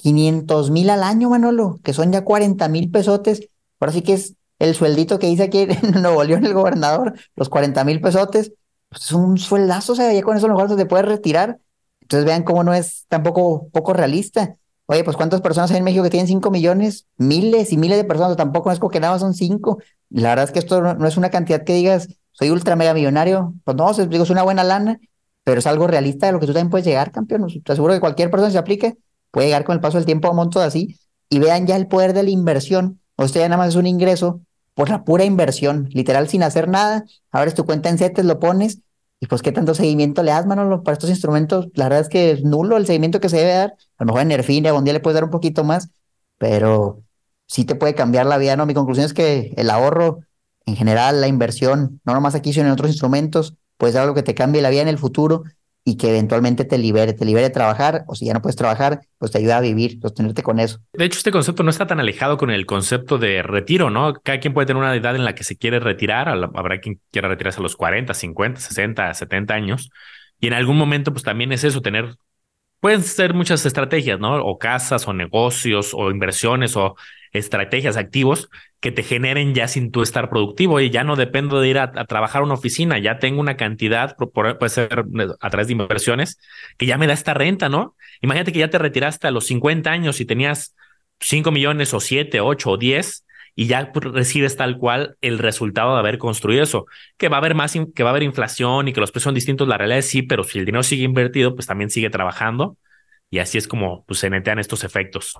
500 0.00 0.70
mil 0.70 0.88
al 0.88 1.02
año, 1.02 1.28
Manolo, 1.28 1.78
que 1.84 1.92
son 1.92 2.10
ya 2.10 2.24
40 2.24 2.68
mil 2.68 2.90
pesotes. 2.90 3.48
Ahora 3.78 3.92
sí 3.92 4.00
que 4.00 4.14
es 4.14 4.34
el 4.58 4.74
sueldito 4.74 5.18
que 5.18 5.26
dice 5.26 5.42
aquí 5.42 5.58
en 5.82 6.02
Nuevo 6.02 6.24
León 6.24 6.46
el 6.46 6.54
gobernador, 6.54 7.14
los 7.36 7.48
40 7.50 7.84
mil 7.84 8.00
pesotes. 8.00 8.52
Pues 8.88 9.02
es 9.02 9.12
un 9.12 9.36
sueldazo, 9.36 9.92
o 9.92 9.96
sea, 9.96 10.12
ya 10.12 10.22
con 10.22 10.36
eso 10.36 10.46
a 10.46 10.48
lo 10.48 10.76
te 10.76 10.86
puede 10.86 11.02
retirar. 11.02 11.58
Entonces 12.00 12.24
vean 12.24 12.44
cómo 12.44 12.64
no 12.64 12.72
es 12.72 13.04
tampoco 13.08 13.68
poco 13.72 13.92
realista. 13.92 14.56
Oye, 14.86 15.04
pues 15.04 15.16
¿cuántas 15.16 15.42
personas 15.42 15.70
hay 15.70 15.76
en 15.76 15.84
México 15.84 16.02
que 16.02 16.10
tienen 16.10 16.26
5 16.26 16.50
millones? 16.50 17.06
Miles 17.18 17.72
y 17.72 17.76
miles 17.76 17.98
de 17.98 18.04
personas, 18.04 18.36
tampoco 18.36 18.72
es 18.72 18.78
como 18.78 18.90
que 18.90 19.00
nada 19.00 19.12
más 19.12 19.20
son 19.20 19.34
5. 19.34 19.78
La 20.08 20.30
verdad 20.30 20.46
es 20.46 20.50
que 20.50 20.58
esto 20.60 20.80
no, 20.80 21.06
es 21.06 21.16
una 21.18 21.30
cantidad 21.30 21.62
que 21.62 21.74
digas, 21.74 22.08
soy 22.32 22.50
ultra 22.50 22.74
mega 22.74 22.94
millonario. 22.94 23.54
Pues 23.64 23.76
no, 23.76 23.92
digo, 23.92 24.24
es 24.24 24.30
una 24.30 24.42
buena 24.42 24.64
lana, 24.64 24.98
pero 25.44 25.58
es 25.60 25.66
algo 25.66 25.86
realista 25.86 26.26
de 26.26 26.32
lo 26.32 26.40
que 26.40 26.46
tú 26.46 26.54
también 26.54 26.70
puedes 26.70 26.86
llegar, 26.86 27.12
campeón. 27.12 27.46
Te 27.62 27.72
aseguro 27.72 27.92
que 27.92 28.00
cualquier 28.00 28.30
persona 28.30 28.50
se 28.50 28.58
aplique 28.58 28.96
puede 29.30 29.48
llegar 29.48 29.64
con 29.64 29.74
el 29.74 29.80
paso 29.80 29.98
del 29.98 30.06
tiempo 30.06 30.28
a 30.28 30.32
montos 30.32 30.62
así 30.62 30.98
y 31.28 31.38
vean 31.38 31.66
ya 31.66 31.76
el 31.76 31.86
poder 31.86 32.12
de 32.12 32.22
la 32.22 32.30
inversión. 32.30 33.00
Sea, 33.18 33.42
ya 33.42 33.48
nada 33.48 33.58
más 33.58 33.68
es 33.68 33.76
un 33.76 33.86
ingreso 33.86 34.40
por 34.74 34.88
la 34.88 35.04
pura 35.04 35.24
inversión, 35.24 35.88
literal 35.92 36.28
sin 36.28 36.42
hacer 36.42 36.68
nada. 36.68 37.04
Abres 37.30 37.54
tu 37.54 37.66
cuenta 37.66 37.88
en 37.88 37.98
CETES, 37.98 38.24
lo 38.24 38.38
pones 38.40 38.80
y 39.20 39.26
pues 39.26 39.42
qué 39.42 39.52
tanto 39.52 39.74
seguimiento 39.74 40.22
le 40.22 40.30
das, 40.30 40.46
Manolo, 40.46 40.82
para 40.82 40.94
estos 40.94 41.10
instrumentos. 41.10 41.68
La 41.74 41.84
verdad 41.84 42.00
es 42.00 42.08
que 42.08 42.30
es 42.30 42.42
nulo 42.44 42.78
el 42.78 42.86
seguimiento 42.86 43.20
que 43.20 43.28
se 43.28 43.36
debe 43.36 43.52
dar. 43.52 43.74
A 43.98 44.04
lo 44.04 44.06
mejor 44.06 44.22
en 44.22 44.28
Nerfine, 44.28 44.72
un 44.72 44.84
día 44.84 44.94
le 44.94 45.00
puedes 45.00 45.14
dar 45.14 45.24
un 45.24 45.30
poquito 45.30 45.62
más, 45.62 45.90
pero 46.38 47.02
sí 47.46 47.64
te 47.66 47.74
puede 47.74 47.94
cambiar 47.94 48.24
la 48.24 48.38
vida, 48.38 48.56
¿no? 48.56 48.64
Mi 48.64 48.72
conclusión 48.72 49.04
es 49.04 49.12
que 49.12 49.52
el 49.56 49.68
ahorro, 49.68 50.20
en 50.64 50.76
general, 50.76 51.20
la 51.20 51.28
inversión, 51.28 52.00
no 52.04 52.14
nomás 52.14 52.34
aquí, 52.34 52.54
sino 52.54 52.66
en 52.66 52.72
otros 52.72 52.90
instrumentos, 52.90 53.54
puede 53.76 53.92
ser 53.92 54.02
algo 54.02 54.14
que 54.14 54.22
te 54.22 54.34
cambie 54.34 54.62
la 54.62 54.70
vida 54.70 54.82
en 54.82 54.88
el 54.88 54.98
futuro 54.98 55.42
y 55.84 55.96
que 55.96 56.10
eventualmente 56.10 56.64
te 56.64 56.78
libere, 56.78 57.12
te 57.14 57.24
libere 57.24 57.48
de 57.48 57.54
trabajar, 57.54 58.04
o 58.06 58.14
si 58.14 58.26
ya 58.26 58.34
no 58.34 58.42
puedes 58.42 58.56
trabajar, 58.56 59.00
pues 59.18 59.32
te 59.32 59.38
ayuda 59.38 59.58
a 59.58 59.60
vivir, 59.60 59.98
sostenerte 60.00 60.42
con 60.42 60.60
eso. 60.60 60.78
De 60.92 61.04
hecho, 61.04 61.18
este 61.18 61.30
concepto 61.30 61.62
no 61.62 61.70
está 61.70 61.86
tan 61.86 62.00
alejado 62.00 62.36
con 62.36 62.50
el 62.50 62.66
concepto 62.66 63.18
de 63.18 63.42
retiro, 63.42 63.90
¿no? 63.90 64.14
Cada 64.14 64.40
quien 64.40 64.52
puede 64.52 64.66
tener 64.66 64.82
una 64.82 64.94
edad 64.94 65.16
en 65.16 65.24
la 65.24 65.34
que 65.34 65.44
se 65.44 65.56
quiere 65.56 65.80
retirar, 65.80 66.28
habrá 66.28 66.80
quien 66.80 67.00
quiera 67.10 67.28
retirarse 67.28 67.60
a 67.60 67.62
los 67.62 67.76
40, 67.76 68.12
50, 68.12 68.60
60, 68.60 69.14
70 69.14 69.54
años, 69.54 69.90
y 70.38 70.46
en 70.48 70.54
algún 70.54 70.76
momento, 70.76 71.12
pues 71.12 71.24
también 71.24 71.52
es 71.52 71.64
eso, 71.64 71.80
tener, 71.80 72.14
pueden 72.80 73.02
ser 73.02 73.34
muchas 73.34 73.64
estrategias, 73.64 74.20
¿no? 74.20 74.36
O 74.44 74.58
casas, 74.58 75.08
o 75.08 75.12
negocios, 75.12 75.92
o 75.94 76.10
inversiones, 76.10 76.76
o 76.76 76.96
estrategias, 77.32 77.96
activos 77.96 78.48
que 78.80 78.92
te 78.92 79.02
generen 79.02 79.54
ya 79.54 79.68
sin 79.68 79.90
tú 79.90 80.02
estar 80.02 80.30
productivo 80.30 80.80
y 80.80 80.90
ya 80.90 81.04
no 81.04 81.14
dependo 81.14 81.60
de 81.60 81.68
ir 81.68 81.78
a, 81.78 81.92
trabajar 82.06 82.40
a 82.40 82.44
una 82.44 82.54
oficina, 82.54 82.98
ya 82.98 83.18
tengo 83.18 83.40
una 83.40 83.56
cantidad, 83.56 84.16
puede 84.16 84.68
ser 84.70 85.04
a 85.40 85.50
través 85.50 85.66
de 85.66 85.72
inversiones, 85.72 86.38
que 86.78 86.86
ya 86.86 86.96
me 86.96 87.06
da 87.06 87.12
esta 87.12 87.34
renta, 87.34 87.68
¿no? 87.68 87.94
Imagínate 88.22 88.52
que 88.52 88.58
ya 88.60 88.70
te 88.70 88.78
retiraste 88.78 89.26
a 89.26 89.30
los 89.30 89.46
50 89.46 89.90
años 89.90 90.20
y 90.20 90.24
tenías 90.24 90.74
5 91.20 91.50
millones 91.50 91.92
o 91.92 92.00
7, 92.00 92.40
8 92.40 92.70
o 92.70 92.76
10 92.78 93.26
y 93.54 93.66
ya 93.66 93.92
recibes 93.94 94.56
tal 94.56 94.78
cual 94.78 95.16
el 95.20 95.38
resultado 95.38 95.92
de 95.92 95.98
haber 95.98 96.16
construido 96.16 96.62
eso, 96.62 96.86
que 97.18 97.28
va 97.28 97.36
a 97.36 97.40
haber 97.40 97.54
más, 97.54 97.74
que 97.94 98.02
va 98.02 98.10
a 98.10 98.12
haber 98.12 98.22
inflación 98.22 98.88
y 98.88 98.92
que 98.94 99.00
los 99.00 99.10
precios 99.10 99.24
son 99.24 99.34
distintos, 99.34 99.68
la 99.68 99.76
realidad 99.76 99.98
es 99.98 100.08
sí, 100.08 100.22
pero 100.22 100.44
si 100.44 100.58
el 100.58 100.64
dinero 100.64 100.82
sigue 100.82 101.04
invertido, 101.04 101.54
pues 101.54 101.66
también 101.66 101.90
sigue 101.90 102.08
trabajando 102.08 102.78
y 103.28 103.38
así 103.38 103.58
es 103.58 103.68
como 103.68 104.04
pues, 104.06 104.20
se 104.20 104.30
netean 104.30 104.58
estos 104.58 104.84
efectos. 104.84 105.38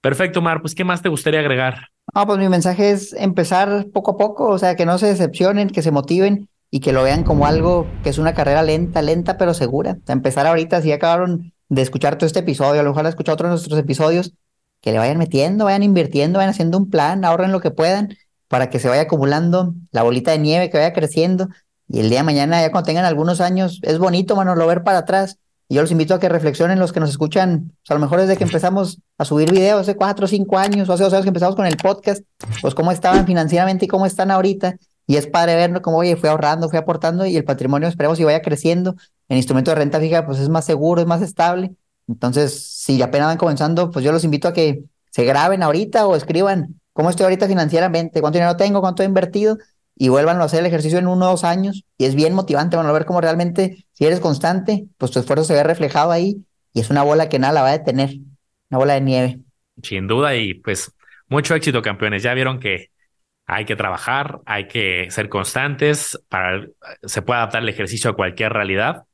Perfecto, 0.00 0.40
Mar. 0.40 0.60
Pues, 0.60 0.74
¿qué 0.74 0.84
más 0.84 1.02
te 1.02 1.08
gustaría 1.08 1.40
agregar? 1.40 1.88
Ah, 2.18 2.24
pues 2.24 2.38
mi 2.38 2.48
mensaje 2.48 2.92
es 2.92 3.12
empezar 3.12 3.88
poco 3.92 4.12
a 4.12 4.16
poco, 4.16 4.48
o 4.48 4.58
sea, 4.58 4.74
que 4.74 4.86
no 4.86 4.96
se 4.96 5.04
decepcionen, 5.04 5.68
que 5.68 5.82
se 5.82 5.90
motiven 5.90 6.48
y 6.70 6.80
que 6.80 6.94
lo 6.94 7.02
vean 7.02 7.24
como 7.24 7.44
algo 7.44 7.86
que 8.02 8.08
es 8.08 8.16
una 8.16 8.32
carrera 8.32 8.62
lenta, 8.62 9.02
lenta, 9.02 9.36
pero 9.36 9.52
segura. 9.52 9.98
Empezar 10.08 10.46
ahorita, 10.46 10.80
si 10.80 10.92
acabaron 10.92 11.52
de 11.68 11.82
escuchar 11.82 12.16
todo 12.16 12.26
este 12.26 12.38
episodio, 12.38 12.80
a 12.80 12.84
lo 12.84 12.88
mejor 12.88 13.00
han 13.00 13.10
escuchado 13.10 13.34
otros 13.34 13.48
de 13.48 13.52
nuestros 13.52 13.78
episodios, 13.78 14.32
que 14.80 14.92
le 14.92 14.98
vayan 14.98 15.18
metiendo, 15.18 15.66
vayan 15.66 15.82
invirtiendo, 15.82 16.38
vayan 16.38 16.52
haciendo 16.52 16.78
un 16.78 16.88
plan, 16.88 17.22
ahorren 17.22 17.52
lo 17.52 17.60
que 17.60 17.70
puedan 17.70 18.16
para 18.48 18.70
que 18.70 18.78
se 18.78 18.88
vaya 18.88 19.02
acumulando 19.02 19.74
la 19.90 20.02
bolita 20.02 20.30
de 20.30 20.38
nieve, 20.38 20.70
que 20.70 20.78
vaya 20.78 20.94
creciendo. 20.94 21.48
Y 21.86 22.00
el 22.00 22.08
día 22.08 22.20
de 22.20 22.24
mañana, 22.24 22.62
ya 22.62 22.70
cuando 22.70 22.86
tengan 22.86 23.04
algunos 23.04 23.42
años, 23.42 23.78
es 23.82 23.98
bonito, 23.98 24.36
mano, 24.36 24.54
lo 24.54 24.66
ver 24.66 24.84
para 24.84 25.00
atrás 25.00 25.38
Y 25.68 25.74
yo 25.74 25.82
los 25.82 25.90
invito 25.90 26.14
a 26.14 26.20
que 26.20 26.28
reflexionen 26.28 26.78
los 26.78 26.92
que 26.92 27.00
nos 27.00 27.10
escuchan, 27.10 27.72
a 27.88 27.94
lo 27.94 28.00
mejor 28.00 28.20
desde 28.20 28.36
que 28.36 28.44
empezamos 28.44 29.00
a 29.18 29.24
subir 29.24 29.50
videos, 29.50 29.80
hace 29.80 29.96
cuatro 29.96 30.26
o 30.26 30.28
cinco 30.28 30.58
años, 30.58 30.88
o 30.88 30.92
hace 30.92 31.02
dos 31.02 31.12
años 31.12 31.24
que 31.24 31.30
empezamos 31.30 31.56
con 31.56 31.66
el 31.66 31.76
podcast, 31.76 32.22
pues 32.60 32.74
cómo 32.74 32.92
estaban 32.92 33.26
financieramente 33.26 33.86
y 33.86 33.88
cómo 33.88 34.06
están 34.06 34.30
ahorita. 34.30 34.76
Y 35.08 35.16
es 35.16 35.26
padre 35.26 35.56
ver 35.56 35.80
cómo, 35.82 35.98
oye, 35.98 36.16
fui 36.16 36.28
ahorrando, 36.28 36.68
fui 36.68 36.78
aportando 36.78 37.26
y 37.26 37.36
el 37.36 37.44
patrimonio 37.44 37.88
esperemos 37.88 38.18
y 38.20 38.24
vaya 38.24 38.42
creciendo. 38.42 38.96
El 39.28 39.36
instrumento 39.38 39.70
de 39.72 39.76
renta 39.76 39.98
fija, 39.98 40.24
pues 40.24 40.38
es 40.38 40.48
más 40.48 40.64
seguro, 40.64 41.00
es 41.00 41.06
más 41.06 41.22
estable. 41.22 41.74
Entonces, 42.08 42.62
si 42.84 43.02
apenas 43.02 43.28
van 43.28 43.38
comenzando, 43.38 43.90
pues 43.90 44.04
yo 44.04 44.12
los 44.12 44.24
invito 44.24 44.46
a 44.48 44.52
que 44.52 44.84
se 45.10 45.24
graben 45.24 45.62
ahorita 45.62 46.06
o 46.06 46.14
escriban 46.14 46.80
cómo 46.92 47.10
estoy 47.10 47.24
ahorita 47.24 47.48
financieramente, 47.48 48.20
cuánto 48.20 48.38
dinero 48.38 48.56
tengo, 48.56 48.80
cuánto 48.80 49.02
he 49.02 49.06
invertido 49.06 49.58
y 49.96 50.08
vuelvan 50.08 50.40
a 50.40 50.44
hacer 50.44 50.60
el 50.60 50.66
ejercicio 50.66 50.98
en 50.98 51.08
uno 51.08 51.26
o 51.26 51.30
dos 51.30 51.44
años. 51.44 51.84
Y 51.98 52.04
es 52.04 52.14
bien 52.14 52.34
motivante, 52.34 52.76
van 52.76 52.86
a 52.86 52.92
ver 52.92 53.06
cómo 53.06 53.20
realmente, 53.20 53.86
si 53.92 54.04
eres 54.04 54.20
constante, 54.20 54.86
pues 54.98 55.10
tu 55.10 55.18
esfuerzo 55.18 55.44
se 55.44 55.54
ve 55.54 55.62
reflejado 55.62 56.12
ahí 56.12 56.44
y 56.72 56.80
es 56.80 56.90
una 56.90 57.02
bola 57.02 57.28
que 57.28 57.38
nada 57.38 57.54
la 57.54 57.62
va 57.62 57.68
a 57.68 57.78
detener, 57.78 58.10
una 58.70 58.78
bola 58.78 58.94
de 58.94 59.00
nieve. 59.00 59.40
Sin 59.82 60.06
duda 60.06 60.36
y 60.36 60.54
pues 60.54 60.92
mucho 61.28 61.54
éxito, 61.54 61.82
campeones. 61.82 62.22
Ya 62.22 62.34
vieron 62.34 62.60
que 62.60 62.90
hay 63.46 63.64
que 63.64 63.76
trabajar, 63.76 64.40
hay 64.44 64.68
que 64.68 65.10
ser 65.10 65.28
constantes 65.28 66.20
para 66.28 66.66
se 67.02 67.22
puede 67.22 67.38
adaptar 67.38 67.62
el 67.62 67.68
ejercicio 67.68 68.10
a 68.10 68.16
cualquier 68.16 68.52
realidad 68.52 69.04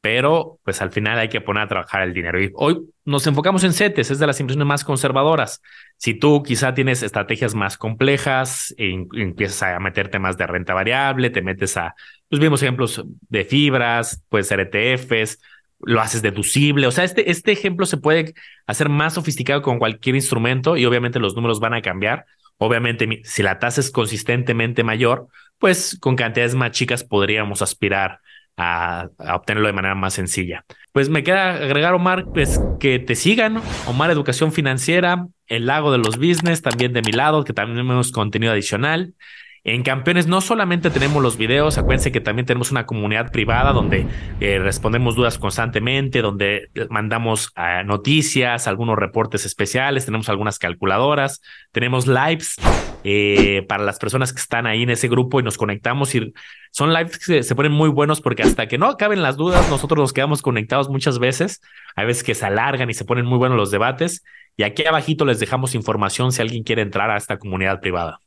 pero 0.00 0.58
pues 0.64 0.80
al 0.80 0.90
final 0.90 1.18
hay 1.18 1.28
que 1.28 1.40
poner 1.40 1.64
a 1.64 1.68
trabajar 1.68 2.02
el 2.02 2.14
dinero. 2.14 2.40
Y 2.42 2.50
hoy 2.54 2.80
nos 3.04 3.26
enfocamos 3.26 3.64
en 3.64 3.72
CETES, 3.72 4.12
es 4.12 4.18
de 4.18 4.26
las 4.26 4.40
inversiones 4.40 4.66
más 4.66 4.84
conservadoras. 4.84 5.60
Si 5.96 6.14
tú 6.14 6.42
quizá 6.42 6.72
tienes 6.74 7.02
estrategias 7.02 7.54
más 7.54 7.76
complejas 7.76 8.74
e 8.78 8.92
empiezas 9.14 9.62
a 9.62 9.78
meter 9.80 10.08
temas 10.08 10.38
de 10.38 10.46
renta 10.46 10.72
variable, 10.72 11.28
te 11.30 11.42
metes 11.42 11.76
a, 11.76 11.94
pues 12.28 12.40
vimos 12.40 12.62
ejemplos 12.62 13.04
de 13.28 13.44
fibras, 13.44 14.24
puede 14.30 14.44
ser 14.44 14.60
ETFs, 14.60 15.38
lo 15.80 16.00
haces 16.00 16.22
deducible. 16.22 16.86
O 16.86 16.90
sea, 16.90 17.04
este, 17.04 17.30
este 17.30 17.52
ejemplo 17.52 17.84
se 17.84 17.98
puede 17.98 18.34
hacer 18.66 18.88
más 18.88 19.14
sofisticado 19.14 19.60
con 19.60 19.78
cualquier 19.78 20.16
instrumento 20.16 20.76
y 20.76 20.86
obviamente 20.86 21.18
los 21.18 21.34
números 21.34 21.60
van 21.60 21.74
a 21.74 21.82
cambiar. 21.82 22.24
Obviamente, 22.56 23.22
si 23.24 23.42
la 23.42 23.58
tasa 23.58 23.80
es 23.80 23.90
consistentemente 23.90 24.82
mayor, 24.82 25.28
pues 25.58 25.98
con 26.00 26.16
cantidades 26.16 26.54
más 26.54 26.70
chicas 26.72 27.04
podríamos 27.04 27.62
aspirar 27.62 28.20
a, 28.60 29.10
obtenerlo 29.34 29.66
de 29.66 29.72
manera 29.72 29.94
más 29.94 30.14
sencilla. 30.14 30.64
Pues 30.92 31.08
me 31.08 31.24
queda 31.24 31.54
agregar, 31.54 31.94
Omar, 31.94 32.26
pues 32.32 32.60
que 32.78 32.98
te 32.98 33.14
sigan, 33.14 33.60
Omar 33.86 34.10
Educación 34.10 34.52
Financiera, 34.52 35.26
El 35.46 35.66
Lago 35.66 35.90
de 35.90 35.98
los 35.98 36.18
Business, 36.18 36.60
también 36.60 36.92
de 36.92 37.02
mi 37.02 37.12
lado, 37.12 37.44
que 37.44 37.52
también 37.52 37.78
tenemos 37.78 38.12
contenido 38.12 38.52
adicional. 38.52 39.14
En 39.62 39.82
Campeones 39.82 40.26
no 40.26 40.40
solamente 40.40 40.88
tenemos 40.88 41.22
los 41.22 41.36
videos, 41.36 41.76
acuérdense 41.76 42.10
que 42.10 42.22
también 42.22 42.46
tenemos 42.46 42.70
una 42.70 42.86
comunidad 42.86 43.30
privada 43.30 43.72
donde 43.72 44.06
eh, 44.40 44.58
respondemos 44.58 45.16
dudas 45.16 45.38
constantemente, 45.38 46.22
donde 46.22 46.70
mandamos 46.88 47.52
uh, 47.58 47.84
noticias, 47.84 48.66
algunos 48.66 48.96
reportes 48.98 49.44
especiales, 49.44 50.06
tenemos 50.06 50.30
algunas 50.30 50.58
calculadoras, 50.58 51.42
tenemos 51.72 52.06
lives 52.06 52.56
eh, 53.04 53.66
para 53.68 53.84
las 53.84 53.98
personas 53.98 54.32
que 54.32 54.40
están 54.40 54.66
ahí 54.66 54.82
en 54.82 54.90
ese 54.90 55.08
grupo 55.08 55.40
y 55.40 55.42
nos 55.42 55.58
conectamos 55.58 56.14
y 56.14 56.32
son 56.70 56.94
lives 56.94 57.18
que 57.18 57.42
se, 57.42 57.54
ponen 57.54 57.72
muy 57.72 57.90
buenos 57.90 58.22
porque 58.22 58.42
hasta 58.42 58.66
que 58.66 58.78
no 58.78 58.86
acaben 58.86 59.20
las 59.20 59.36
dudas, 59.36 59.68
nosotros 59.68 59.98
nos 59.98 60.14
quedamos 60.14 60.40
conectados 60.40 60.88
muchas 60.88 61.18
veces, 61.18 61.60
hay 61.96 62.06
veces 62.06 62.24
que 62.24 62.34
se 62.34 62.46
alargan 62.46 62.88
y 62.88 62.94
se 62.94 63.04
ponen 63.04 63.26
muy 63.26 63.36
buenos 63.36 63.58
los 63.58 63.70
debates 63.70 64.24
y 64.56 64.62
aquí 64.62 64.86
abajito 64.86 65.26
les 65.26 65.38
dejamos 65.38 65.74
información 65.74 66.32
si 66.32 66.40
alguien 66.40 66.62
quiere 66.62 66.80
entrar 66.80 67.10
a 67.10 67.18
esta 67.18 67.38
comunidad 67.38 67.80
privada. 67.80 68.20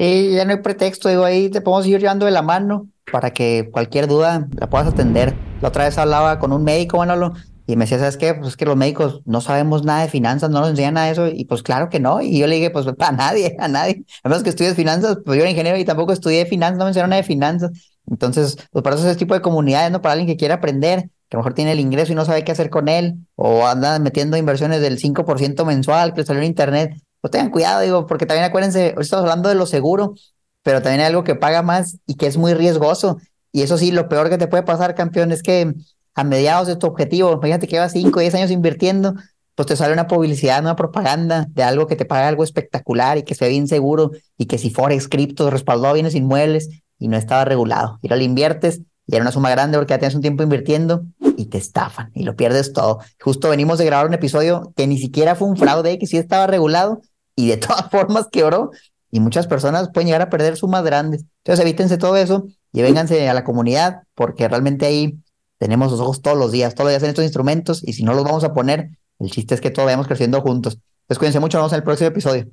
Y 0.00 0.30
ya 0.36 0.44
no 0.44 0.52
hay 0.52 0.62
pretexto, 0.62 1.08
digo, 1.08 1.24
ahí 1.24 1.48
te 1.50 1.60
podemos 1.60 1.84
ir 1.88 1.98
llevando 1.98 2.24
de 2.24 2.30
la 2.30 2.42
mano 2.42 2.88
para 3.10 3.32
que 3.32 3.68
cualquier 3.72 4.06
duda 4.06 4.46
la 4.56 4.70
puedas 4.70 4.86
atender. 4.86 5.34
La 5.60 5.68
otra 5.68 5.84
vez 5.86 5.98
hablaba 5.98 6.38
con 6.38 6.52
un 6.52 6.62
médico, 6.62 6.98
Manolo, 6.98 7.32
y 7.66 7.74
me 7.74 7.84
decía, 7.84 7.98
¿sabes 7.98 8.16
qué? 8.16 8.32
Pues 8.32 8.50
es 8.50 8.56
que 8.56 8.64
los 8.64 8.76
médicos 8.76 9.22
no 9.24 9.40
sabemos 9.40 9.84
nada 9.84 10.02
de 10.02 10.08
finanzas, 10.08 10.50
no 10.50 10.60
nos 10.60 10.70
enseñan 10.70 10.94
nada 10.94 11.06
de 11.06 11.12
eso, 11.12 11.26
y 11.26 11.44
pues 11.46 11.64
claro 11.64 11.90
que 11.90 11.98
no. 11.98 12.20
Y 12.20 12.38
yo 12.38 12.46
le 12.46 12.54
dije, 12.54 12.70
pues 12.70 12.86
a 12.86 13.12
nadie, 13.12 13.56
a 13.58 13.66
nadie. 13.66 14.04
A 14.22 14.28
menos 14.28 14.44
que 14.44 14.50
estudies 14.50 14.74
finanzas, 14.74 15.18
pues 15.24 15.36
yo 15.36 15.42
era 15.42 15.50
ingeniero 15.50 15.76
y 15.76 15.84
tampoco 15.84 16.12
estudié 16.12 16.46
finanzas, 16.46 16.78
no 16.78 16.84
me 16.84 16.90
enseñaron 16.90 17.10
nada 17.10 17.20
de 17.20 17.26
finanzas. 17.26 17.72
Entonces, 18.06 18.56
pues 18.70 18.84
para 18.84 18.94
eso 18.94 19.04
es 19.04 19.10
ese 19.10 19.18
tipo 19.18 19.34
de 19.34 19.42
comunidades, 19.42 19.90
¿no? 19.90 20.00
Para 20.00 20.12
alguien 20.12 20.28
que 20.28 20.36
quiera 20.36 20.54
aprender, 20.54 21.10
que 21.28 21.36
a 21.36 21.38
lo 21.38 21.40
mejor 21.40 21.54
tiene 21.54 21.72
el 21.72 21.80
ingreso 21.80 22.12
y 22.12 22.14
no 22.14 22.24
sabe 22.24 22.44
qué 22.44 22.52
hacer 22.52 22.70
con 22.70 22.88
él, 22.88 23.16
o 23.34 23.66
anda 23.66 23.98
metiendo 23.98 24.36
inversiones 24.36 24.80
del 24.80 24.98
5% 24.98 25.64
mensual 25.66 26.14
que 26.14 26.20
le 26.20 26.26
salió 26.26 26.40
en 26.40 26.48
internet 26.48 26.94
pues 27.20 27.30
tengan 27.30 27.50
cuidado, 27.50 27.80
digo, 27.80 28.06
porque 28.06 28.26
también 28.26 28.44
acuérdense, 28.44 28.94
hoy 28.96 29.02
estamos 29.02 29.24
hablando 29.24 29.48
de 29.48 29.54
lo 29.54 29.66
seguro, 29.66 30.14
pero 30.62 30.82
también 30.82 31.00
hay 31.00 31.06
algo 31.06 31.24
que 31.24 31.34
paga 31.34 31.62
más 31.62 31.98
y 32.06 32.16
que 32.16 32.26
es 32.26 32.36
muy 32.36 32.54
riesgoso. 32.54 33.18
Y 33.52 33.62
eso 33.62 33.78
sí, 33.78 33.90
lo 33.90 34.08
peor 34.08 34.28
que 34.28 34.38
te 34.38 34.48
puede 34.48 34.62
pasar, 34.62 34.94
campeón, 34.94 35.32
es 35.32 35.42
que 35.42 35.74
a 36.14 36.24
mediados 36.24 36.66
de 36.66 36.76
tu 36.76 36.86
objetivo, 36.86 37.40
fíjate 37.40 37.66
que 37.66 37.76
llevas 37.76 37.92
5 37.92 38.18
o 38.18 38.22
10 38.22 38.34
años 38.34 38.50
invirtiendo, 38.50 39.14
pues 39.54 39.66
te 39.66 39.76
sale 39.76 39.92
una 39.92 40.06
publicidad, 40.06 40.60
una 40.60 40.76
propaganda 40.76 41.46
de 41.50 41.62
algo 41.62 41.86
que 41.86 41.96
te 41.96 42.04
paga 42.04 42.28
algo 42.28 42.44
espectacular 42.44 43.18
y 43.18 43.22
que 43.22 43.34
se 43.34 43.48
bien 43.48 43.66
seguro 43.66 44.12
y 44.36 44.46
que 44.46 44.58
si 44.58 44.70
Forex, 44.70 45.08
cripto, 45.08 45.50
respaldó 45.50 45.92
bienes 45.92 46.14
inmuebles 46.14 46.68
y 46.98 47.08
no 47.08 47.16
estaba 47.16 47.44
regulado. 47.44 47.98
Y 48.02 48.12
ahora 48.12 48.22
inviertes 48.22 48.82
y 49.06 49.14
era 49.14 49.22
una 49.22 49.32
suma 49.32 49.50
grande 49.50 49.78
porque 49.78 49.94
ya 49.94 49.98
tienes 49.98 50.14
un 50.14 50.20
tiempo 50.20 50.42
invirtiendo 50.42 51.02
y 51.36 51.46
te 51.46 51.58
estafan 51.58 52.10
y 52.14 52.24
lo 52.24 52.36
pierdes 52.36 52.72
todo. 52.72 52.98
Justo 53.20 53.48
venimos 53.48 53.78
de 53.78 53.86
grabar 53.86 54.06
un 54.06 54.14
episodio 54.14 54.72
que 54.76 54.86
ni 54.86 54.98
siquiera 54.98 55.34
fue 55.34 55.48
un 55.48 55.56
fraude, 55.56 55.98
que 55.98 56.06
sí 56.06 56.18
estaba 56.18 56.46
regulado 56.46 57.00
y 57.38 57.46
de 57.46 57.56
todas 57.56 57.88
formas 57.88 58.26
quebró 58.32 58.72
y 59.10 59.20
muchas 59.20 59.46
personas 59.46 59.90
pueden 59.94 60.08
llegar 60.08 60.22
a 60.22 60.28
perder 60.28 60.56
sumas 60.56 60.82
grandes. 60.84 61.24
Entonces 61.44 61.64
evítense 61.64 61.96
todo 61.96 62.16
eso 62.16 62.46
y 62.72 62.82
vénganse 62.82 63.28
a 63.28 63.34
la 63.34 63.44
comunidad 63.44 64.02
porque 64.14 64.48
realmente 64.48 64.86
ahí 64.86 65.18
tenemos 65.56 65.92
los 65.92 66.00
ojos 66.00 66.20
todos 66.20 66.36
los 66.36 66.50
días, 66.50 66.74
todos 66.74 66.86
los 66.86 66.92
días 66.92 67.02
en 67.04 67.10
estos 67.10 67.24
instrumentos 67.24 67.82
y 67.86 67.92
si 67.92 68.02
no 68.02 68.12
los 68.12 68.24
vamos 68.24 68.42
a 68.42 68.52
poner, 68.52 68.90
el 69.20 69.30
chiste 69.30 69.54
es 69.54 69.60
que 69.60 69.70
todos 69.70 69.86
vayamos 69.86 70.08
creciendo 70.08 70.40
juntos. 70.40 70.78
Entonces 71.02 71.18
cuídense 71.18 71.40
mucho, 71.40 71.58
nos 71.58 71.62
vemos 71.62 71.72
en 71.72 71.78
el 71.78 71.84
próximo 71.84 72.08
episodio. 72.08 72.48